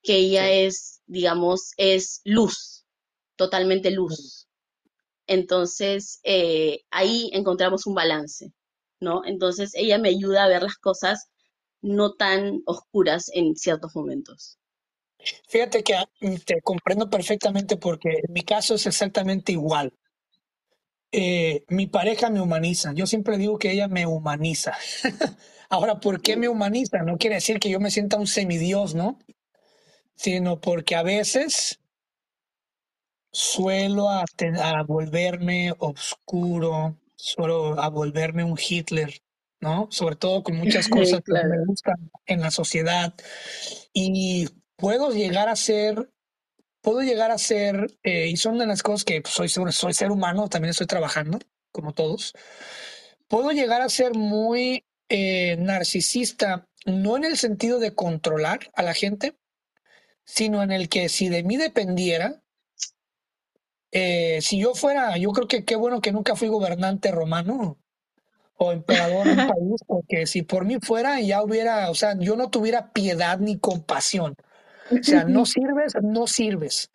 que 0.05 0.17
ella 0.17 0.51
es, 0.51 1.01
digamos, 1.07 1.73
es 1.77 2.21
luz, 2.25 2.85
totalmente 3.37 3.91
luz. 3.91 4.47
Entonces, 5.27 6.21
eh, 6.23 6.83
ahí 6.91 7.31
encontramos 7.33 7.87
un 7.87 7.95
balance, 7.95 8.53
¿no? 9.01 9.25
Entonces, 9.25 9.73
ella 9.75 9.99
me 9.99 10.11
ayuda 10.11 10.45
a 10.45 10.49
ver 10.49 10.63
las 10.63 10.77
cosas 10.77 11.31
no 11.81 12.15
tan 12.15 12.63
oscuras 12.67 13.31
en 13.35 13.57
ciertos 13.57 13.97
momentos. 13.97 14.59
Fíjate 15.49 15.83
que 15.83 15.95
mm, 16.21 16.37
te 16.45 16.61
comprendo 16.63 17.09
perfectamente 17.09 17.77
porque 17.77 18.11
en 18.11 18.33
mi 18.33 18.43
caso 18.43 18.75
es 18.75 18.87
exactamente 18.87 19.53
igual. 19.53 19.93
Eh, 21.13 21.65
mi 21.69 21.87
pareja 21.87 22.29
me 22.29 22.41
humaniza. 22.41 22.93
Yo 22.93 23.07
siempre 23.07 23.39
digo 23.39 23.59
que 23.59 23.73
ella 23.73 23.89
me 23.89 24.07
humaniza. 24.07 24.75
Ahora, 25.71 26.01
¿por 26.01 26.21
qué 26.21 26.37
me 26.37 26.49
humaniza? 26.49 26.99
No 27.03 27.17
quiere 27.17 27.37
decir 27.37 27.59
que 27.59 27.71
yo 27.71 27.81
me 27.81 27.91
sienta 27.91 28.19
un 28.19 28.27
semidios, 28.27 28.95
¿no? 28.95 29.19
Sino 30.15 30.61
porque 30.61 30.95
a 30.97 31.03
veces 31.03 31.81
suelo 33.35 34.09
a, 34.11 34.25
volverme 34.87 35.75
oscuro, 35.79 36.97
suelo 37.17 37.81
a 37.81 37.89
volverme 37.89 38.45
un 38.45 38.57
Hitler, 38.57 39.21
¿no? 39.61 39.89
Sobre 39.91 40.17
todo 40.17 40.43
con 40.43 40.57
muchas 40.57 40.89
cosas 40.89 41.21
que 41.25 41.33
me 41.33 41.65
gustan 41.67 42.11
en 42.27 42.41
la 42.41 42.51
sociedad. 42.51 43.13
Y 43.93 44.49
puedo 44.77 45.11
llegar 45.11 45.49
a 45.49 45.57
ser, 45.57 46.11
puedo 46.81 47.03
llegar 47.03 47.33
a 47.33 47.39
ser, 47.39 47.87
eh, 48.05 48.29
y 48.29 48.37
son 48.37 48.59
de 48.59 48.67
las 48.67 48.83
cosas 48.83 49.05
que 49.05 49.21
pues, 49.21 49.35
soy, 49.35 49.49
soy 49.49 49.93
ser 49.93 50.11
humano, 50.13 50.49
también 50.49 50.71
estoy 50.71 50.87
trabajando, 50.87 51.41
como 51.73 51.93
todos, 51.93 52.35
puedo 53.27 53.51
llegar 53.51 53.83
a 53.83 53.89
ser 53.89 54.15
muy 54.15 54.85
eh, 55.09 55.57
narcisista, 55.57 56.69
no 56.87 57.17
en 57.17 57.25
el 57.25 57.37
sentido 57.37 57.81
de 57.81 57.95
controlar 57.95 58.71
a 58.75 58.83
la 58.83 58.95
gente, 58.95 59.37
sino 60.25 60.63
en 60.63 60.73
el 60.73 60.89
que 60.89 61.09
si 61.09 61.29
de 61.29 61.43
mí 61.43 61.57
dependiera, 61.57 62.43
eh, 63.93 64.41
si 64.43 64.59
yo 64.59 64.75
fuera, 64.75 65.17
yo 65.19 65.31
creo 65.31 65.47
que 65.47 65.65
qué 65.65 65.77
bueno 65.77 66.01
que 66.01 66.13
nunca 66.13 66.35
fui 66.35 66.49
gobernante 66.49 67.13
romano 67.13 67.79
o 68.57 68.73
emperador 68.73 69.25
de 69.25 69.33
un 69.33 69.37
país, 69.49 69.81
porque 69.87 70.27
si 70.27 70.43
por 70.43 70.65
mí 70.65 70.79
fuera 70.81 71.21
ya 71.21 71.43
hubiera, 71.43 71.91
o 71.91 71.95
sea, 71.95 72.19
yo 72.19 72.37
no 72.37 72.51
tuviera 72.51 72.93
piedad 72.93 73.39
ni 73.39 73.59
compasión. 73.59 74.37
O 74.91 75.03
sea, 75.03 75.25
no 75.25 75.47
sirves, 75.47 75.95
no 76.03 76.27
sirves. 76.27 76.91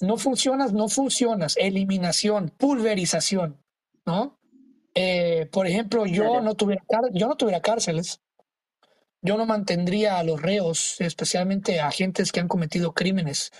No 0.00 0.16
funcionas, 0.16 0.72
no 0.72 0.88
funcionas. 0.88 1.56
Eliminación, 1.56 2.52
pulverización, 2.58 3.58
¿no? 4.04 4.38
Eh, 4.94 5.48
por 5.50 5.66
ejemplo, 5.66 6.04
yo 6.04 6.40
no 6.42 6.54
tuviera, 6.54 6.82
yo 7.12 7.26
no 7.28 7.36
tuviera 7.36 7.62
cárceles 7.62 8.20
yo 9.22 9.36
no 9.36 9.46
mantendría 9.46 10.18
a 10.18 10.24
los 10.24 10.42
reos, 10.42 10.96
especialmente 11.00 11.80
a 11.80 11.88
agentes 11.88 12.32
que 12.32 12.40
han 12.40 12.48
cometido 12.48 12.92
crímenes. 12.92 13.52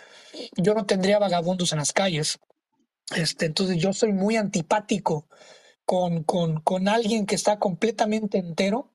Yo 0.57 0.75
no 0.75 0.87
tendría 0.87 1.19
vagabundos 1.19 1.73
en 1.73 1.79
las 1.79 1.93
calles. 1.93 2.41
Este, 3.17 3.47
entonces 3.47 3.79
yo 3.79 3.93
soy 3.93 4.13
muy 4.13 4.37
antipático 4.37 5.29
con, 5.85 6.25
con, 6.25 6.61
con 6.61 6.89
alguien 6.89 7.27
que 7.27 7.35
está 7.37 7.59
completamente 7.59 8.39
entero 8.39 8.93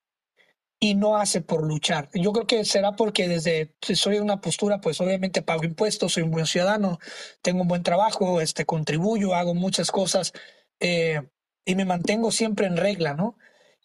y 0.79 0.95
no 0.95 1.17
hace 1.17 1.41
por 1.41 1.63
luchar. 1.63 2.09
Yo 2.13 2.31
creo 2.33 2.45
que 2.45 2.65
será 2.65 2.95
porque 2.95 3.27
desde 3.27 3.75
si 3.81 3.95
soy 3.95 4.19
una 4.19 4.41
postura, 4.41 4.79
pues 4.81 5.01
obviamente 5.01 5.41
pago 5.41 5.63
impuestos, 5.63 6.13
soy 6.13 6.23
un 6.23 6.31
buen 6.31 6.45
ciudadano, 6.45 6.99
tengo 7.41 7.61
un 7.61 7.67
buen 7.67 7.83
trabajo, 7.83 8.41
este, 8.41 8.65
contribuyo, 8.65 9.33
hago 9.33 9.55
muchas 9.55 9.89
cosas 9.91 10.33
eh, 10.79 11.21
y 11.65 11.75
me 11.75 11.85
mantengo 11.85 12.31
siempre 12.31 12.67
en 12.67 12.77
regla, 12.77 13.13
¿no? 13.13 13.37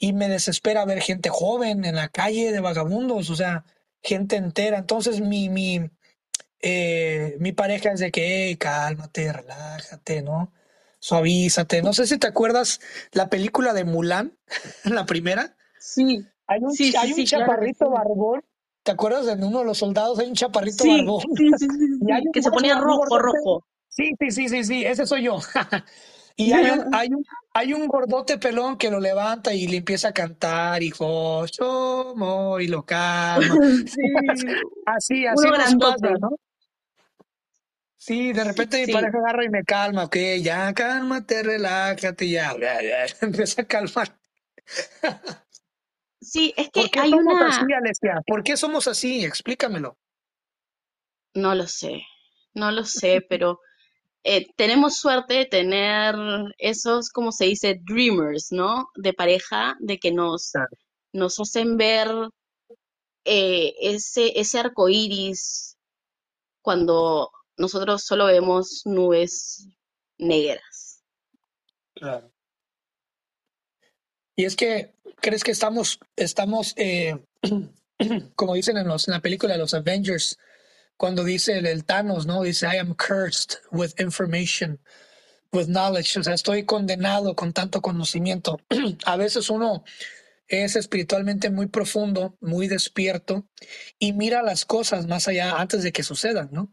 Y 0.02 0.12
me 0.14 0.28
desespera 0.28 0.84
ver 0.84 1.00
gente 1.00 1.28
joven 1.28 1.84
en 1.84 1.94
la 1.94 2.08
calle 2.08 2.50
de 2.50 2.58
vagabundos, 2.58 3.30
o 3.30 3.36
sea, 3.36 3.64
gente 4.02 4.34
entera. 4.34 4.78
Entonces 4.78 5.20
mi, 5.20 5.48
mi, 5.48 5.80
eh, 6.60 7.36
mi 7.38 7.52
pareja 7.52 7.92
es 7.92 8.00
de 8.00 8.10
que, 8.10 8.48
"Ey, 8.48 8.56
cálmate, 8.56 9.32
relájate, 9.32 10.22
¿no? 10.22 10.52
Suavízate. 10.98 11.82
No 11.82 11.92
sé 11.92 12.08
si 12.08 12.18
te 12.18 12.26
acuerdas 12.26 12.80
la 13.12 13.30
película 13.30 13.74
de 13.74 13.84
Mulan, 13.84 14.36
la 14.84 15.06
primera. 15.06 15.56
Sí, 15.78 16.26
Hay 16.48 16.60
un, 16.62 16.72
sí, 16.74 16.92
hay 16.96 17.12
un 17.12 17.14
sí, 17.14 17.26
claro 17.28 17.52
chaparrito 17.52 17.86
sí. 17.86 17.92
barbón. 17.92 18.44
¿Te 18.82 18.90
acuerdas 18.90 19.26
de 19.26 19.34
uno 19.34 19.60
de 19.60 19.64
los 19.66 19.78
soldados? 19.78 20.18
Hay 20.18 20.26
un 20.26 20.34
chaparrito 20.34 20.84
Sí, 20.84 20.90
barbón. 20.98 21.22
sí, 21.22 21.28
sí, 21.36 21.48
sí, 21.58 21.68
sí, 21.70 21.98
Y 22.08 22.10
hay 22.12 22.22
sí, 22.22 22.26
un, 22.26 22.32
que 22.32 22.42
se 22.42 22.50
ponía 22.50 22.74
rojo, 22.80 23.18
rojo. 23.20 23.64
Sí, 23.88 24.10
sí, 24.18 24.30
sí, 24.32 24.48
sí, 24.48 24.64
sí, 24.64 24.84
ese 24.84 25.06
soy 25.06 25.22
yo. 25.22 25.38
Y 26.36 26.52
hay 26.52 26.70
un, 26.70 26.86
hay 26.92 27.08
un, 27.14 27.24
hay 27.54 27.72
un 27.74 27.86
gordote 27.88 28.38
pelón 28.38 28.78
que 28.78 28.90
lo 28.90 29.00
levanta 29.00 29.54
y 29.54 29.66
le 29.68 29.78
empieza 29.78 30.08
a 30.08 30.12
cantar, 30.12 30.82
hijo, 30.82 31.46
Shomo, 31.46 32.60
y 32.60 32.68
lo 32.68 32.84
calma. 32.84 33.60
Sí, 33.86 34.00
Así, 34.86 35.26
así 35.26 35.48
uno 35.48 35.58
nos 35.58 35.74
pasa. 35.76 36.10
¿no? 36.20 36.30
Sí, 37.96 38.32
de 38.32 38.44
repente 38.44 38.80
mi 38.80 38.86
Sí, 38.86 38.92
pareja 38.92 39.18
agarra 39.18 39.44
y 39.44 39.48
me 39.48 39.64
calma, 39.64 40.04
ok, 40.04 40.16
ya 40.42 40.72
cálmate, 40.74 41.42
relájate, 41.42 42.28
ya, 42.28 42.54
ya, 42.60 42.82
ya, 42.82 43.06
empieza 43.22 43.62
a 43.62 43.66
calmar. 43.66 44.18
sí, 46.20 46.54
es 46.56 46.70
que 46.70 46.80
¿Por 46.80 46.90
qué 46.90 47.00
hay 47.00 47.10
somos 47.10 47.40
así, 47.42 47.72
Alesia? 47.72 48.20
¿Por 48.26 48.42
qué 48.42 48.56
somos 48.56 48.88
así? 48.88 49.24
Explícamelo. 49.24 49.98
no 51.34 51.54
lo 51.54 51.66
sé, 51.66 52.02
no 52.54 52.70
lo 52.70 52.84
sé, 52.84 53.20
pero 53.28 53.60
eh, 54.24 54.46
tenemos 54.56 54.96
suerte 54.96 55.34
de 55.34 55.46
tener 55.46 56.14
esos, 56.58 57.10
como 57.10 57.32
se 57.32 57.46
dice, 57.46 57.80
dreamers, 57.82 58.52
¿no? 58.52 58.88
De 58.96 59.12
pareja, 59.12 59.76
de 59.80 59.98
que 59.98 60.12
nos, 60.12 60.52
Claro, 60.52 60.76
nos 61.12 61.38
hacen 61.40 61.76
ver 61.76 62.08
eh, 63.24 63.74
ese, 63.80 64.38
ese 64.38 64.58
arco 64.58 64.88
iris 64.88 65.76
cuando 66.62 67.30
nosotros 67.56 68.02
solo 68.04 68.26
vemos 68.26 68.82
nubes 68.84 69.68
negras. 70.18 71.02
claro. 71.94 72.30
Y 74.34 74.44
es 74.46 74.56
que, 74.56 74.94
¿crees 75.20 75.44
que 75.44 75.50
estamos, 75.50 76.00
estamos, 76.16 76.72
eh, 76.76 77.22
como 78.34 78.54
dicen 78.54 78.78
en, 78.78 78.88
los, 78.88 79.06
en 79.06 79.12
la 79.12 79.20
película 79.20 79.56
los 79.58 79.74
Avengers, 79.74 80.38
cuando 81.02 81.24
dice 81.24 81.58
el, 81.58 81.66
el 81.66 81.84
Thanos, 81.84 82.26
¿no? 82.26 82.44
Dice, 82.44 82.64
I 82.64 82.78
am 82.78 82.94
cursed 82.94 83.58
with 83.72 83.90
information, 83.98 84.78
with 85.52 85.66
knowledge. 85.66 86.16
O 86.16 86.22
sea, 86.22 86.32
estoy 86.32 86.64
condenado 86.64 87.34
con 87.34 87.52
tanto 87.52 87.82
conocimiento. 87.82 88.60
A 89.04 89.16
veces 89.16 89.50
uno 89.50 89.82
es 90.46 90.76
espiritualmente 90.76 91.50
muy 91.50 91.66
profundo, 91.66 92.38
muy 92.40 92.68
despierto 92.68 93.48
y 93.98 94.12
mira 94.12 94.44
las 94.44 94.64
cosas 94.64 95.08
más 95.08 95.26
allá 95.26 95.56
antes 95.56 95.82
de 95.82 95.90
que 95.90 96.04
sucedan, 96.04 96.50
¿no? 96.52 96.72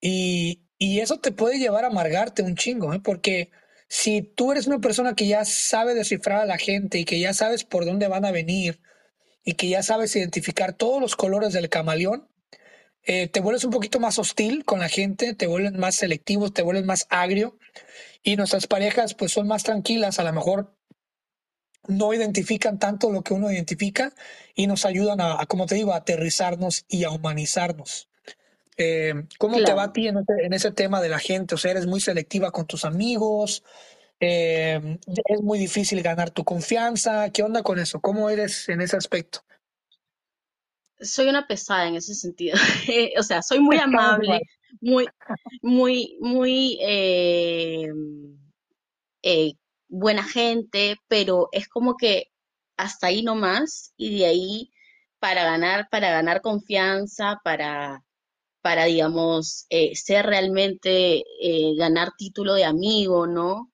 Y, 0.00 0.64
y 0.78 1.00
eso 1.00 1.20
te 1.20 1.30
puede 1.30 1.58
llevar 1.58 1.84
a 1.84 1.88
amargarte 1.88 2.40
un 2.40 2.56
chingo, 2.56 2.94
¿eh? 2.94 3.00
Porque 3.04 3.50
si 3.88 4.22
tú 4.22 4.52
eres 4.52 4.66
una 4.66 4.78
persona 4.78 5.14
que 5.14 5.26
ya 5.26 5.44
sabe 5.44 5.92
descifrar 5.92 6.40
a 6.40 6.46
la 6.46 6.56
gente 6.56 6.98
y 6.98 7.04
que 7.04 7.20
ya 7.20 7.34
sabes 7.34 7.64
por 7.64 7.84
dónde 7.84 8.08
van 8.08 8.24
a 8.24 8.32
venir 8.32 8.80
y 9.44 9.52
que 9.52 9.68
ya 9.68 9.82
sabes 9.82 10.16
identificar 10.16 10.72
todos 10.72 10.98
los 10.98 11.14
colores 11.14 11.52
del 11.52 11.68
camaleón, 11.68 12.30
eh, 13.04 13.28
te 13.28 13.40
vuelves 13.40 13.64
un 13.64 13.70
poquito 13.70 14.00
más 14.00 14.18
hostil 14.18 14.64
con 14.64 14.80
la 14.80 14.88
gente, 14.88 15.34
te 15.34 15.46
vuelves 15.46 15.72
más 15.72 15.94
selectivo, 15.94 16.50
te 16.50 16.62
vuelves 16.62 16.84
más 16.84 17.06
agrio 17.10 17.58
y 18.22 18.36
nuestras 18.36 18.66
parejas 18.66 19.14
pues 19.14 19.32
son 19.32 19.46
más 19.46 19.62
tranquilas, 19.62 20.18
a 20.18 20.24
lo 20.24 20.32
mejor 20.32 20.74
no 21.86 22.14
identifican 22.14 22.78
tanto 22.78 23.10
lo 23.10 23.22
que 23.22 23.34
uno 23.34 23.50
identifica 23.50 24.14
y 24.54 24.66
nos 24.66 24.86
ayudan 24.86 25.20
a, 25.20 25.40
a, 25.40 25.46
como 25.46 25.66
te 25.66 25.74
digo, 25.74 25.92
a 25.92 25.96
aterrizarnos 25.96 26.84
y 26.88 27.04
a 27.04 27.10
humanizarnos. 27.10 28.08
Eh, 28.76 29.14
¿Cómo 29.38 29.62
te 29.62 29.72
va 29.72 29.84
a 29.84 29.92
ti 29.92 30.08
en 30.08 30.18
ese, 30.18 30.46
en 30.46 30.52
ese 30.52 30.72
tema 30.72 31.00
de 31.00 31.08
la 31.08 31.18
gente? 31.18 31.54
O 31.54 31.58
sea, 31.58 31.70
eres 31.70 31.86
muy 31.86 32.00
selectiva 32.00 32.50
con 32.50 32.66
tus 32.66 32.84
amigos, 32.84 33.62
eh, 34.20 34.98
es 35.26 35.42
muy 35.42 35.58
difícil 35.58 36.02
ganar 36.02 36.30
tu 36.30 36.44
confianza. 36.44 37.30
¿Qué 37.30 37.42
onda 37.42 37.62
con 37.62 37.78
eso? 37.78 38.00
¿Cómo 38.00 38.30
eres 38.30 38.68
en 38.68 38.80
ese 38.80 38.96
aspecto? 38.96 39.44
Soy 41.04 41.28
una 41.28 41.46
pesada 41.46 41.88
en 41.88 41.96
ese 41.96 42.14
sentido. 42.14 42.56
O 43.18 43.22
sea, 43.22 43.42
soy 43.42 43.60
muy 43.60 43.78
amable, 43.78 44.40
muy, 44.80 45.06
muy, 45.62 46.16
muy 46.20 46.78
eh, 46.82 47.88
eh, 49.22 49.54
buena 49.88 50.24
gente, 50.24 50.96
pero 51.08 51.48
es 51.52 51.68
como 51.68 51.96
que 51.96 52.26
hasta 52.76 53.08
ahí 53.08 53.22
nomás 53.22 53.92
y 53.96 54.18
de 54.18 54.26
ahí 54.26 54.70
para 55.24 55.44
ganar, 55.44 55.88
para 55.90 56.10
ganar 56.10 56.42
confianza, 56.42 57.40
para, 57.44 58.04
para 58.62 58.84
digamos, 58.86 59.66
eh, 59.70 59.96
ser 59.96 60.26
realmente, 60.26 61.24
eh, 61.40 61.74
ganar 61.78 62.10
título 62.18 62.54
de 62.54 62.64
amigo, 62.64 63.26
¿no? 63.26 63.72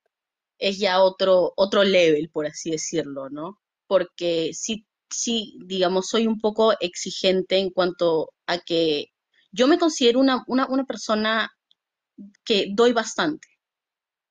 Es 0.59 0.79
ya 0.79 1.03
otro, 1.03 1.53
otro 1.57 1.85
level, 1.85 2.31
por 2.31 2.47
así 2.47 2.71
decirlo, 2.71 3.31
¿no? 3.31 3.59
Porque 3.89 4.51
sí, 4.55 4.87
sí, 5.11 5.59
digamos, 5.67 6.09
soy 6.09 6.27
un 6.27 6.41
poco 6.41 6.75
exigente 6.81 7.59
en 7.59 7.71
cuanto 7.71 8.31
a 8.47 8.59
que 8.59 9.07
yo 9.53 9.67
me 9.69 9.79
considero 9.79 10.21
una, 10.21 10.45
una, 10.49 10.67
una 10.69 10.85
persona 10.85 11.51
que 12.45 12.69
doy 12.73 12.93
bastante. 12.93 13.49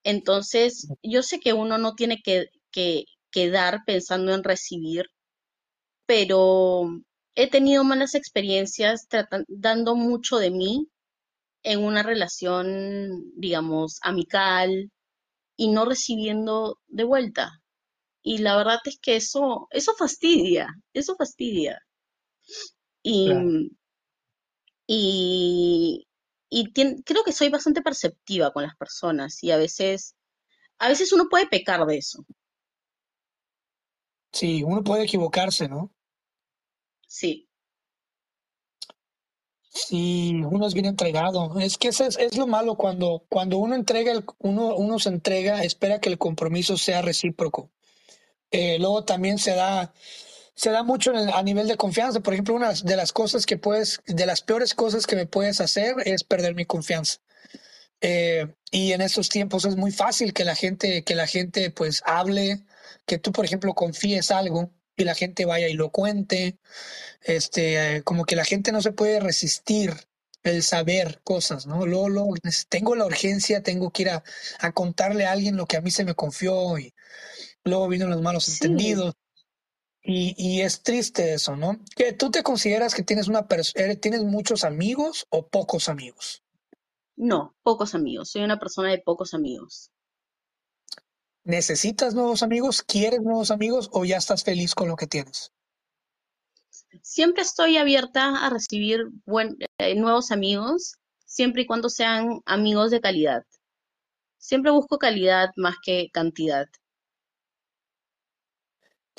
Entonces, 0.04 0.88
yo 1.04 1.24
sé 1.24 1.40
que 1.40 1.54
uno 1.54 1.78
no 1.78 1.96
tiene 1.96 2.22
que, 2.24 2.48
que, 2.72 3.06
que 3.32 3.50
dar 3.52 3.82
pensando 3.86 4.34
en 4.36 4.44
recibir, 4.44 5.06
pero 6.06 6.90
he 7.36 7.50
tenido 7.50 7.84
malas 7.84 8.16
experiencias 8.16 9.08
tratan- 9.10 9.46
dando 9.48 9.96
mucho 9.96 10.38
de 10.38 10.52
mí 10.52 10.88
en 11.64 11.84
una 11.84 12.04
relación, 12.04 13.24
digamos, 13.36 14.00
amical 14.04 14.92
y 15.58 15.70
no 15.72 15.86
recibiendo 15.86 16.80
de 16.88 17.04
vuelta. 17.06 17.59
Y 18.30 18.38
la 18.40 18.56
verdad 18.56 18.80
es 18.86 19.00
que 19.02 19.18
eso, 19.18 19.68
eso 19.72 19.94
fastidia, 19.96 20.70
eso 20.94 21.16
fastidia. 21.18 21.80
Claro. 23.24 23.54
Y, 23.54 23.72
y, 24.88 26.08
y 26.50 26.74
tien- 26.74 27.04
creo 27.06 27.24
que 27.24 27.32
soy 27.32 27.50
bastante 27.50 27.82
perceptiva 27.82 28.52
con 28.54 28.64
las 28.64 28.76
personas 28.76 29.44
y 29.44 29.52
a 29.52 29.58
veces, 29.58 30.16
a 30.80 30.90
veces 30.90 31.14
uno 31.14 31.28
puede 31.30 31.48
pecar 31.48 31.86
de 31.88 31.98
eso. 32.00 32.26
Sí, 34.34 34.64
uno 34.64 34.84
puede 34.84 35.04
equivocarse, 35.04 35.68
¿no? 35.70 35.92
Sí, 37.08 37.50
Sí, 39.72 40.34
uno 40.50 40.68
es 40.68 40.74
bien 40.74 40.86
entregado. 40.86 41.58
Es 41.60 41.78
que 41.78 41.90
eso 41.90 42.06
es, 42.06 42.18
es 42.18 42.38
lo 42.38 42.46
malo 42.48 42.76
cuando, 42.76 43.24
cuando 43.30 43.58
uno 43.58 43.76
entrega, 43.76 44.12
el, 44.12 44.24
uno, 44.40 44.76
uno 44.76 45.00
se 45.00 45.10
entrega, 45.10 45.64
espera 45.64 46.00
que 46.00 46.10
el 46.10 46.18
compromiso 46.18 46.78
sea 46.78 47.02
recíproco. 47.02 47.70
Eh, 48.52 48.78
luego 48.80 49.04
también 49.06 49.38
se 49.38 49.56
da, 49.56 49.94
se 50.56 50.72
da 50.72 50.84
mucho 50.84 51.12
el- 51.12 51.30
a 51.30 51.44
nivel 51.44 51.68
de 51.68 51.78
confianza. 51.78 52.20
Por 52.22 52.34
ejemplo, 52.34 52.56
una 52.56 52.74
de 52.74 52.96
las 52.96 53.14
cosas 53.14 53.46
que 53.46 53.58
puedes, 53.58 54.02
de 54.08 54.26
las 54.26 54.42
peores 54.42 54.74
cosas 54.74 55.08
que 55.08 55.16
me 55.16 55.28
puedes 55.28 55.62
hacer 55.62 55.96
es 56.06 56.24
perder 56.24 56.56
mi 56.56 56.66
confianza. 56.66 57.20
Eh, 58.02 58.48
y 58.72 58.94
en 58.94 59.02
estos 59.02 59.30
tiempos 59.30 59.66
es 59.66 59.76
muy 59.76 59.92
fácil 59.92 60.34
que 60.34 60.46
la 60.46 60.56
gente, 60.56 61.04
que 61.04 61.16
la 61.16 61.28
gente 61.28 61.72
pues 61.72 62.02
hable, 62.06 62.64
que 63.06 63.18
tú, 63.20 63.32
por 63.32 63.46
ejemplo, 63.46 63.74
confíes 63.74 64.32
algo 64.32 64.72
y 64.96 65.04
la 65.06 65.16
gente 65.16 65.46
vaya 65.46 65.68
y 65.68 65.74
lo 65.74 65.92
cuente. 65.92 66.58
Este, 67.24 67.98
eh, 67.98 68.04
como 68.04 68.26
que 68.26 68.36
la 68.36 68.46
gente 68.46 68.72
no 68.72 68.82
se 68.82 68.92
puede 68.92 69.20
resistir 69.20 69.94
el 70.44 70.64
saber 70.64 71.22
cosas, 71.24 71.68
¿no? 71.68 71.86
Luego, 71.86 72.10
luego, 72.10 72.34
tengo 72.70 72.96
la 72.96 73.06
urgencia, 73.06 73.62
tengo 73.64 73.92
que 73.92 74.04
ir 74.04 74.10
a, 74.10 74.24
a 74.60 74.72
contarle 74.72 75.26
a 75.26 75.32
alguien 75.34 75.58
lo 75.58 75.66
que 75.68 75.78
a 75.78 75.82
mí 75.82 75.92
se 75.92 76.06
me 76.06 76.16
confió 76.16 76.78
y 76.80 76.94
luego 77.66 77.88
vienen 77.88 78.10
los 78.10 78.22
malos 78.22 78.46
sí, 78.46 78.54
entendidos. 78.54 79.16
Y, 80.02 80.34
y 80.38 80.62
es 80.62 80.82
triste 80.82 81.34
eso, 81.34 81.56
¿no? 81.56 81.80
¿Que 81.96 82.14
tú 82.14 82.32
te 82.32 82.42
consideras 82.42 82.96
que 82.96 83.04
tienes 83.04 83.28
una 83.28 83.48
tienes 83.48 84.24
muchos 84.24 84.64
amigos 84.64 85.28
o 85.30 85.48
pocos 85.48 85.90
amigos? 85.90 86.44
no, 87.20 87.54
pocos 87.64 87.96
amigos, 87.96 88.32
soy 88.32 88.44
una 88.44 88.60
persona 88.60 88.90
de 88.90 89.00
pocos 89.00 89.34
amigos. 89.34 89.92
¿Necesitas 91.44 92.16
nuevos 92.16 92.44
amigos? 92.44 92.82
¿Quieres 92.82 93.22
nuevos 93.22 93.52
amigos 93.52 93.90
o 93.92 94.06
ya 94.06 94.18
estás 94.18 94.44
feliz 94.46 94.74
con 94.74 94.88
lo 94.88 94.96
que 94.96 95.06
tienes? 95.06 95.52
Siempre 97.02 97.42
estoy 97.42 97.76
abierta 97.76 98.46
a 98.46 98.50
recibir 98.50 99.02
buen, 99.26 99.58
eh, 99.80 99.96
nuevos 99.96 100.32
amigos, 100.32 100.96
siempre 101.26 101.64
y 101.64 101.66
cuando 101.66 101.90
sean 101.90 102.40
amigos 102.46 102.90
de 102.90 103.02
calidad. 103.02 103.44
Siempre 104.38 104.72
busco 104.72 104.98
calidad 104.98 105.50
más 105.58 105.76
que 105.84 106.10
cantidad. 106.14 106.68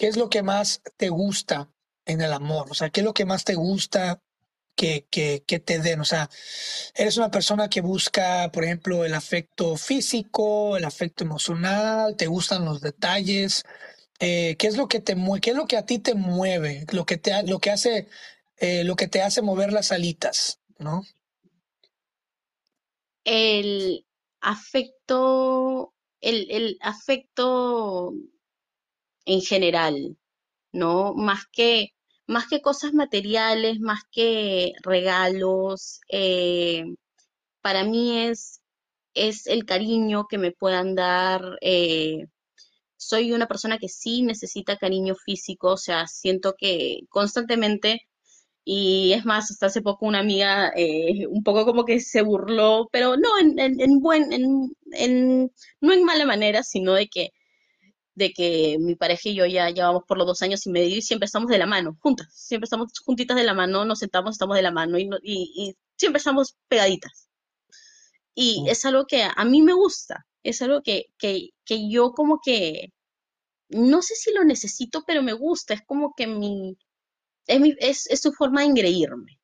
¿Qué 0.01 0.09
es 0.09 0.16
lo 0.16 0.30
que 0.30 0.42
más 0.42 0.80
te 0.96 1.11
gusta 1.11 1.68
en 2.07 2.22
el 2.22 2.32
amor? 2.32 2.68
O 2.70 2.74
sea, 2.74 2.88
¿qué 2.88 3.01
es 3.01 3.05
lo 3.05 3.12
que 3.12 3.26
más 3.26 3.44
te 3.44 3.55
gusta 3.55 4.22
que, 4.74 5.07
que, 5.11 5.59
te 5.59 5.78
den? 5.78 6.01
O 6.01 6.07
sea, 6.07 6.30
¿eres 6.94 7.18
una 7.18 7.30
persona 7.30 7.68
que 7.68 7.82
busca, 7.82 8.51
por 8.51 8.64
ejemplo, 8.64 9.05
el 9.05 9.12
afecto 9.12 9.76
físico, 9.76 10.78
el 10.78 10.86
afecto 10.86 11.22
emocional? 11.22 12.16
¿Te 12.16 12.28
gustan 12.28 12.64
los 12.64 12.80
detalles? 12.80 13.62
eh, 14.20 14.57
¿qué 14.59 14.68
es 14.68 14.78
lo 14.78 14.88
que 14.88 15.01
te 15.01 15.16
mueve? 15.16 15.42
¿Qué 15.42 15.51
es 15.51 15.57
lo 15.57 15.66
que 15.66 15.76
a 15.76 15.84
ti 15.84 15.98
te 15.98 16.14
mueve? 16.14 16.86
Lo 16.92 17.05
que 17.05 17.18
te, 17.18 17.42
lo 17.42 17.59
que 17.59 17.70
hace, 17.70 18.09
eh, 18.57 18.84
lo 18.84 18.96
que 18.96 19.07
te 19.07 19.20
hace 19.20 19.42
mover 19.42 19.70
las 19.70 19.92
alitas, 19.92 20.61
¿no? 20.78 21.05
El 23.24 24.07
afecto, 24.40 25.92
el, 26.22 26.51
el 26.51 26.78
afecto 26.80 28.14
en 29.27 29.41
general, 29.43 30.16
¿no? 30.73 31.14
Más 31.14 31.45
que, 31.53 31.91
más 32.29 32.49
que 32.49 32.62
cosas 32.62 32.95
materiales, 32.95 33.81
más 33.81 34.03
que 34.12 34.73
regalos, 34.85 36.01
eh, 36.11 36.85
para 37.62 37.85
mí 37.85 38.18
es, 38.27 38.61
es 39.14 39.47
el 39.47 39.64
cariño 39.66 40.27
que 40.29 40.39
me 40.39 40.53
puedan 40.53 40.95
dar. 40.95 41.43
eh, 41.62 42.27
soy 42.97 43.33
una 43.33 43.47
persona 43.49 43.79
que 43.79 43.89
sí 43.89 44.23
necesita 44.23 44.77
cariño 44.77 45.14
físico, 45.16 45.73
o 45.73 45.77
sea, 45.77 46.07
siento 46.07 46.55
que 46.59 47.01
constantemente, 47.09 48.01
y 48.64 49.12
es 49.14 49.25
más, 49.27 49.51
hasta 49.51 49.66
hace 49.66 49.83
poco 49.83 50.07
una 50.07 50.21
amiga 50.21 50.73
eh, 50.77 51.27
un 51.29 51.43
poco 51.45 51.64
como 51.66 51.85
que 51.85 52.01
se 52.01 52.23
burló, 52.23 52.89
pero 52.93 53.16
no 53.16 53.39
en, 53.41 53.59
en, 53.59 53.81
en 53.81 54.01
buen, 54.01 54.33
en, 54.93 55.51
no 55.81 55.93
en 55.93 56.05
mala 56.05 56.27
manera, 56.27 56.62
sino 56.62 56.95
de 56.95 57.09
que 57.09 57.31
de 58.14 58.32
que 58.32 58.76
mi 58.80 58.94
pareja 58.96 59.28
y 59.30 59.34
yo 59.36 59.46
ya 59.46 59.70
llevamos 59.70 60.04
por 60.06 60.18
los 60.18 60.26
dos 60.26 60.42
años 60.42 60.66
y 60.66 60.70
medio 60.70 60.96
y 60.96 61.02
siempre 61.02 61.26
estamos 61.26 61.48
de 61.50 61.58
la 61.58 61.66
mano, 61.66 61.96
juntas, 62.00 62.28
siempre 62.34 62.64
estamos 62.66 62.92
juntitas 63.04 63.36
de 63.36 63.44
la 63.44 63.54
mano, 63.54 63.84
nos 63.84 64.00
sentamos, 64.00 64.32
estamos 64.34 64.56
de 64.56 64.62
la 64.62 64.72
mano 64.72 64.98
y, 64.98 65.04
y, 65.22 65.52
y 65.70 65.76
siempre 65.96 66.18
estamos 66.18 66.56
pegaditas. 66.68 67.28
Y 68.34 68.62
Mm, 68.62 68.66
es 68.66 68.84
algo 68.84 69.06
que 69.06 69.22
a 69.22 69.44
mí 69.44 69.62
me 69.62 69.72
gusta, 69.72 70.26
es 70.42 70.62
algo 70.62 70.82
que, 70.82 71.06
que, 71.18 71.50
que 71.64 71.88
yo 71.90 72.12
como 72.12 72.40
que, 72.44 72.92
no 73.70 74.02
sé 74.02 74.14
si 74.16 74.32
lo 74.34 74.44
necesito, 74.44 75.04
pero 75.06 75.22
me 75.22 75.32
gusta, 75.34 75.74
es 75.74 75.82
como 75.86 76.14
que 76.16 76.26
mi, 76.28 76.76
es, 77.46 77.61
mi, 77.61 77.74
es, 77.80 78.08
es 78.08 78.20
su 78.22 78.32
forma 78.32 78.62
de 78.62 78.68
engreírme, 78.68 79.40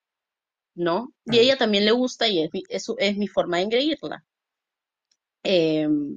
¿no? 0.76 1.14
Y 1.26 1.38
a 1.38 1.42
ella 1.42 1.58
también 1.58 1.84
le 1.86 1.92
gusta 1.92 2.28
y 2.28 2.42
es 2.42 2.50
mi, 2.54 2.62
es, 2.70 2.86
es 2.98 3.16
mi 3.18 3.28
forma 3.28 3.58
de 3.58 3.64
engreírla. 3.64 4.24
Em, 5.44 6.16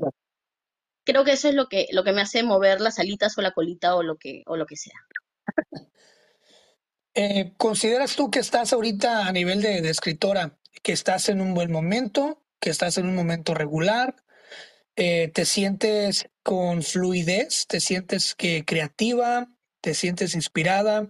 creo 1.03 1.23
que 1.23 1.33
eso 1.33 1.49
es 1.49 1.55
lo 1.55 1.67
que, 1.67 1.87
lo 1.91 2.03
que 2.03 2.13
me 2.13 2.21
hace 2.21 2.43
mover 2.43 2.81
las 2.81 2.99
alitas 2.99 3.37
o 3.37 3.41
la 3.41 3.51
colita 3.51 3.95
o 3.95 4.03
lo 4.03 4.17
que, 4.17 4.43
o 4.45 4.57
lo 4.57 4.65
que 4.65 4.75
sea. 4.75 4.95
Eh, 7.15 7.53
¿consideras 7.57 8.15
tú 8.15 8.29
que 8.29 8.39
estás 8.39 8.71
ahorita 8.71 9.25
a 9.25 9.31
nivel 9.33 9.61
de, 9.61 9.79
escritora, 9.89 10.57
que 10.83 10.93
estás 10.93 11.27
en 11.27 11.41
un 11.41 11.53
buen 11.53 11.69
momento, 11.69 12.45
que 12.61 12.69
estás 12.69 12.97
en 12.97 13.07
un 13.07 13.15
momento 13.15 13.53
regular? 13.53 14.15
Eh, 14.95 15.29
¿te 15.33 15.43
sientes 15.43 16.29
con 16.43 16.81
fluidez? 16.81 17.67
¿Te 17.67 17.81
sientes 17.81 18.35
que 18.35 18.63
creativa? 18.63 19.49
¿Te 19.81 19.95
sientes 19.95 20.33
inspirada? 20.33 21.09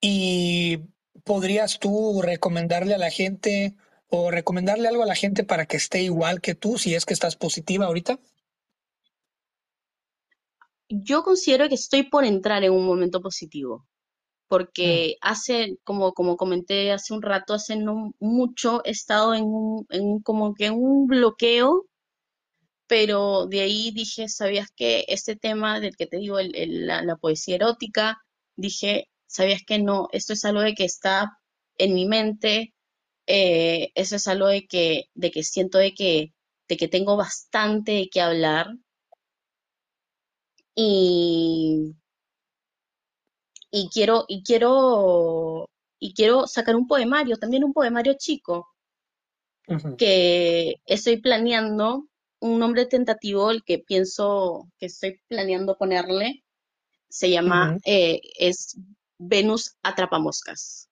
¿Y 0.00 0.78
podrías 1.24 1.78
tú 1.78 2.22
recomendarle 2.22 2.94
a 2.94 2.98
la 2.98 3.10
gente 3.10 3.74
o 4.08 4.30
recomendarle 4.30 4.88
algo 4.88 5.02
a 5.02 5.06
la 5.06 5.14
gente 5.14 5.44
para 5.44 5.66
que 5.66 5.76
esté 5.76 6.00
igual 6.02 6.40
que 6.40 6.54
tú, 6.54 6.78
si 6.78 6.94
es 6.94 7.04
que 7.04 7.12
estás 7.12 7.36
positiva 7.36 7.86
ahorita? 7.86 8.18
Yo 10.90 11.22
considero 11.22 11.68
que 11.70 11.74
estoy 11.76 12.02
por 12.02 12.24
entrar 12.26 12.64
en 12.64 12.72
un 12.72 12.84
momento 12.84 13.22
positivo, 13.22 13.86
Mm, 14.82 15.06
porque 15.06 15.16
hace, 15.22 15.78
como, 15.84 16.12
como 16.14 16.36
comenté 16.36 16.92
hace 16.92 17.14
un 17.14 17.22
rato, 17.22 17.54
hace 17.54 17.76
no 17.76 18.12
mucho 18.20 18.82
he 18.84 18.90
estado 18.92 19.34
en 19.34 19.44
un, 19.46 19.86
en 19.90 20.04
un- 20.04 20.22
como 20.22 20.54
que 20.54 20.70
un 20.70 21.06
bloqueo, 21.08 21.86
pero 22.86 23.46
de 23.46 23.60
ahí 23.62 23.90
dije, 23.92 24.28
¿sabías 24.28 24.68
que 24.76 25.04
este 25.08 25.36
tema 25.36 25.80
del 25.80 25.96
que 25.96 26.06
te 26.06 26.18
digo, 26.18 26.38
el- 26.38 26.54
el- 26.56 26.86
la, 26.86 27.02
la 27.02 27.16
poesía 27.16 27.56
erótica, 27.56 28.18
dije, 28.56 29.08
¿sabías 29.26 29.62
que 29.66 29.78
no? 29.78 30.08
Esto 30.12 30.32
es 30.34 30.44
algo 30.44 30.60
de 30.62 30.74
que 30.74 30.84
está 30.84 31.38
en 31.78 31.94
mi 31.94 32.06
mente, 32.06 32.74
eh, 33.26 33.90
eso 33.94 34.16
es 34.16 34.28
algo 34.28 34.48
de 34.48 34.66
que, 34.66 35.04
de 35.14 35.30
que 35.32 35.42
siento 35.44 35.78
de 35.78 35.94
que, 35.94 36.34
de 36.68 36.76
que 36.76 36.88
tengo 36.88 37.16
bastante 37.16 37.92
de 37.92 38.08
qué 38.12 38.20
hablar 38.22 38.68
y 40.82 41.94
y 43.70 43.88
quiero, 43.92 44.24
y 44.28 44.42
quiero, 44.42 45.68
y 45.98 46.14
quiero 46.14 46.46
sacar 46.46 46.76
un 46.76 46.86
poemario, 46.86 47.36
también 47.36 47.64
un 47.64 47.72
poemario 47.72 48.14
chico, 48.18 48.68
que 49.98 50.76
estoy 50.86 51.20
planeando, 51.20 52.08
un 52.40 52.58
nombre 52.58 52.86
tentativo, 52.86 53.50
el 53.50 53.62
que 53.62 53.78
pienso 53.78 54.68
que 54.78 54.86
estoy 54.86 55.20
planeando 55.28 55.76
ponerle, 55.76 56.42
se 57.08 57.30
llama, 57.30 57.76
eh, 57.84 58.20
es 58.38 58.76
Venus 59.18 59.76
Atrapamoscas, 59.82 60.88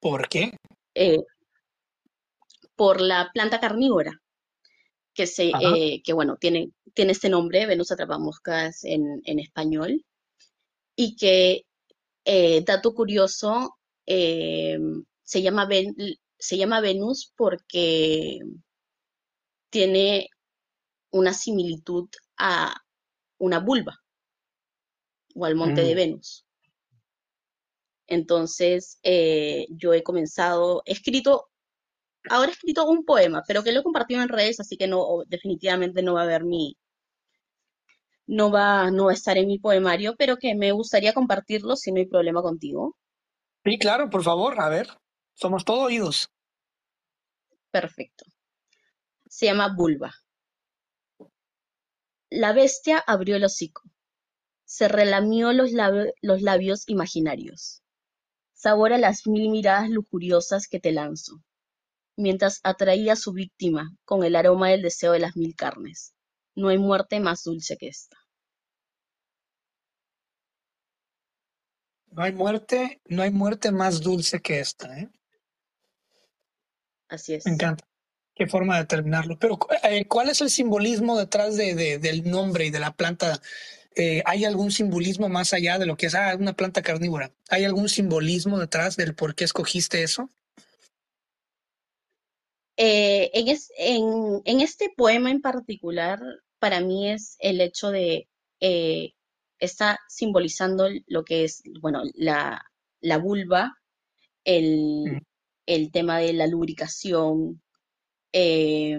¿Por 0.00 0.28
qué? 0.28 0.52
eh, 0.94 1.24
por 2.76 3.00
la 3.00 3.30
planta 3.32 3.58
carnívora, 3.60 4.12
que 5.14 5.26
se, 5.26 5.50
eh, 5.60 6.02
que 6.04 6.12
bueno, 6.12 6.36
tiene, 6.38 6.70
tiene 6.94 7.12
este 7.12 7.28
nombre, 7.28 7.66
Venus 7.66 7.92
Atrapamoscas 7.92 8.84
en, 8.84 9.22
en 9.24 9.38
español, 9.40 10.04
y 10.96 11.16
que 11.16 11.64
Eh, 12.26 12.62
dato 12.64 12.94
curioso, 12.94 13.76
eh, 14.06 14.78
se 15.24 15.42
llama 15.42 15.66
Ven- 15.66 15.96
se 16.38 16.56
llama 16.58 16.80
Venus 16.82 17.32
porque 17.36 18.40
tiene 19.70 20.30
una 21.12 21.34
similitud 21.34 22.08
a 22.38 22.74
una 23.38 23.60
vulva 23.60 24.00
o 25.34 25.44
al 25.44 25.54
monte 25.54 25.82
de 25.82 25.92
Mm. 25.92 25.96
Venus. 25.96 26.46
Entonces, 28.06 28.98
yo 29.70 29.92
he 29.94 30.02
comenzado, 30.02 30.82
he 30.86 30.92
escrito, 30.92 31.48
ahora 32.30 32.48
he 32.50 32.52
escrito 32.52 32.88
un 32.88 33.04
poema, 33.04 33.42
pero 33.46 33.62
que 33.62 33.72
lo 33.72 33.80
he 33.80 33.82
compartido 33.82 34.22
en 34.22 34.28
redes, 34.28 34.60
así 34.60 34.76
que 34.76 34.88
no, 34.88 35.22
definitivamente 35.26 36.02
no 36.02 36.14
va 36.14 36.22
a 36.22 36.24
haber 36.24 36.44
mi, 36.44 36.76
no 38.26 38.50
va, 38.50 38.90
no 38.90 39.06
va 39.06 39.10
a 39.12 39.14
estar 39.14 39.36
en 39.38 39.46
mi 39.46 39.58
poemario, 39.58 40.14
pero 40.16 40.36
que 40.36 40.54
me 40.54 40.72
gustaría 40.72 41.12
compartirlo 41.12 41.76
si 41.76 41.92
no 41.92 41.98
hay 41.98 42.06
problema 42.06 42.42
contigo. 42.42 42.96
Sí, 43.64 43.78
claro, 43.78 44.10
por 44.10 44.22
favor, 44.22 44.60
a 44.60 44.68
ver, 44.68 44.88
somos 45.34 45.64
todo 45.64 45.82
oídos. 45.82 46.28
Perfecto. 47.70 48.24
Se 49.26 49.46
llama 49.46 49.74
Vulva. 49.74 50.12
La 52.30 52.52
bestia 52.52 52.98
abrió 53.06 53.36
el 53.36 53.44
hocico, 53.44 53.82
se 54.64 54.88
relamió 54.88 55.52
los, 55.52 55.70
los 56.20 56.42
labios 56.42 56.88
imaginarios. 56.88 57.82
Sabor 58.52 58.92
a 58.92 58.98
las 58.98 59.26
mil 59.26 59.50
miradas 59.50 59.90
lujuriosas 59.90 60.68
que 60.68 60.80
te 60.80 60.92
lanzo, 60.92 61.42
mientras 62.16 62.60
atraía 62.62 63.14
a 63.14 63.16
su 63.16 63.32
víctima 63.32 63.90
con 64.04 64.24
el 64.24 64.36
aroma 64.36 64.70
del 64.70 64.82
deseo 64.82 65.12
de 65.12 65.20
las 65.20 65.36
mil 65.36 65.54
carnes. 65.56 66.14
No 66.56 66.68
hay 66.68 66.78
muerte 66.78 67.20
más 67.20 67.42
dulce 67.44 67.76
que 67.76 67.88
esta. 67.88 68.16
No 72.12 72.22
hay 72.22 72.32
muerte, 72.32 73.02
no 73.10 73.22
hay 73.22 73.30
muerte 73.30 73.70
más 73.70 74.00
dulce 74.00 74.40
que 74.40 74.58
esta, 74.58 74.98
¿eh? 74.98 75.10
Así 77.08 77.32
Me 77.44 77.52
es. 77.52 77.52
encanta. 77.52 77.84
Qué 78.34 78.46
forma 78.48 78.78
de 78.78 78.86
terminarlo. 78.86 79.38
Pero, 79.38 79.58
eh, 79.84 80.06
¿cuál 80.08 80.28
es 80.30 80.40
el 80.40 80.50
simbolismo 80.50 81.18
detrás 81.18 81.56
de, 81.56 81.74
de- 81.74 81.98
del 81.98 82.28
nombre 82.30 82.66
y 82.66 82.70
de 82.70 82.80
la 82.80 82.92
planta? 82.96 83.40
Eh, 83.96 84.22
¿hay 84.26 84.44
algún 84.44 84.72
simbolismo 84.72 85.28
más 85.28 85.54
allá 85.54 85.78
de 85.78 85.86
lo 85.86 85.96
que 85.96 86.06
es 86.06 86.14
ah, 86.16 86.36
una 86.38 86.54
planta 86.54 86.82
carnívora? 86.82 87.32
¿Hay 87.50 87.64
algún 87.64 87.88
simbolismo 87.88 88.58
detrás 88.58 88.96
del 88.96 89.14
por 89.14 89.34
qué 89.36 89.44
escogiste 89.44 90.02
eso? 90.02 90.30
Eh, 92.76 93.30
en, 93.34 93.48
es- 93.48 93.72
en- 93.78 94.42
en 94.44 94.60
este 94.60 94.90
poema 94.96 95.30
en 95.30 95.40
particular, 95.40 96.20
para 96.58 96.80
mí 96.80 97.10
es 97.10 97.36
el 97.40 97.60
hecho 97.60 97.90
de, 97.90 98.28
eh, 98.60 99.12
está 99.58 99.98
simbolizando 100.08 100.88
lo 101.06 101.24
que 101.24 101.44
es, 101.44 101.62
bueno, 101.80 102.02
la, 102.14 102.64
la 103.00 103.18
vulva, 103.18 103.74
Mm, 104.46 104.52
el, 104.52 105.22
el 105.66 105.90
tema 105.92 106.18
de 106.18 106.32
la 106.34 106.46
lubricación, 106.46 107.62
eh, 108.32 108.98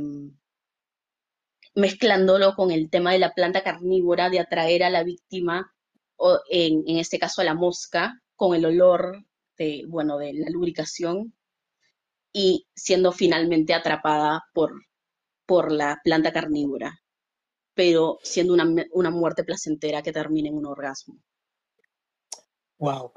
mezclándolo 1.75 2.55
con 2.55 2.71
el 2.71 2.89
tema 2.89 3.11
de 3.13 3.19
la 3.19 3.33
planta 3.33 3.63
carnívora, 3.63 4.29
de 4.31 4.39
atraer 4.39 4.83
a 4.83 4.89
la 4.89 5.03
víctima, 5.03 5.71
o 6.15 6.39
en, 6.49 6.83
en 6.87 6.97
este 6.97 7.19
caso 7.19 7.41
a 7.41 7.45
la 7.45 7.53
mosca, 7.53 8.19
con 8.35 8.55
el 8.55 8.65
olor 8.65 9.23
de, 9.57 9.83
bueno, 9.87 10.17
de 10.17 10.33
la 10.33 10.49
lubricación 10.49 11.34
y 12.35 12.67
siendo 12.75 13.11
finalmente 13.13 13.73
atrapada 13.73 14.43
por, 14.53 14.73
por 15.47 15.71
la 15.71 15.99
planta 16.03 16.33
carnívora, 16.33 16.99
pero 17.75 18.19
siendo 18.23 18.53
una, 18.53 18.65
una 18.93 19.11
muerte 19.11 19.43
placentera 19.45 20.03
que 20.03 20.11
termina 20.13 20.49
en 20.49 20.57
un 20.57 20.67
orgasmo. 20.67 21.15
wow. 22.79 23.11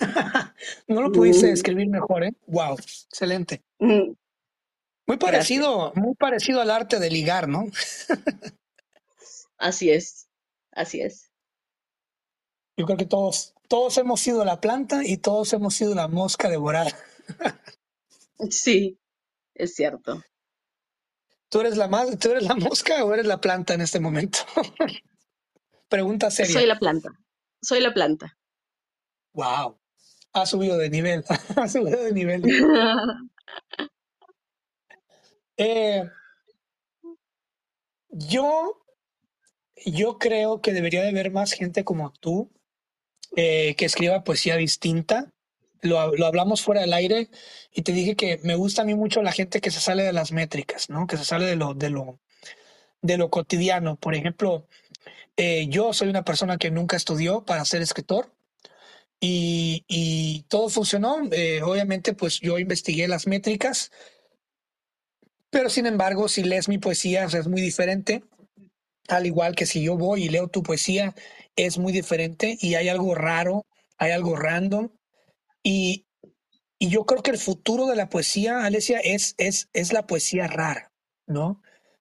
no 0.88 1.02
lo 1.02 1.12
pudiste 1.12 1.46
Mm, 1.46 1.50
describir 1.50 1.88
mejor, 1.88 2.24
¿eh? 2.24 2.32
Wow. 2.46 2.76
Excelente. 3.10 3.62
mm, 3.80 4.14
Muy 5.08 5.16
Gracias. 5.24 5.56
parecido, 5.56 5.92
muy 5.96 6.14
parecido 6.14 6.60
al 6.60 6.70
arte 6.70 7.00
de 7.00 7.10
ligar, 7.10 7.48
¿no? 7.48 7.64
Así 9.58 9.90
es, 9.90 10.28
así 10.72 11.00
es. 11.00 11.30
Yo 12.78 12.86
creo 12.86 12.96
que 12.96 13.04
todos, 13.06 13.54
todos 13.68 13.98
hemos 13.98 14.20
sido 14.20 14.42
la 14.44 14.60
planta 14.60 15.04
y 15.04 15.18
todos 15.18 15.52
hemos 15.52 15.74
sido 15.74 15.94
la 15.94 16.08
mosca 16.08 16.48
devorada. 16.48 16.90
Sí, 18.50 18.98
es 19.54 19.74
cierto. 19.74 20.22
¿Tú 21.48 21.60
eres 21.60 21.76
la 21.76 21.88
más, 21.88 22.18
tú 22.18 22.30
eres 22.30 22.44
la 22.44 22.54
mosca 22.54 23.04
o 23.04 23.12
eres 23.12 23.26
la 23.26 23.40
planta 23.40 23.74
en 23.74 23.80
este 23.80 24.00
momento? 24.00 24.40
Pregunta 25.88 26.30
seria. 26.30 26.52
Soy 26.52 26.66
la 26.66 26.78
planta. 26.78 27.10
Soy 27.62 27.80
la 27.80 27.94
planta. 27.94 28.36
Wow. 29.32 29.80
Ha 30.32 30.46
subido 30.46 30.76
de 30.76 30.90
nivel. 30.90 31.24
ha 31.56 31.68
subido 31.68 32.02
de 32.02 32.12
nivel. 32.12 32.42
Eh, 35.60 36.08
yo, 38.10 38.80
yo 39.84 40.18
creo 40.18 40.60
que 40.60 40.72
debería 40.72 41.02
de 41.02 41.08
haber 41.08 41.32
más 41.32 41.50
gente 41.50 41.82
como 41.82 42.12
tú 42.12 42.52
eh, 43.34 43.74
que 43.76 43.86
escriba 43.86 44.22
poesía 44.22 44.56
distinta. 44.56 45.32
Lo, 45.82 46.14
lo, 46.16 46.26
hablamos 46.26 46.62
fuera 46.62 46.80
del 46.80 46.92
aire 46.92 47.30
y 47.72 47.82
te 47.82 47.92
dije 47.92 48.16
que 48.16 48.40
me 48.42 48.54
gusta 48.56 48.82
a 48.82 48.84
mí 48.84 48.94
mucho 48.94 49.22
la 49.22 49.32
gente 49.32 49.60
que 49.60 49.70
se 49.70 49.80
sale 49.80 50.02
de 50.02 50.12
las 50.12 50.32
métricas, 50.32 50.90
¿no? 50.90 51.06
Que 51.06 51.16
se 51.16 51.24
sale 51.24 51.46
de 51.46 51.56
lo, 51.56 51.74
de 51.74 51.90
lo, 51.90 52.20
de 53.02 53.16
lo 53.16 53.30
cotidiano. 53.30 53.96
Por 53.96 54.14
ejemplo, 54.14 54.66
eh, 55.36 55.66
yo 55.68 55.92
soy 55.92 56.08
una 56.08 56.24
persona 56.24 56.58
que 56.58 56.70
nunca 56.70 56.96
estudió 56.96 57.44
para 57.44 57.64
ser 57.64 57.82
escritor 57.82 58.32
y, 59.20 59.84
y 59.88 60.42
todo 60.48 60.68
funcionó. 60.68 61.18
Eh, 61.30 61.62
obviamente, 61.62 62.14
pues 62.14 62.40
yo 62.40 62.58
investigué 62.58 63.08
las 63.08 63.26
métricas, 63.26 63.90
pero 65.50 65.70
sin 65.70 65.86
embargo, 65.86 66.28
si 66.28 66.42
lees 66.42 66.68
mi 66.68 66.78
poesía, 66.78 67.24
es 67.24 67.48
muy 67.48 67.60
diferente. 67.60 68.24
Al 69.08 69.26
igual 69.26 69.54
que 69.54 69.64
si 69.66 69.82
yo 69.82 69.96
voy 69.96 70.24
y 70.24 70.28
leo 70.28 70.48
tu 70.48 70.62
poesía, 70.62 71.14
es 71.56 71.78
muy 71.78 71.92
diferente 71.92 72.58
y 72.60 72.74
hay 72.74 72.88
algo 72.88 73.14
raro, 73.14 73.66
hay 73.96 74.12
algo 74.12 74.36
random. 74.36 74.90
Y, 75.70 76.06
y 76.78 76.88
yo 76.88 77.04
creo 77.04 77.22
que 77.22 77.30
el 77.30 77.36
futuro 77.36 77.84
de 77.84 77.94
la 77.94 78.08
poesía, 78.08 78.64
Alesia, 78.64 79.00
es, 79.00 79.34
es, 79.36 79.68
es 79.74 79.92
la 79.92 80.06
poesía 80.06 80.46
rara, 80.46 80.92
¿no? 81.26 81.60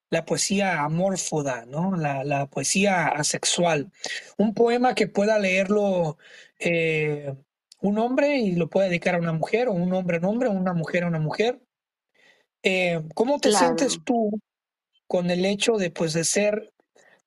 la 0.09 0.23
poesía 0.23 0.83
amórfoda, 0.83 1.65
¿no? 1.65 1.97
La, 1.97 2.23
la, 2.23 2.45
poesía 2.45 3.07
asexual. 3.07 3.91
Un 4.37 4.53
poema 4.53 4.95
que 4.95 5.09
pueda 5.09 5.37
leerlo 5.37 6.17
eh, 6.59 7.35
un 7.81 7.99
hombre 7.99 8.37
y 8.37 8.53
lo 8.53 8.69
pueda 8.69 8.87
dedicar 8.87 9.15
a 9.15 9.19
una 9.19 9.33
mujer, 9.33 9.67
o 9.67 9.73
un 9.73 9.91
hombre 9.91 10.15
a 10.15 10.19
un 10.21 10.25
hombre, 10.27 10.47
o 10.47 10.53
una 10.53 10.73
mujer 10.73 11.03
a 11.03 11.07
una 11.07 11.19
mujer. 11.19 11.61
Eh, 12.63 13.03
¿Cómo 13.15 13.37
te 13.39 13.49
claro. 13.49 13.65
sientes 13.65 13.99
tú 14.05 14.39
con 15.07 15.29
el 15.29 15.43
hecho 15.43 15.73
de, 15.73 15.91
pues, 15.91 16.13
de 16.13 16.23
ser, 16.23 16.71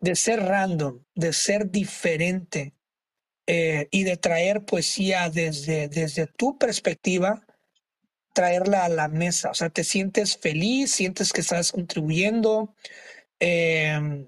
de 0.01 0.17
ser 0.17 0.41
random, 0.41 1.05
de 1.15 1.35
ser 1.35 1.71
diferente 1.71 2.73
eh, 3.53 3.89
y 3.91 4.05
de 4.05 4.17
traer 4.17 4.65
poesía 4.65 5.29
desde, 5.29 5.89
desde 5.89 6.29
tu 6.29 6.57
perspectiva? 6.57 7.45
traerla 8.33 8.85
a 8.85 8.89
la 8.89 9.09
mesa? 9.09 9.51
O 9.51 9.55
sea, 9.55 9.71
¿te 9.71 9.83
sientes 9.83 10.37
feliz? 10.37 10.93
¿Sientes 10.93 11.33
que 11.33 11.41
estás 11.41 11.73
contribuyendo? 11.73 12.77
Eh, 13.41 14.25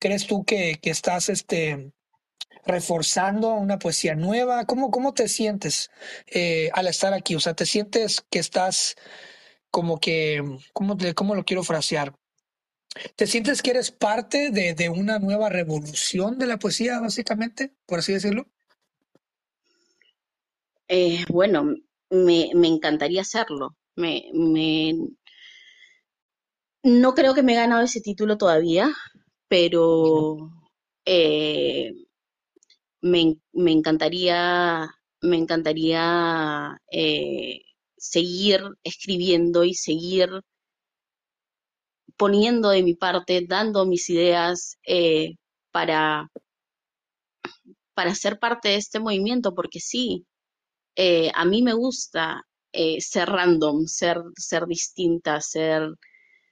¿Crees 0.00 0.26
tú 0.26 0.42
que, 0.46 0.78
que, 0.80 0.88
estás 0.88 1.28
este, 1.28 1.92
reforzando 2.64 3.52
una 3.52 3.78
poesía 3.78 4.14
nueva? 4.14 4.64
¿Cómo, 4.64 4.90
cómo 4.90 5.12
te 5.12 5.28
sientes 5.28 5.90
eh, 6.26 6.70
al 6.72 6.86
estar 6.86 7.12
aquí? 7.12 7.34
O 7.34 7.40
sea, 7.40 7.52
¿te 7.52 7.66
sientes 7.66 8.24
que 8.30 8.38
estás 8.38 8.96
como 9.70 10.00
que, 10.00 10.42
¿cómo, 10.72 10.96
cómo 11.14 11.34
lo 11.34 11.44
quiero 11.44 11.62
frasear? 11.62 12.14
¿Te 13.16 13.26
sientes 13.26 13.62
que 13.62 13.70
eres 13.70 13.90
parte 13.90 14.50
de, 14.50 14.74
de 14.74 14.88
una 14.88 15.18
nueva 15.18 15.48
revolución 15.48 16.38
de 16.38 16.46
la 16.46 16.58
poesía, 16.58 17.00
básicamente, 17.00 17.72
por 17.86 17.98
así 17.98 18.12
decirlo? 18.12 18.46
Eh, 20.88 21.24
bueno, 21.28 21.74
me, 22.10 22.50
me 22.54 22.68
encantaría 22.68 23.20
hacerlo. 23.22 23.76
Me, 23.96 24.24
me, 24.34 24.94
no 26.82 27.14
creo 27.14 27.34
que 27.34 27.42
me 27.42 27.52
he 27.52 27.56
ganado 27.56 27.82
ese 27.82 28.00
título 28.00 28.38
todavía, 28.38 28.90
pero 29.48 30.50
eh, 31.04 31.92
me, 33.00 33.36
me, 33.52 33.72
encantaría, 33.72 34.88
me 35.22 35.36
encantaría 35.36 36.76
eh, 36.90 37.60
seguir 37.96 38.60
escribiendo 38.82 39.64
y 39.64 39.74
seguir 39.74 40.28
poniendo 42.16 42.70
de 42.70 42.82
mi 42.82 42.94
parte, 42.94 43.44
dando 43.46 43.86
mis 43.86 44.08
ideas 44.10 44.78
eh, 44.86 45.36
para, 45.70 46.28
para 47.94 48.14
ser 48.14 48.38
parte 48.38 48.68
de 48.70 48.76
este 48.76 49.00
movimiento, 49.00 49.54
porque 49.54 49.80
sí, 49.80 50.26
eh, 50.96 51.30
a 51.34 51.44
mí 51.44 51.62
me 51.62 51.74
gusta 51.74 52.42
eh, 52.72 53.00
ser 53.00 53.28
random, 53.28 53.86
ser, 53.86 54.18
ser 54.36 54.66
distinta, 54.66 55.40
ser, 55.40 55.90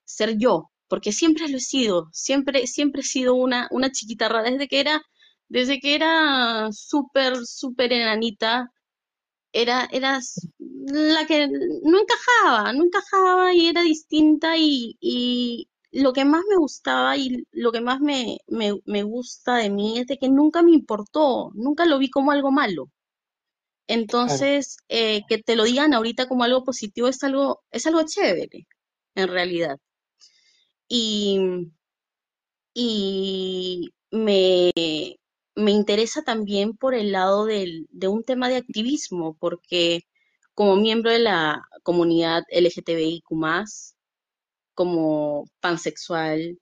ser 0.04 0.38
yo, 0.38 0.70
porque 0.88 1.12
siempre 1.12 1.48
lo 1.48 1.58
he 1.58 1.60
sido, 1.60 2.08
siempre, 2.12 2.66
siempre 2.66 3.02
he 3.02 3.04
sido 3.04 3.34
una, 3.34 3.68
una 3.70 3.90
chiquita 3.90 4.28
desde 4.42 4.68
que 4.68 4.80
era, 4.80 5.02
desde 5.48 5.80
que 5.80 5.94
era 5.94 6.68
súper, 6.72 7.36
súper 7.46 7.92
enanita, 7.92 8.70
era, 9.52 9.88
era 9.92 10.20
la 10.74 11.26
que 11.26 11.48
no 11.48 11.98
encajaba, 12.00 12.72
no 12.72 12.84
encajaba 12.84 13.54
y 13.54 13.68
era 13.68 13.82
distinta 13.82 14.56
y, 14.58 14.96
y 15.00 15.68
lo 15.92 16.12
que 16.12 16.24
más 16.24 16.42
me 16.48 16.56
gustaba 16.56 17.16
y 17.16 17.44
lo 17.52 17.72
que 17.72 17.80
más 17.80 18.00
me, 18.00 18.38
me, 18.48 18.72
me 18.84 19.02
gusta 19.04 19.56
de 19.56 19.70
mí 19.70 19.98
es 19.98 20.06
de 20.06 20.18
que 20.18 20.28
nunca 20.28 20.62
me 20.62 20.72
importó, 20.72 21.50
nunca 21.54 21.86
lo 21.86 21.98
vi 21.98 22.10
como 22.10 22.32
algo 22.32 22.50
malo. 22.52 22.90
Entonces, 23.86 24.76
eh, 24.88 25.22
que 25.28 25.38
te 25.38 25.56
lo 25.56 25.64
digan 25.64 25.94
ahorita 25.94 26.28
como 26.28 26.44
algo 26.44 26.64
positivo 26.64 27.08
es 27.08 27.22
algo, 27.24 27.62
es 27.70 27.86
algo 27.86 28.02
chévere, 28.04 28.66
en 29.14 29.28
realidad. 29.28 29.78
Y, 30.88 31.38
y 32.74 33.90
me, 34.10 34.72
me 35.54 35.70
interesa 35.70 36.22
también 36.22 36.76
por 36.76 36.94
el 36.94 37.12
lado 37.12 37.44
del, 37.46 37.86
de 37.90 38.08
un 38.08 38.24
tema 38.24 38.48
de 38.48 38.56
activismo, 38.56 39.36
porque 39.38 40.02
como 40.54 40.76
miembro 40.76 41.10
de 41.10 41.18
la 41.18 41.62
comunidad 41.82 42.44
LGTBIQ, 42.50 43.24
como 44.74 45.44
pansexual, 45.60 46.58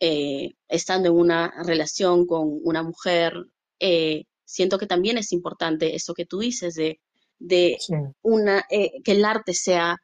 eh, 0.00 0.50
estando 0.68 1.08
en 1.08 1.14
una 1.14 1.52
relación 1.64 2.26
con 2.26 2.60
una 2.62 2.82
mujer, 2.82 3.34
eh, 3.80 4.24
siento 4.44 4.78
que 4.78 4.86
también 4.86 5.18
es 5.18 5.32
importante 5.32 5.94
eso 5.94 6.14
que 6.14 6.26
tú 6.26 6.40
dices 6.40 6.74
de, 6.74 7.00
de 7.38 7.76
sí. 7.80 7.94
una, 8.22 8.64
eh, 8.70 9.02
que 9.02 9.12
el 9.12 9.24
arte 9.24 9.54
sea 9.54 9.96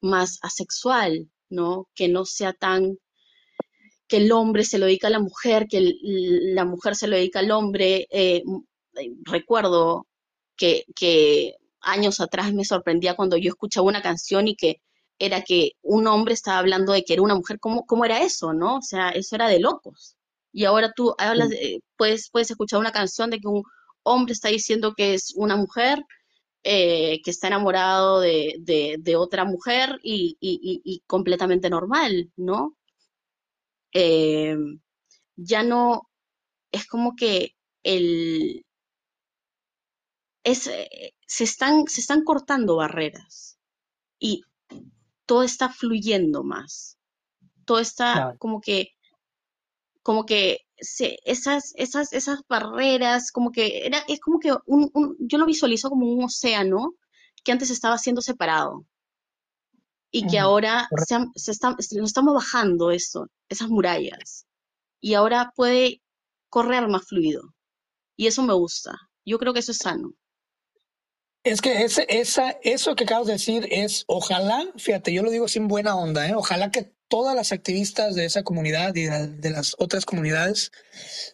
más 0.00 0.38
asexual, 0.42 1.28
¿no? 1.48 1.88
Que 1.94 2.08
no 2.08 2.24
sea 2.24 2.52
tan 2.52 2.98
que 4.06 4.18
el 4.18 4.32
hombre 4.32 4.64
se 4.64 4.78
lo 4.78 4.86
dedica 4.86 5.06
a 5.06 5.10
la 5.10 5.20
mujer, 5.20 5.66
que 5.68 5.78
el, 5.78 6.54
la 6.54 6.64
mujer 6.64 6.96
se 6.96 7.06
lo 7.06 7.16
dedica 7.16 7.38
al 7.40 7.52
hombre. 7.52 8.08
Recuerdo 9.24 10.06
que, 10.56 10.84
que 10.96 11.54
años 11.82 12.20
atrás 12.20 12.52
me 12.54 12.64
sorprendía 12.64 13.16
cuando 13.16 13.36
yo 13.36 13.48
escuchaba 13.50 13.86
una 13.88 14.02
canción 14.02 14.48
y 14.48 14.56
que 14.56 14.80
era 15.18 15.42
que 15.42 15.72
un 15.82 16.06
hombre 16.06 16.34
estaba 16.34 16.58
hablando 16.58 16.92
de 16.92 17.04
que 17.04 17.12
era 17.14 17.22
una 17.22 17.34
mujer, 17.34 17.58
¿cómo, 17.60 17.84
cómo 17.86 18.04
era 18.04 18.22
eso, 18.22 18.52
no? 18.54 18.76
O 18.78 18.82
sea, 18.82 19.10
eso 19.10 19.36
era 19.36 19.48
de 19.48 19.60
locos. 19.60 20.16
Y 20.52 20.64
ahora 20.64 20.92
tú 20.96 21.14
hablas, 21.18 21.50
de, 21.50 21.82
puedes, 21.96 22.30
puedes 22.30 22.50
escuchar 22.50 22.80
una 22.80 22.92
canción 22.92 23.30
de 23.30 23.38
que 23.40 23.48
un 23.48 23.62
hombre 24.02 24.32
está 24.32 24.48
diciendo 24.48 24.94
que 24.96 25.14
es 25.14 25.32
una 25.36 25.56
mujer, 25.56 26.02
eh, 26.64 27.20
que 27.24 27.30
está 27.30 27.48
enamorado 27.48 28.20
de, 28.20 28.56
de, 28.60 28.96
de 29.00 29.16
otra 29.16 29.44
mujer 29.44 29.98
y, 30.02 30.36
y, 30.40 30.80
y, 30.84 31.02
completamente 31.06 31.70
normal, 31.70 32.30
¿no? 32.36 32.76
Eh, 33.92 34.56
ya 35.36 35.62
no, 35.62 36.08
es 36.72 36.86
como 36.86 37.16
que 37.16 37.56
el, 37.84 38.64
es, 40.44 40.66
eh, 40.66 41.14
se, 41.30 41.44
están, 41.44 41.86
se 41.86 42.00
están 42.00 42.24
cortando 42.24 42.74
barreras 42.74 43.56
y 44.18 44.42
todo 45.26 45.44
está 45.44 45.68
fluyendo 45.68 46.42
más. 46.42 46.98
Todo 47.64 47.78
está 47.78 48.12
claro. 48.14 48.38
como 48.38 48.60
que, 48.60 48.88
como 50.02 50.26
que 50.26 50.62
se, 50.76 51.18
esas, 51.24 51.72
esas, 51.76 52.12
esas 52.12 52.40
barreras, 52.48 53.30
como 53.30 53.52
que 53.52 53.86
era, 53.86 53.98
es 54.08 54.18
como 54.18 54.40
que 54.40 54.52
un, 54.66 54.90
un, 54.92 55.16
yo 55.20 55.38
lo 55.38 55.46
visualizo 55.46 55.88
como 55.88 56.12
un 56.12 56.24
océano 56.24 56.94
que 57.44 57.52
antes 57.52 57.70
estaba 57.70 57.96
siendo 57.96 58.22
separado 58.22 58.84
y 60.10 60.26
que 60.26 60.40
ahora 60.40 60.88
se, 61.06 61.16
se 61.36 61.52
está, 61.52 61.70
nos 61.70 61.90
estamos 61.90 62.34
bajando 62.34 62.90
eso, 62.90 63.28
esas 63.48 63.68
murallas 63.68 64.46
y 65.00 65.14
ahora 65.14 65.52
puede 65.54 66.02
correr 66.48 66.88
más 66.88 67.06
fluido 67.06 67.54
y 68.16 68.26
eso 68.26 68.42
me 68.42 68.52
gusta. 68.52 68.98
Yo 69.24 69.38
creo 69.38 69.52
que 69.54 69.60
eso 69.60 69.70
es 69.70 69.78
sano. 69.78 70.14
Es 71.42 71.62
que 71.62 71.82
ese, 71.84 72.06
esa, 72.08 72.50
eso 72.62 72.94
que 72.96 73.04
acabas 73.04 73.26
de 73.26 73.34
decir 73.34 73.66
es, 73.70 74.04
ojalá, 74.06 74.62
fíjate, 74.76 75.12
yo 75.12 75.22
lo 75.22 75.30
digo 75.30 75.48
sin 75.48 75.68
buena 75.68 75.96
onda, 75.96 76.28
¿eh? 76.28 76.34
ojalá 76.34 76.70
que 76.70 76.92
todas 77.08 77.34
las 77.34 77.52
activistas 77.52 78.14
de 78.14 78.26
esa 78.26 78.42
comunidad 78.42 78.94
y 78.94 79.04
de, 79.04 79.50
las 79.50 79.74
otras 79.78 80.04
comunidades 80.04 80.70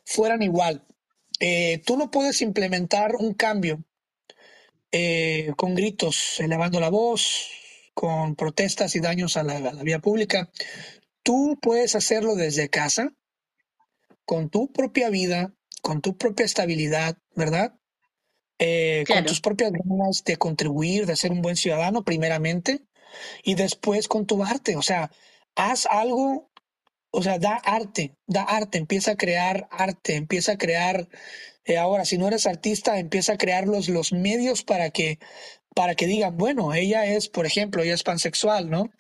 fueran 0.04 0.42
igual. 0.42 0.84
eh, 1.40 1.82
tú 1.84 1.96
no 1.96 2.10
puedes 2.10 2.40
implementar 2.40 3.16
un 3.16 3.34
cambio 3.34 3.84
eh, 4.92 5.52
con 5.56 5.74
gritos, 5.74 6.40
elevando 6.40 6.80
la 6.80 6.88
voz, 6.88 7.48
con 7.94 8.36
protestas 8.36 8.94
y 8.96 9.00
daños 9.00 9.36
a 9.36 9.42
la, 9.42 9.56
a 9.56 9.72
la 9.72 9.82
vía 9.82 9.98
pública. 9.98 10.50
Tú 11.22 11.58
puedes 11.60 11.96
hacerlo 11.96 12.36
desde 12.36 12.70
casa, 12.70 13.12
con 14.24 14.50
tu 14.50 14.72
propia 14.72 15.10
vida, 15.10 15.54
con 15.82 16.00
tu 16.00 16.16
propia 16.16 16.46
estabilidad, 16.46 17.18
¿verdad? 17.34 17.74
Eh, 18.58 19.04
con 19.06 19.24
tus 19.26 19.40
propias 19.40 19.70
ganas 19.72 20.24
de 20.24 20.36
contribuir, 20.36 21.04
de 21.06 21.16
ser 21.16 21.30
un 21.30 21.42
buen 21.42 21.56
ciudadano, 21.56 22.04
primeramente, 22.04 22.80
y 23.42 23.54
después 23.54 24.08
con 24.08 24.26
tu 24.26 24.42
arte. 24.42 24.76
O 24.76 24.82
sea, 24.82 25.10
haz 25.54 25.86
algo, 25.86 26.50
o 27.10 27.22
sea, 27.22 27.38
da 27.38 27.56
arte, 27.56 28.14
da 28.26 28.42
arte, 28.42 28.78
empieza 28.78 29.12
a 29.12 29.16
crear 29.16 29.68
arte, 29.70 30.14
empieza 30.14 30.52
a 30.52 30.58
crear, 30.58 31.08
eh, 31.64 31.76
ahora, 31.76 32.04
si 32.04 32.16
no 32.16 32.28
eres 32.28 32.46
artista, 32.46 32.98
empieza 32.98 33.34
a 33.34 33.38
crear 33.38 33.66
los, 33.66 33.88
los 33.88 34.12
medios 34.12 34.62
para 34.62 34.90
que, 34.90 35.18
para 35.74 35.94
que 35.94 36.06
digan, 36.06 36.36
bueno, 36.38 36.72
ella 36.72 37.04
es, 37.06 37.28
por 37.28 37.44
ejemplo, 37.44 37.82
ella 37.82 37.94
es 37.94 38.02
pansexual, 38.02 38.70
¿no? 38.70 38.90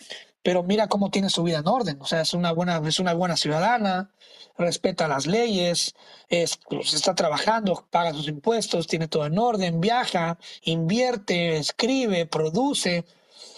Pero 0.46 0.62
mira 0.62 0.86
cómo 0.86 1.10
tiene 1.10 1.28
su 1.28 1.42
vida 1.42 1.58
en 1.58 1.66
orden, 1.66 2.00
o 2.00 2.06
sea, 2.06 2.20
es 2.20 2.32
una 2.32 2.52
buena, 2.52 2.80
es 2.86 3.00
una 3.00 3.14
buena 3.14 3.36
ciudadana, 3.36 4.12
respeta 4.56 5.08
las 5.08 5.26
leyes, 5.26 5.96
es, 6.28 6.60
pues, 6.70 6.94
está 6.94 7.16
trabajando, 7.16 7.84
paga 7.90 8.12
sus 8.14 8.28
impuestos, 8.28 8.86
tiene 8.86 9.08
todo 9.08 9.26
en 9.26 9.40
orden, 9.40 9.80
viaja, 9.80 10.38
invierte, 10.62 11.56
escribe, 11.56 12.26
produce. 12.26 13.04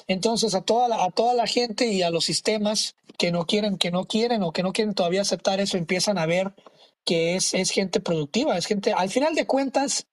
Entonces 0.07 0.55
a 0.55 0.63
toda 0.63 0.89
la, 0.89 1.05
a 1.05 1.11
toda 1.11 1.35
la 1.35 1.47
gente 1.47 1.89
y 1.89 2.01
a 2.01 2.09
los 2.09 2.25
sistemas 2.25 2.97
que 3.19 3.33
no 3.33 3.45
quieren, 3.45 3.77
que 3.77 3.91
no 3.91 4.07
quieren 4.07 4.43
o 4.43 4.55
que 4.55 4.63
no 4.63 4.73
quieren 4.73 4.95
todavía 4.95 5.21
aceptar 5.21 5.61
eso, 5.61 5.77
empiezan 5.77 6.17
a 6.17 6.25
ver 6.25 6.55
que 7.05 7.37
es, 7.37 7.53
es 7.53 7.69
gente 7.69 8.01
productiva, 8.01 8.57
es 8.57 8.65
gente, 8.65 8.95
al 8.95 9.11
final 9.11 9.35
de 9.35 9.47
cuentas, 9.47 10.07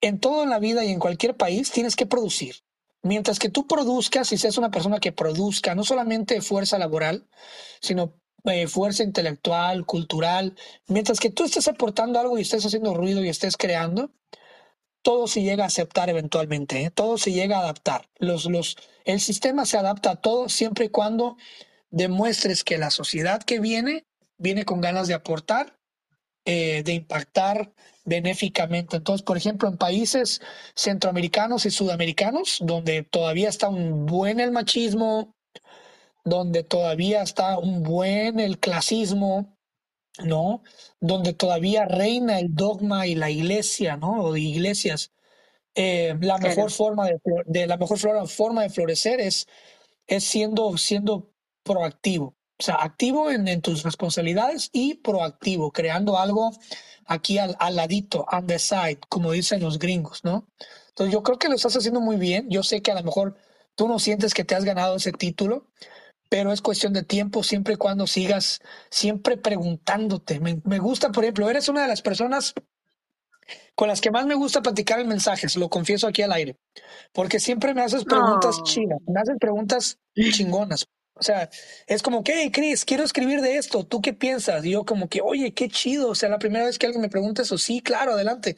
en 0.00 0.20
todo 0.20 0.44
en 0.44 0.50
la 0.50 0.60
vida 0.60 0.84
y 0.84 0.92
en 0.92 1.00
cualquier 1.00 1.36
país 1.36 1.72
tienes 1.72 1.96
que 1.96 2.06
producir. 2.06 2.62
Mientras 3.04 3.38
que 3.38 3.50
tú 3.50 3.66
produzcas 3.66 4.32
y 4.32 4.38
seas 4.38 4.58
una 4.58 4.70
persona 4.70 4.98
que 4.98 5.12
produzca 5.12 5.74
no 5.74 5.84
solamente 5.84 6.40
fuerza 6.40 6.78
laboral, 6.78 7.28
sino 7.80 8.14
eh, 8.44 8.66
fuerza 8.66 9.04
intelectual, 9.04 9.86
cultural, 9.86 10.56
mientras 10.88 11.20
que 11.20 11.30
tú 11.30 11.44
estés 11.44 11.68
aportando 11.68 12.18
algo 12.18 12.36
y 12.36 12.42
estés 12.42 12.66
haciendo 12.66 12.94
ruido 12.94 13.22
y 13.22 13.28
estés 13.28 13.56
creando, 13.56 14.10
todo 15.02 15.26
se 15.28 15.42
llega 15.42 15.64
a 15.64 15.68
aceptar 15.68 16.08
eventualmente, 16.10 16.82
¿eh? 16.82 16.90
todo 16.90 17.18
se 17.18 17.30
llega 17.30 17.58
a 17.58 17.60
adaptar. 17.60 18.08
Los, 18.18 18.46
los, 18.46 18.76
el 19.04 19.20
sistema 19.20 19.66
se 19.66 19.76
adapta 19.76 20.12
a 20.12 20.16
todo 20.16 20.48
siempre 20.48 20.86
y 20.86 20.88
cuando 20.88 21.36
demuestres 21.90 22.64
que 22.64 22.78
la 22.78 22.90
sociedad 22.90 23.42
que 23.42 23.60
viene 23.60 24.06
viene 24.38 24.64
con 24.64 24.80
ganas 24.80 25.06
de 25.06 25.14
aportar 25.14 25.78
eh, 26.46 26.82
de 26.82 26.92
impactar 26.92 27.72
benéficamente. 28.04 28.96
Entonces, 28.96 29.22
por 29.24 29.36
ejemplo, 29.36 29.68
en 29.68 29.76
países 29.76 30.40
centroamericanos 30.74 31.66
y 31.66 31.70
sudamericanos, 31.70 32.58
donde 32.60 33.02
todavía 33.02 33.48
está 33.48 33.68
un 33.68 34.06
buen 34.06 34.40
el 34.40 34.52
machismo, 34.52 35.34
donde 36.24 36.62
todavía 36.62 37.22
está 37.22 37.58
un 37.58 37.82
buen 37.82 38.40
el 38.40 38.58
clasismo, 38.58 39.56
¿no? 40.24 40.62
Donde 41.00 41.32
todavía 41.32 41.86
reina 41.86 42.38
el 42.38 42.54
dogma 42.54 43.06
y 43.06 43.14
la 43.14 43.30
iglesia, 43.30 43.96
¿no? 43.96 44.22
O 44.22 44.32
de 44.32 44.40
iglesias. 44.40 45.12
Eh, 45.74 46.16
la 46.20 46.38
claro. 46.38 46.54
mejor 46.56 46.70
forma 46.70 47.06
de, 47.06 47.20
de 47.46 47.66
la 47.66 47.76
mejor 47.76 47.98
forma 48.28 48.62
de 48.62 48.70
florecer 48.70 49.20
es 49.20 49.46
es 50.06 50.24
siendo, 50.24 50.76
siendo 50.76 51.32
proactivo. 51.62 52.36
O 52.58 52.62
sea, 52.62 52.76
activo 52.76 53.30
en, 53.30 53.48
en 53.48 53.60
tus 53.62 53.82
responsabilidades 53.82 54.70
y 54.72 54.94
proactivo, 54.94 55.72
creando 55.72 56.18
algo 56.18 56.52
aquí 57.06 57.38
al, 57.38 57.56
al 57.58 57.76
ladito, 57.76 58.24
on 58.32 58.46
the 58.46 58.58
side, 58.58 58.98
como 59.08 59.32
dicen 59.32 59.60
los 59.60 59.78
gringos, 59.78 60.22
¿no? 60.24 60.46
Entonces 60.90 61.12
yo 61.12 61.22
creo 61.22 61.38
que 61.38 61.48
lo 61.48 61.56
estás 61.56 61.76
haciendo 61.76 62.00
muy 62.00 62.16
bien. 62.16 62.48
Yo 62.50 62.62
sé 62.62 62.80
que 62.82 62.92
a 62.92 62.94
lo 62.94 63.02
mejor 63.02 63.36
tú 63.74 63.88
no 63.88 63.98
sientes 63.98 64.34
que 64.34 64.44
te 64.44 64.54
has 64.54 64.64
ganado 64.64 64.96
ese 64.96 65.12
título, 65.12 65.66
pero 66.30 66.52
es 66.52 66.62
cuestión 66.62 66.92
de 66.92 67.02
tiempo 67.02 67.42
siempre 67.42 67.74
y 67.74 67.76
cuando 67.76 68.06
sigas 68.06 68.60
siempre 68.90 69.36
preguntándote. 69.36 70.40
Me, 70.40 70.60
me 70.64 70.78
gusta, 70.78 71.10
por 71.10 71.24
ejemplo, 71.24 71.50
eres 71.50 71.68
una 71.68 71.82
de 71.82 71.88
las 71.88 72.02
personas 72.02 72.54
con 73.74 73.88
las 73.88 74.00
que 74.00 74.10
más 74.10 74.26
me 74.26 74.34
gusta 74.34 74.62
platicar 74.62 75.00
en 75.00 75.08
mensajes, 75.08 75.56
lo 75.56 75.68
confieso 75.68 76.06
aquí 76.06 76.22
al 76.22 76.32
aire 76.32 76.56
porque 77.12 77.40
siempre 77.40 77.74
me 77.74 77.82
haces 77.82 78.04
preguntas 78.04 78.56
No. 78.58 78.64
chidas, 78.64 79.00
me 79.06 79.20
haces 79.20 79.36
preguntas 79.40 79.98
chingonas. 80.32 80.86
O 81.16 81.22
sea, 81.22 81.48
es 81.86 82.02
como 82.02 82.24
que, 82.24 82.32
hey, 82.34 82.50
Chris, 82.52 82.84
quiero 82.84 83.04
escribir 83.04 83.40
de 83.40 83.56
esto, 83.56 83.84
¿tú 83.84 84.00
qué 84.02 84.12
piensas? 84.12 84.64
Y 84.64 84.72
yo 84.72 84.84
como 84.84 85.08
que, 85.08 85.20
oye, 85.22 85.54
qué 85.54 85.68
chido. 85.68 86.10
O 86.10 86.14
sea, 86.14 86.28
la 86.28 86.38
primera 86.38 86.66
vez 86.66 86.78
que 86.78 86.86
alguien 86.86 87.02
me 87.02 87.08
pregunta 87.08 87.42
eso, 87.42 87.56
sí, 87.58 87.80
claro, 87.80 88.12
adelante. 88.12 88.56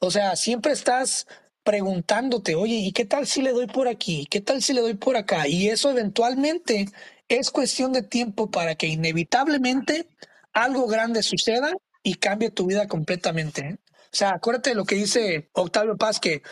O 0.00 0.10
sea, 0.10 0.34
siempre 0.36 0.72
estás 0.72 1.26
preguntándote, 1.62 2.54
oye, 2.56 2.74
¿y 2.74 2.92
qué 2.92 3.04
tal 3.04 3.26
si 3.26 3.40
le 3.42 3.52
doy 3.52 3.66
por 3.68 3.88
aquí? 3.88 4.26
¿Qué 4.30 4.40
tal 4.40 4.62
si 4.62 4.72
le 4.72 4.80
doy 4.80 4.94
por 4.94 5.16
acá? 5.16 5.46
Y 5.46 5.68
eso 5.68 5.90
eventualmente 5.90 6.86
es 7.28 7.50
cuestión 7.50 7.92
de 7.92 8.02
tiempo 8.02 8.50
para 8.50 8.74
que 8.74 8.88
inevitablemente 8.88 10.08
algo 10.52 10.86
grande 10.88 11.22
suceda 11.22 11.72
y 12.02 12.16
cambie 12.16 12.50
tu 12.50 12.66
vida 12.66 12.88
completamente. 12.88 13.60
¿eh? 13.62 13.78
O 13.84 14.16
sea, 14.16 14.30
acuérdate 14.30 14.70
de 14.70 14.76
lo 14.76 14.84
que 14.84 14.96
dice 14.96 15.50
Octavio 15.52 15.96
Paz, 15.96 16.20
que 16.20 16.42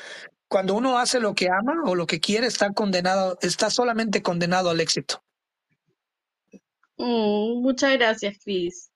cuando 0.49 0.75
uno 0.75 0.99
hace 0.99 1.21
lo 1.21 1.35
que 1.35 1.49
ama 1.49 1.83
o 1.87 1.95
lo 1.95 2.07
que 2.07 2.21
quiere, 2.21 2.47
está 2.47 2.73
condenado, 2.73 3.39
está 3.43 3.71
solamente 3.71 4.23
condenado 4.23 4.71
al 4.71 4.81
éxito. 4.81 5.23
Mm, 7.01 7.63
muchas 7.63 7.95
gracias, 7.95 8.37
Chris. 8.45 8.91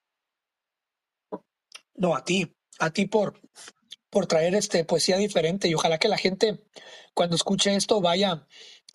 No, 1.95 2.15
a 2.15 2.23
ti, 2.23 2.55
a 2.79 2.91
ti 2.91 3.07
por, 3.07 3.41
por 4.11 4.27
traer 4.27 4.55
este 4.55 4.85
poesía 4.85 5.17
diferente 5.17 5.69
y 5.69 5.75
ojalá 5.75 5.99
que 5.99 6.09
la 6.09 6.19
gente 6.19 6.63
cuando 7.15 7.37
escuche 7.37 7.75
esto 7.75 8.03
vaya, 8.03 8.47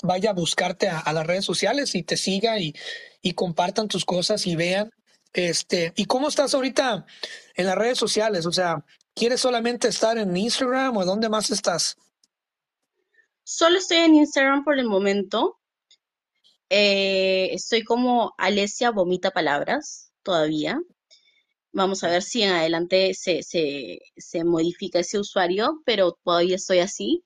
vaya 0.03 0.29
a 0.29 0.33
buscarte 0.33 0.89
a, 0.89 0.99
a 0.99 1.11
las 1.11 1.25
redes 1.25 1.43
sociales 1.43 1.95
y 1.95 2.03
te 2.03 2.17
siga 2.17 2.59
y, 2.59 2.75
y 3.23 3.33
compartan 3.33 3.87
tus 3.87 4.05
cosas 4.05 4.45
y 4.45 4.55
vean. 4.55 4.91
Este, 5.33 5.91
¿y 5.95 6.05
cómo 6.05 6.27
estás 6.27 6.53
ahorita 6.53 7.07
en 7.55 7.65
las 7.65 7.75
redes 7.75 7.97
sociales? 7.97 8.45
O 8.45 8.51
sea, 8.51 8.85
¿quieres 9.15 9.41
solamente 9.41 9.87
estar 9.87 10.19
en 10.19 10.37
Instagram 10.37 10.97
o 10.97 11.05
dónde 11.05 11.29
más 11.29 11.49
estás? 11.49 11.97
Solo 13.43 13.79
estoy 13.79 13.97
en 13.97 14.15
Instagram 14.15 14.63
por 14.63 14.77
el 14.77 14.85
momento. 14.85 15.58
Eh, 16.69 17.53
estoy 17.53 17.83
como 17.83 18.33
Alesia 18.37 18.91
Vomita 18.91 19.31
Palabras 19.31 20.11
todavía. 20.23 20.79
Vamos 21.73 22.03
a 22.03 22.09
ver 22.09 22.23
si 22.23 22.43
en 22.43 22.51
adelante 22.51 23.13
se, 23.15 23.43
se, 23.43 23.99
se 24.17 24.43
modifica 24.45 24.99
ese 24.99 25.19
usuario, 25.19 25.81
pero 25.85 26.17
todavía 26.23 26.55
estoy 26.57 26.79
así. 26.79 27.23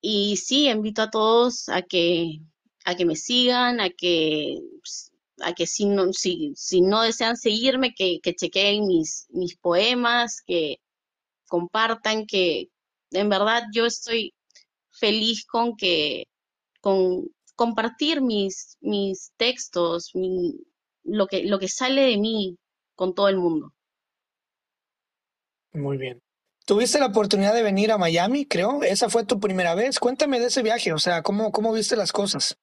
Y 0.00 0.36
sí, 0.36 0.68
invito 0.68 1.02
a 1.02 1.10
todos 1.10 1.68
a 1.68 1.82
que, 1.82 2.38
a 2.84 2.94
que 2.96 3.06
me 3.06 3.16
sigan, 3.16 3.80
a 3.80 3.90
que, 3.90 4.58
ps, 4.82 5.12
a 5.40 5.52
que 5.54 5.66
si 5.66 5.86
no, 5.86 6.12
si, 6.12 6.52
si 6.56 6.80
no 6.82 7.02
desean 7.02 7.36
seguirme, 7.36 7.94
que, 7.94 8.20
que 8.22 8.34
chequeen 8.34 8.86
mis, 8.86 9.26
mis 9.30 9.56
poemas, 9.56 10.42
que 10.46 10.76
compartan, 11.48 12.26
que 12.26 12.68
en 13.12 13.28
verdad 13.30 13.64
yo 13.74 13.86
estoy 13.86 14.34
feliz 14.92 15.44
con 15.46 15.76
que, 15.76 16.24
con 16.80 17.28
compartir 17.54 18.20
mis, 18.20 18.76
mis 18.80 19.32
textos, 19.36 20.10
mi, 20.14 20.54
lo 21.02 21.26
que, 21.26 21.44
lo 21.44 21.58
que 21.58 21.68
sale 21.68 22.02
de 22.02 22.18
mí 22.18 22.58
con 22.94 23.14
todo 23.14 23.28
el 23.28 23.36
mundo. 23.36 23.72
Muy 25.72 25.96
bien. 25.96 26.20
Tuviste 26.66 26.98
la 26.98 27.06
oportunidad 27.06 27.52
de 27.52 27.62
venir 27.62 27.92
a 27.92 27.98
Miami, 27.98 28.46
creo. 28.46 28.82
Esa 28.82 29.10
fue 29.10 29.26
tu 29.26 29.38
primera 29.38 29.74
vez. 29.74 29.98
Cuéntame 29.98 30.40
de 30.40 30.46
ese 30.46 30.62
viaje, 30.62 30.92
o 30.92 30.98
sea, 30.98 31.22
¿cómo, 31.22 31.52
cómo 31.52 31.72
viste 31.72 31.96
las 31.96 32.12
cosas? 32.12 32.56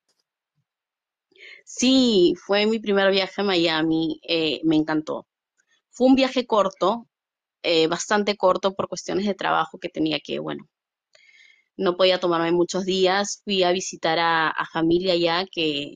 Sí, 1.65 2.33
fue 2.45 2.65
mi 2.65 2.79
primer 2.79 3.11
viaje 3.11 3.41
a 3.41 3.43
Miami, 3.43 4.19
eh, 4.27 4.61
me 4.63 4.75
encantó. 4.75 5.27
Fue 5.91 6.07
un 6.07 6.15
viaje 6.15 6.47
corto, 6.47 7.07
eh, 7.63 7.87
bastante 7.87 8.35
corto 8.37 8.73
por 8.73 8.87
cuestiones 8.87 9.25
de 9.25 9.35
trabajo 9.35 9.77
que 9.77 9.89
tenía 9.89 10.19
que, 10.19 10.39
bueno, 10.39 10.67
no 11.77 11.97
podía 11.97 12.19
tomarme 12.19 12.51
muchos 12.51 12.85
días. 12.85 13.41
Fui 13.45 13.63
a 13.63 13.71
visitar 13.71 14.19
a, 14.19 14.49
a 14.49 14.65
familia 14.67 15.15
ya 15.15 15.45
que, 15.51 15.95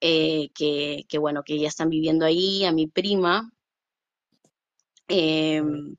eh, 0.00 0.50
que, 0.54 1.04
que, 1.08 1.18
bueno, 1.18 1.42
que 1.44 1.58
ya 1.58 1.68
están 1.68 1.88
viviendo 1.90 2.24
ahí, 2.24 2.64
a 2.64 2.72
mi 2.72 2.86
prima. 2.88 3.50
em, 5.08 5.96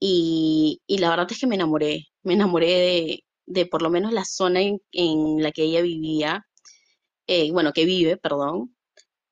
y, 0.00 0.80
y 0.86 0.98
la 0.98 1.10
verdad 1.10 1.28
es 1.30 1.40
que 1.40 1.46
me 1.46 1.56
enamoré, 1.56 2.06
me 2.22 2.34
enamoré 2.34 2.68
de, 2.68 3.24
de 3.46 3.66
por 3.66 3.82
lo 3.82 3.90
menos 3.90 4.12
la 4.12 4.24
zona 4.24 4.62
en, 4.62 4.80
en 4.92 5.42
la 5.42 5.52
que 5.52 5.64
ella 5.64 5.82
vivía, 5.82 6.46
eh, 7.28 7.52
bueno, 7.52 7.72
que 7.72 7.86
vive, 7.86 8.16
perdón 8.18 8.76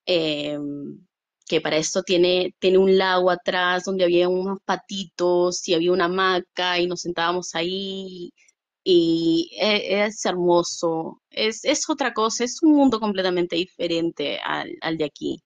em, 0.06 1.06
que 1.46 1.60
para 1.60 1.76
esto 1.76 2.02
tiene, 2.02 2.54
tiene 2.58 2.78
un 2.78 2.96
lago 2.98 3.30
atrás 3.30 3.84
donde 3.84 4.04
había 4.04 4.28
unos 4.28 4.58
patitos 4.64 5.66
y 5.68 5.74
había 5.74 5.92
una 5.92 6.06
hamaca 6.06 6.78
y 6.80 6.86
nos 6.86 7.02
sentábamos 7.02 7.54
ahí 7.54 8.32
y 8.84 9.50
e- 9.60 10.04
es, 10.06 10.24
hermoso, 10.26 11.22
es, 11.30 11.64
es 11.64 11.88
otra 11.90 12.12
cosa, 12.14 12.44
es 12.44 12.62
un 12.62 12.72
mundo 12.74 13.00
completamente 13.00 13.56
diferente 13.56 14.38
al, 14.44 14.72
al 14.82 14.98
de 14.98 15.04
aquí. 15.04 15.42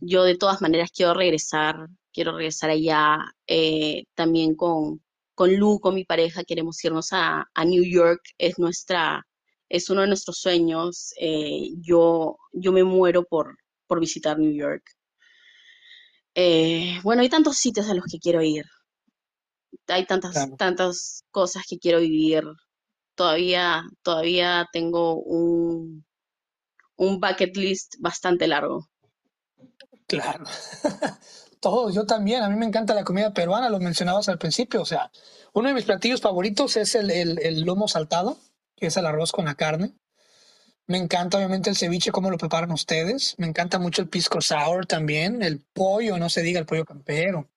Yo 0.00 0.24
de 0.24 0.36
todas 0.36 0.60
maneras 0.62 0.90
quiero 0.94 1.14
regresar, 1.14 1.76
quiero 2.12 2.32
regresar 2.36 2.70
allá. 2.70 3.18
Eh, 3.46 4.04
también 4.14 4.54
con, 4.56 5.02
con 5.34 5.54
Lu, 5.56 5.78
con 5.80 5.94
mi 5.94 6.04
pareja, 6.04 6.44
queremos 6.44 6.82
irnos 6.84 7.12
a, 7.12 7.46
a 7.54 7.64
New 7.64 7.84
York, 7.84 8.20
es 8.38 8.58
nuestra, 8.58 9.26
es 9.68 9.90
uno 9.90 10.02
de 10.02 10.08
nuestros 10.08 10.38
sueños. 10.38 11.12
Eh, 11.20 11.70
yo, 11.80 12.36
yo 12.52 12.72
me 12.72 12.84
muero 12.84 13.24
por, 13.24 13.56
por 13.86 14.00
visitar 14.00 14.38
New 14.38 14.52
York. 14.52 14.82
Eh, 16.34 16.98
bueno, 17.04 17.22
hay 17.22 17.28
tantos 17.28 17.56
sitios 17.58 17.88
a 17.88 17.94
los 17.94 18.04
que 18.10 18.18
quiero 18.18 18.42
ir. 18.42 18.64
Hay 19.88 20.06
tantas, 20.06 20.48
Claro, 20.48 20.56
tantas 20.56 21.24
cosas 21.30 21.64
que 21.68 21.78
quiero 21.78 22.00
vivir. 22.00 22.44
Todavía, 23.16 23.84
todavía 24.02 24.66
tengo 24.72 25.16
un, 25.22 26.04
un 26.96 27.20
bucket 27.20 27.56
list 27.56 27.96
bastante 28.00 28.46
largo. 28.48 28.88
claro. 30.06 30.44
Todos, 31.60 31.94
yo 31.94 32.06
también. 32.06 32.42
A 32.42 32.48
mí 32.48 32.56
me 32.56 32.66
encanta 32.66 32.94
la 32.94 33.04
comida 33.04 33.32
peruana, 33.34 33.68
lo 33.68 33.80
mencionabas 33.80 34.28
al 34.28 34.38
principio. 34.38 34.82
O 34.82 34.86
sea, 34.86 35.10
uno 35.52 35.68
de 35.68 35.74
mis 35.74 35.84
platillos 35.84 36.20
favoritos 36.20 36.76
es 36.76 36.94
el, 36.94 37.10
el, 37.10 37.38
el 37.40 37.62
lomo 37.62 37.88
saltado, 37.88 38.38
que 38.76 38.86
es 38.86 38.96
el 38.96 39.06
arroz 39.06 39.32
con 39.32 39.44
la 39.46 39.54
carne. 39.56 39.94
Me 40.86 40.98
encanta 40.98 41.38
obviamente 41.38 41.70
el 41.70 41.76
ceviche, 41.76 42.10
cómo 42.10 42.30
lo 42.30 42.38
preparan 42.38 42.72
ustedes. 42.72 43.34
Me 43.38 43.46
encanta 43.46 43.78
mucho 43.78 44.02
el 44.02 44.08
pisco 44.08 44.40
sour 44.40 44.86
también, 44.86 45.42
el 45.42 45.60
pollo, 45.72 46.18
no 46.18 46.28
se 46.28 46.42
diga 46.42 46.60
el 46.60 46.66
pollo 46.66 46.84
campero. 46.84 47.48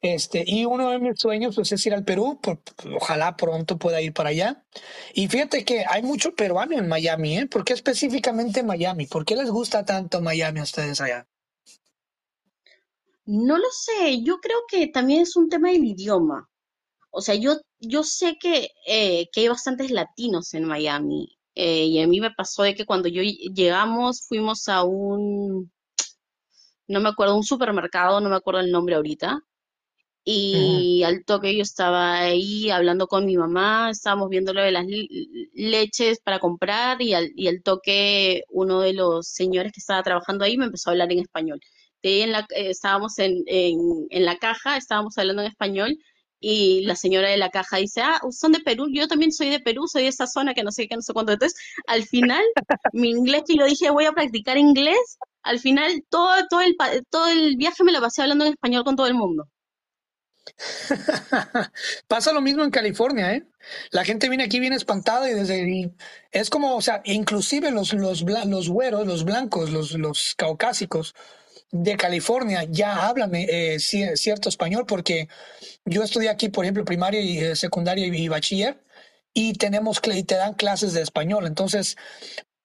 Este, 0.00 0.44
y 0.46 0.64
uno 0.64 0.90
de 0.90 0.98
mis 0.98 1.18
sueños 1.18 1.54
pues, 1.56 1.72
es 1.72 1.84
ir 1.86 1.94
al 1.94 2.04
Perú, 2.04 2.38
ojalá 2.94 3.36
pronto 3.36 3.78
pueda 3.78 4.00
ir 4.00 4.12
para 4.12 4.30
allá. 4.30 4.64
Y 5.14 5.28
fíjate 5.28 5.64
que 5.64 5.84
hay 5.88 6.02
mucho 6.02 6.34
peruano 6.34 6.78
en 6.78 6.88
Miami, 6.88 7.38
¿eh? 7.38 7.46
¿Por 7.46 7.64
qué 7.64 7.72
específicamente 7.72 8.62
Miami? 8.62 9.06
¿Por 9.06 9.24
qué 9.24 9.36
les 9.36 9.50
gusta 9.50 9.84
tanto 9.84 10.20
Miami 10.20 10.60
a 10.60 10.64
ustedes 10.64 11.00
allá? 11.00 11.26
No 13.26 13.58
lo 13.58 13.68
sé, 13.72 14.22
yo 14.22 14.38
creo 14.38 14.58
que 14.68 14.86
también 14.88 15.22
es 15.22 15.36
un 15.36 15.48
tema 15.48 15.70
del 15.70 15.84
idioma. 15.84 16.48
O 17.10 17.20
sea, 17.20 17.34
yo, 17.34 17.56
yo 17.80 18.04
sé 18.04 18.36
que, 18.40 18.70
eh, 18.86 19.28
que 19.32 19.40
hay 19.40 19.48
bastantes 19.48 19.90
latinos 19.90 20.54
en 20.54 20.64
Miami. 20.64 21.35
Eh, 21.56 21.86
y 21.86 22.00
a 22.02 22.08
mí 22.08 22.20
me 22.20 22.32
pasó 22.32 22.62
de 22.64 22.74
que 22.76 22.86
cuando 22.86 23.08
yo 23.08 23.22
ll- 23.22 23.54
llegamos, 23.54 24.26
fuimos 24.28 24.68
a 24.68 24.84
un, 24.84 25.72
no 26.88 27.00
me 27.00 27.08
acuerdo, 27.08 27.36
un 27.36 27.44
supermercado, 27.44 28.20
no 28.20 28.28
me 28.30 28.36
acuerdo 28.36 28.60
el 28.60 28.70
nombre 28.70 28.94
ahorita. 28.96 29.40
Y 30.24 31.02
al 31.04 31.24
toque 31.24 31.56
yo 31.56 31.62
estaba 31.62 32.18
ahí 32.20 32.70
hablando 32.70 33.08
con 33.08 33.26
mi 33.26 33.36
mamá, 33.36 33.90
estábamos 33.90 34.28
viendo 34.30 34.54
lo 34.54 34.62
de 34.62 34.72
las 34.72 34.86
leches 35.54 36.20
para 36.20 36.40
comprar 36.40 37.02
y 37.02 37.14
al, 37.14 37.30
y 37.36 37.48
al 37.48 37.62
toque 37.62 38.42
uno 38.50 38.80
de 38.80 38.94
los 38.94 39.28
señores 39.28 39.72
que 39.72 39.80
estaba 39.80 40.02
trabajando 40.02 40.44
ahí 40.44 40.56
me 40.58 40.66
empezó 40.66 40.90
a 40.90 40.92
hablar 40.94 41.12
en 41.12 41.20
español. 41.20 41.60
De 42.02 42.10
ahí 42.10 42.22
en 42.22 42.32
la, 42.32 42.40
eh, 42.56 42.70
estábamos 42.70 43.18
en, 43.18 43.42
en, 43.46 43.78
en 44.10 44.24
la 44.26 44.38
caja, 44.38 44.76
estábamos 44.76 45.18
hablando 45.18 45.42
en 45.42 45.48
español 45.50 45.98
y 46.40 46.82
la 46.82 46.96
señora 46.96 47.28
de 47.28 47.36
la 47.36 47.50
caja 47.50 47.78
dice, 47.78 48.02
ah, 48.02 48.20
son 48.30 48.52
de 48.52 48.60
Perú, 48.60 48.86
yo 48.92 49.08
también 49.08 49.32
soy 49.32 49.50
de 49.50 49.60
Perú, 49.60 49.86
soy 49.88 50.02
de 50.02 50.08
esa 50.08 50.26
zona 50.26 50.54
que 50.54 50.62
no 50.62 50.70
sé 50.72 50.88
qué, 50.88 50.96
no 50.96 51.02
sé 51.02 51.12
cuánto. 51.12 51.32
Entonces, 51.32 51.58
al 51.86 52.04
final, 52.04 52.42
mi 52.92 53.10
inglés 53.10 53.42
que 53.46 53.56
yo 53.56 53.64
dije, 53.66 53.90
voy 53.90 54.04
a 54.06 54.12
practicar 54.12 54.58
inglés, 54.58 55.18
al 55.42 55.58
final 55.60 56.04
todo, 56.10 56.34
todo 56.48 56.60
el, 56.60 56.76
todo 57.10 57.28
el 57.28 57.56
viaje 57.56 57.84
me 57.84 57.92
lo 57.92 58.00
pasé 58.00 58.22
hablando 58.22 58.44
en 58.44 58.52
español 58.52 58.84
con 58.84 58.96
todo 58.96 59.06
el 59.06 59.14
mundo. 59.14 59.48
Pasa 62.08 62.32
lo 62.32 62.40
mismo 62.40 62.62
en 62.62 62.70
California, 62.70 63.32
¿eh? 63.34 63.46
La 63.90 64.04
gente 64.04 64.28
viene 64.28 64.44
aquí 64.44 64.60
bien 64.60 64.72
espantada 64.72 65.28
y 65.28 65.34
desde 65.34 65.68
y 65.68 65.92
es 66.30 66.50
como, 66.50 66.76
o 66.76 66.82
sea, 66.82 67.02
inclusive 67.04 67.72
los 67.72 67.92
los 67.92 68.22
los 68.22 68.68
güeros, 68.68 69.06
los 69.06 69.24
blancos, 69.24 69.70
los 69.70 69.92
los 69.92 70.34
caucásicos 70.36 71.14
de 71.72 71.96
California 71.96 72.64
ya 72.70 73.06
hablan 73.08 73.34
eh, 73.34 73.76
ci- 73.78 74.16
cierto 74.16 74.48
español 74.48 74.86
porque 74.86 75.28
yo 75.84 76.02
estudié 76.02 76.30
aquí, 76.30 76.48
por 76.48 76.64
ejemplo, 76.64 76.84
primaria 76.84 77.20
y 77.20 77.38
eh, 77.38 77.56
secundaria 77.56 78.06
y, 78.06 78.16
y 78.16 78.28
bachiller 78.28 78.84
y 79.34 79.54
tenemos 79.54 80.00
y 80.14 80.24
te 80.24 80.36
dan 80.36 80.54
clases 80.54 80.94
de 80.94 81.02
español, 81.02 81.46
entonces 81.46 81.96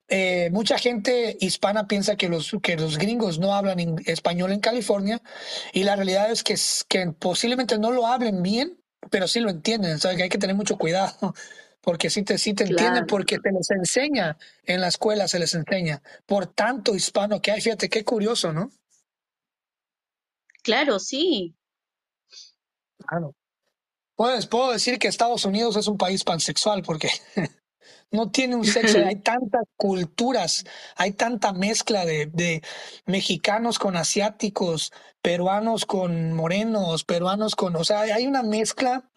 eh, 0.10 0.50
mucha 0.52 0.78
gente 0.78 1.38
hispana 1.40 1.88
piensa 1.88 2.18
que 2.18 2.28
los, 2.30 2.52
que 2.62 2.76
los 2.76 2.98
gringos 2.98 3.40
no 3.40 3.54
hablan 3.56 3.96
español 4.06 4.52
en 4.52 4.60
California 4.60 5.22
y 5.74 5.84
la 5.84 5.96
realidad 5.96 6.32
es 6.32 6.44
que, 6.44 6.56
que 6.90 7.12
posiblemente 7.14 7.78
no 7.80 7.92
lo 7.92 8.06
hablen 8.08 8.44
bien, 8.44 8.78
pero 9.10 9.28
sí 9.28 9.40
lo 9.40 9.50
entienden. 9.50 10.00
¿sabes? 10.00 10.18
Que 10.18 10.24
hay 10.24 10.30
que 10.30 10.38
tener 10.38 10.56
mucho 10.56 10.78
cuidado 10.78 11.34
porque 11.82 12.10
sí 12.10 12.24
te, 12.24 12.38
sí 12.38 12.54
te 12.54 12.66
entienden 12.66 13.06
porque 13.08 13.38
se 13.42 13.52
les 13.52 13.72
enseña 13.72 14.38
en 14.66 14.82
la 14.82 14.90
escuela, 14.90 15.28
se 15.30 15.40
les 15.40 15.56
enseña 15.56 16.02
por 16.26 16.46
tanto 16.48 16.94
hispano 16.96 17.42
que 17.42 17.52
hay. 17.52 17.62
Fíjate 17.62 17.90
qué 17.90 18.04
curioso, 18.04 18.52
¿no? 18.54 18.70
Claro, 20.62 21.00
sí. 21.00 21.56
Claro. 23.08 23.36
Puedes, 24.16 24.46
puedo 24.46 24.72
decir 24.72 25.00
que 25.00 25.08
Estados 25.08 25.46
Unidos 25.46 25.76
es 25.78 25.88
un 25.88 25.98
país 25.98 26.24
pansexual 26.24 26.84
porque 26.84 27.10
no 28.12 28.30
tiene 28.30 28.56
un 28.56 28.66
sexo, 28.66 29.00
hay 29.00 29.16
tantas 29.24 29.64
culturas, 29.76 30.64
hay 30.96 31.14
tanta 31.14 31.54
mezcla 31.54 32.06
de, 32.06 32.28
de 32.28 32.62
mexicanos 33.06 33.80
con 33.80 33.96
asiáticos, 33.96 34.92
peruanos 35.22 35.86
con 35.86 36.34
morenos, 36.34 37.04
peruanos 37.04 37.56
con, 37.56 37.76
o 37.76 37.84
sea, 37.84 38.02
hay 38.02 38.28
una 38.28 38.44
mezcla, 38.44 39.10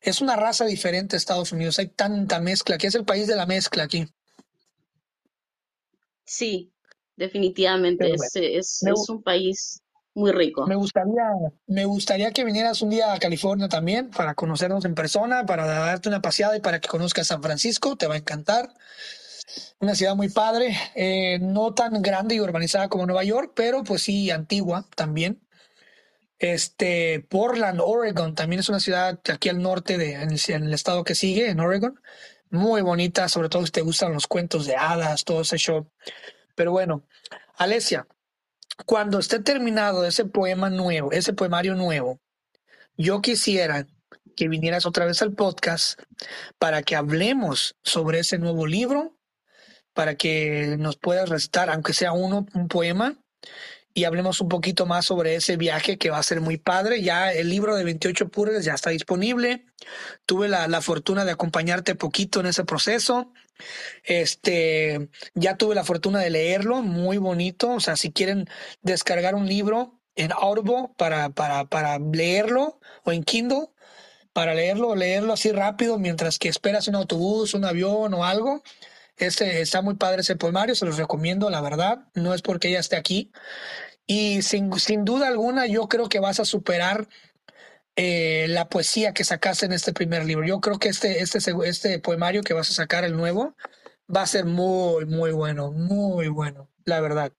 es 0.00 0.20
una 0.20 0.36
raza 0.36 0.64
diferente 0.64 1.16
Estados 1.16 1.52
Unidos, 1.52 1.78
hay 1.78 1.88
tanta 1.88 2.40
mezcla, 2.40 2.78
que 2.78 2.86
es 2.86 2.94
el 2.94 3.04
país 3.04 3.26
de 3.26 3.36
la 3.36 3.46
mezcla 3.46 3.82
aquí. 3.82 4.06
Sí, 6.24 6.72
definitivamente 7.16 8.08
bueno, 8.08 8.24
es, 8.24 8.36
es, 8.36 8.82
me, 8.82 8.92
es 8.92 9.08
un 9.08 9.22
país 9.22 9.82
muy 10.16 10.32
me 10.32 10.38
rico. 10.38 10.66
gustaría, 10.66 11.24
me 11.66 11.84
gustaría 11.84 12.32
que 12.32 12.44
vinieras 12.44 12.80
un 12.80 12.90
día 12.90 13.12
a 13.12 13.18
California 13.18 13.68
también 13.68 14.10
para 14.10 14.34
conocernos 14.34 14.84
en 14.86 14.94
persona, 14.94 15.44
para 15.44 15.66
darte 15.66 16.08
una 16.08 16.22
paseada 16.22 16.56
y 16.56 16.60
para 16.60 16.80
que 16.80 16.88
conozcas 16.88 17.26
San 17.26 17.42
Francisco, 17.42 17.96
te 17.96 18.06
va 18.06 18.14
a 18.14 18.18
encantar. 18.18 18.72
Una 19.78 19.94
ciudad 19.94 20.16
muy 20.16 20.28
padre, 20.30 20.76
eh, 20.94 21.38
no 21.40 21.74
tan 21.74 22.02
grande 22.02 22.34
y 22.34 22.40
urbanizada 22.40 22.88
como 22.88 23.06
Nueva 23.06 23.24
York, 23.24 23.52
pero 23.54 23.84
pues 23.84 24.02
sí 24.02 24.30
antigua 24.30 24.86
también. 24.96 25.40
Este, 26.38 27.20
Portland, 27.28 27.80
Oregon, 27.82 28.34
también 28.34 28.60
es 28.60 28.68
una 28.68 28.80
ciudad 28.80 29.20
aquí 29.32 29.50
al 29.50 29.62
norte 29.62 29.98
de, 29.98 30.14
en 30.14 30.30
el, 30.30 30.40
el 30.48 30.74
estado 30.74 31.04
que 31.04 31.14
sigue, 31.14 31.50
en 31.50 31.60
Oregon. 31.60 32.00
Muy 32.50 32.80
bonita, 32.80 33.28
sobre 33.28 33.50
todo 33.50 33.66
si 33.66 33.72
te 33.72 33.82
gustan 33.82 34.14
los 34.14 34.26
cuentos 34.26 34.66
de 34.66 34.76
hadas, 34.76 35.24
todo 35.24 35.42
ese 35.42 35.58
show. 35.58 35.86
Pero 36.54 36.72
bueno, 36.72 37.02
Alesia, 37.56 38.06
cuando 38.84 39.18
esté 39.18 39.40
terminado 39.40 40.04
ese 40.04 40.24
poema 40.24 40.68
nuevo, 40.68 41.12
ese 41.12 41.32
poemario 41.32 41.74
nuevo, 41.74 42.20
yo 42.96 43.22
quisiera 43.22 43.86
que 44.36 44.48
vinieras 44.48 44.86
otra 44.86 45.06
vez 45.06 45.22
al 45.22 45.32
podcast 45.32 46.00
para 46.58 46.82
que 46.82 46.94
hablemos 46.94 47.76
sobre 47.82 48.20
ese 48.20 48.38
nuevo 48.38 48.66
libro, 48.66 49.16
para 49.94 50.14
que 50.14 50.76
nos 50.78 50.96
puedas 50.96 51.30
recitar, 51.30 51.70
aunque 51.70 51.94
sea 51.94 52.12
uno, 52.12 52.46
un 52.52 52.68
poema, 52.68 53.16
y 53.94 54.04
hablemos 54.04 54.42
un 54.42 54.50
poquito 54.50 54.84
más 54.84 55.06
sobre 55.06 55.36
ese 55.36 55.56
viaje 55.56 55.96
que 55.96 56.10
va 56.10 56.18
a 56.18 56.22
ser 56.22 56.42
muy 56.42 56.58
padre. 56.58 57.00
Ya 57.00 57.32
el 57.32 57.48
libro 57.48 57.74
de 57.76 57.84
28 57.84 58.28
Pures 58.28 58.62
ya 58.62 58.74
está 58.74 58.90
disponible. 58.90 59.64
Tuve 60.26 60.48
la, 60.48 60.68
la 60.68 60.82
fortuna 60.82 61.24
de 61.24 61.32
acompañarte 61.32 61.94
poquito 61.94 62.40
en 62.40 62.46
ese 62.46 62.64
proceso. 62.64 63.32
Este, 64.04 65.08
ya 65.34 65.56
tuve 65.56 65.74
la 65.74 65.84
fortuna 65.84 66.20
de 66.20 66.30
leerlo, 66.30 66.82
muy 66.82 67.18
bonito. 67.18 67.72
O 67.72 67.80
sea, 67.80 67.96
si 67.96 68.12
quieren 68.12 68.48
descargar 68.82 69.34
un 69.34 69.46
libro 69.46 70.00
en 70.14 70.32
Audible 70.32 70.90
para, 70.96 71.30
para, 71.30 71.64
para 71.66 71.98
leerlo 71.98 72.80
o 73.04 73.12
en 73.12 73.22
Kindle, 73.24 73.68
para 74.32 74.54
leerlo, 74.54 74.94
leerlo 74.94 75.32
así 75.32 75.50
rápido 75.52 75.98
mientras 75.98 76.38
que 76.38 76.48
esperas 76.48 76.88
un 76.88 76.94
autobús, 76.94 77.54
un 77.54 77.64
avión 77.64 78.12
o 78.14 78.24
algo. 78.24 78.62
Este, 79.16 79.62
está 79.62 79.80
muy 79.80 79.94
padre 79.94 80.20
ese 80.20 80.36
poemario, 80.36 80.74
se 80.74 80.84
los 80.84 80.98
recomiendo, 80.98 81.48
la 81.48 81.60
verdad. 81.62 82.06
No 82.14 82.34
es 82.34 82.42
porque 82.42 82.68
ella 82.68 82.80
esté 82.80 82.96
aquí. 82.96 83.32
Y 84.06 84.42
sin, 84.42 84.72
sin 84.78 85.04
duda 85.04 85.28
alguna, 85.28 85.66
yo 85.66 85.88
creo 85.88 86.08
que 86.08 86.20
vas 86.20 86.38
a 86.38 86.44
superar 86.44 87.08
eh, 87.96 88.46
la 88.48 88.68
poesía 88.68 89.14
que 89.14 89.24
sacaste 89.24 89.66
en 89.66 89.72
este 89.72 89.92
primer 89.92 90.24
libro. 90.24 90.46
Yo 90.46 90.60
creo 90.60 90.78
que 90.78 90.88
este, 90.88 91.20
este, 91.20 91.38
este 91.64 91.98
poemario 91.98 92.42
que 92.42 92.54
vas 92.54 92.70
a 92.70 92.74
sacar, 92.74 93.04
el 93.04 93.16
nuevo, 93.16 93.56
va 94.14 94.22
a 94.22 94.26
ser 94.26 94.44
muy, 94.44 95.06
muy 95.06 95.32
bueno, 95.32 95.72
muy 95.72 96.28
bueno, 96.28 96.70
la 96.84 97.00
verdad. 97.00 97.32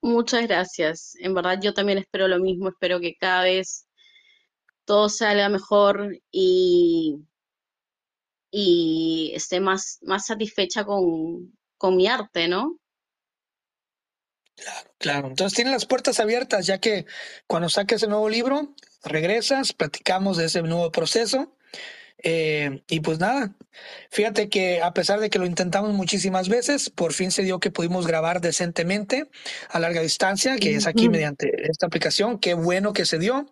Muchas 0.00 0.46
gracias. 0.46 1.14
En 1.20 1.34
verdad 1.34 1.58
yo 1.60 1.74
también 1.74 1.98
espero 1.98 2.28
lo 2.28 2.38
mismo, 2.38 2.70
espero 2.70 2.98
que 3.00 3.14
cada 3.16 3.42
vez 3.42 3.86
todo 4.86 5.10
salga 5.10 5.50
mejor 5.50 6.18
y, 6.30 7.18
y 8.50 9.32
esté 9.34 9.60
más, 9.60 9.98
más 10.00 10.26
satisfecha 10.26 10.84
con, 10.84 11.58
con 11.76 11.96
mi 11.96 12.06
arte, 12.06 12.48
¿no? 12.48 12.78
Claro, 14.98 15.28
entonces 15.28 15.54
tienes 15.54 15.72
las 15.72 15.86
puertas 15.86 16.20
abiertas, 16.20 16.66
ya 16.66 16.78
que 16.78 17.06
cuando 17.46 17.68
saques 17.68 18.02
el 18.02 18.10
nuevo 18.10 18.28
libro, 18.28 18.74
regresas, 19.04 19.72
platicamos 19.72 20.36
de 20.36 20.46
ese 20.46 20.62
nuevo 20.62 20.90
proceso 20.92 21.52
Eh, 22.22 22.82
y 22.88 23.00
pues 23.00 23.18
nada, 23.18 23.54
fíjate 24.10 24.50
que 24.50 24.82
a 24.82 24.92
pesar 24.92 25.20
de 25.20 25.30
que 25.30 25.38
lo 25.38 25.46
intentamos 25.46 25.92
muchísimas 25.94 26.48
veces, 26.50 26.90
por 26.90 27.12
fin 27.14 27.30
se 27.30 27.42
dio 27.44 27.60
que 27.60 27.70
pudimos 27.70 28.06
grabar 28.06 28.40
decentemente 28.42 29.30
a 29.70 29.78
larga 29.80 30.02
distancia, 30.02 30.56
que 30.58 30.74
es 30.76 30.86
aquí 30.86 31.08
mediante 31.08 31.50
esta 31.70 31.86
aplicación. 31.86 32.38
Qué 32.38 32.54
bueno 32.54 32.92
que 32.92 33.06
se 33.06 33.18
dio. 33.18 33.46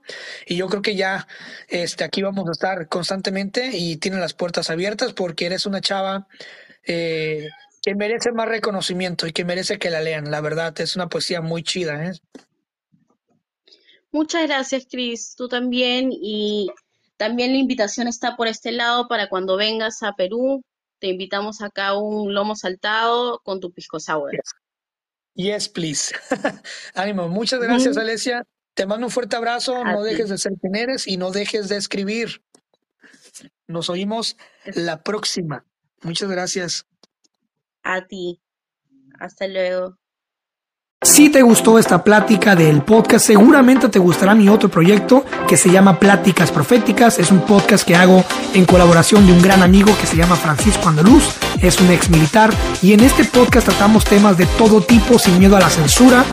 Y 0.47 0.57
yo 0.57 0.69
creo 0.69 0.83
que 0.83 0.97
ya 0.97 1.27
este, 1.69 2.05
aquí 2.05 2.23
vamos 2.23 2.49
a 2.49 2.53
estar 2.53 2.89
constantemente 2.89 3.71
y 3.73 3.97
tienen 3.97 4.21
las 4.21 4.35
puertas 4.35 4.71
abiertas 4.71 5.15
porque 5.15 5.47
eres 5.47 5.65
una 5.67 5.81
chava 5.81 6.29
eh, 6.87 7.49
que 7.83 7.95
merece 7.95 8.33
más 8.33 8.49
reconocimiento 8.49 9.27
y 9.27 9.33
que 9.33 9.45
merece 9.45 9.79
que 9.79 9.91
la 9.91 10.01
lean. 10.01 10.31
La 10.31 10.41
verdad, 10.41 10.79
es 10.81 10.97
una 10.97 11.09
poesía 11.09 11.41
muy 11.41 11.63
chida, 11.63 12.07
¿eh? 12.07 12.13
Muchas 14.11 14.47
gracias, 14.47 14.87
Cris. 14.91 15.35
Tú 15.37 15.49
también. 15.49 16.11
Y 16.13 16.69
también 17.17 17.53
la 17.53 17.59
invitación 17.59 18.09
está 18.09 18.37
por 18.37 18.49
este 18.49 18.73
lado 18.73 19.09
para 19.09 19.29
cuando 19.29 19.57
vengas 19.57 20.03
a 20.03 20.13
Perú. 20.15 20.63
Te 20.99 21.09
invitamos 21.09 21.61
acá 21.63 21.89
a 21.89 21.99
un 21.99 22.35
lomo 22.35 22.57
saltado 22.57 23.41
con 23.45 23.61
tu 23.61 23.71
pisco 23.73 24.01
sour. 24.01 24.33
Yes, 25.35 25.69
please. 25.69 26.15
Ánimo. 26.95 27.29
Muchas 27.29 27.61
gracias, 27.61 27.93
Ujú. 27.97 28.01
Alesia. 28.01 28.45
Te 28.75 28.87
mando 28.87 29.07
un 29.07 29.13
fuerte 29.13 29.37
abrazo. 29.37 29.77
A 29.77 29.93
No 29.93 30.03
ti. 30.03 30.11
dejes 30.11 30.29
de 30.31 30.39
ser 30.39 30.53
quien 30.61 30.75
eres 30.75 31.07
y 31.07 31.17
no 31.17 31.31
dejes 31.31 31.69
de 31.69 31.77
escribir. 31.77 32.43
Nos 33.69 33.91
oímos 33.91 34.37
la 34.65 35.03
próxima. 35.03 35.65
Muchas 36.03 36.31
gracias. 36.31 36.87
A 37.83 38.07
ti. 38.07 38.41
Hasta 39.21 39.47
luego. 39.47 39.97
Si 41.01 41.31
te 41.31 41.43
gustó 41.43 41.79
esta 41.79 42.03
plática 42.03 42.57
del 42.57 42.83
podcast, 42.83 43.25
seguramente 43.25 43.89
te 43.89 44.01
gustará 44.01 44.35
mi 44.35 44.49
otro 44.49 44.69
proyecto 44.69 45.25
que 45.47 45.57
se 45.57 45.71
llama 45.71 46.01
Pláticas 46.01 46.51
Proféticas. 46.51 47.21
Es 47.21 47.31
un 47.31 47.39
podcast 47.43 47.87
que 47.87 47.95
hago 47.95 48.25
en 48.53 48.65
colaboración 48.65 49.25
de 49.25 49.33
un 49.33 49.41
gran 49.41 49.63
amigo 49.63 49.97
que 50.01 50.09
se 50.09 50.17
llama 50.17 50.35
Francisco 50.35 50.89
Andaluz. 50.89 51.23
Es 51.63 51.81
un 51.81 51.89
ex 51.93 52.11
militar 52.11 52.51
y 52.83 52.95
en 52.95 53.01
este 53.01 53.25
podcast 53.25 53.69
tratamos 53.69 54.07
temas 54.07 54.37
de 54.39 54.47
todo 54.59 54.81
tipo 54.81 55.21
sin 55.21 55.39
miedo 55.39 55.57
a 55.57 55.61
la 55.61 55.71
censura, 55.71 56.25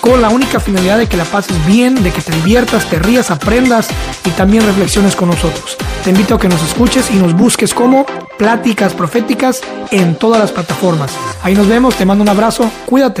con 0.00 0.22
la 0.22 0.30
única 0.30 0.60
finalidad 0.60 0.98
de 0.98 1.08
que 1.08 1.16
la 1.16 1.24
pases 1.24 1.66
bien, 1.66 2.00
de 2.04 2.12
que 2.12 2.22
te 2.22 2.30
diviertas, 2.30 2.88
te 2.88 3.00
rías, 3.00 3.32
aprendas 3.32 3.88
y 4.24 4.30
también 4.30 4.64
reflexiones 4.64 5.16
con 5.16 5.30
nosotros. 5.30 5.76
Te 6.04 6.10
invito 6.10 6.36
a 6.36 6.38
que 6.38 6.48
nos 6.48 6.62
escuches 6.62 7.10
y 7.10 7.14
nos 7.14 7.34
busques 7.34 7.74
como 7.74 8.06
Pláticas 8.38 8.94
Proféticas 8.94 9.62
en 9.90 10.14
todas 10.14 10.40
las 10.40 10.52
plataformas. 10.52 11.12
Ahí 11.42 11.56
nos 11.56 11.66
vemos, 11.66 11.96
te 11.96 12.06
mando 12.06 12.22
un 12.22 12.28
abrazo, 12.28 12.70
cuídate. 12.86 13.20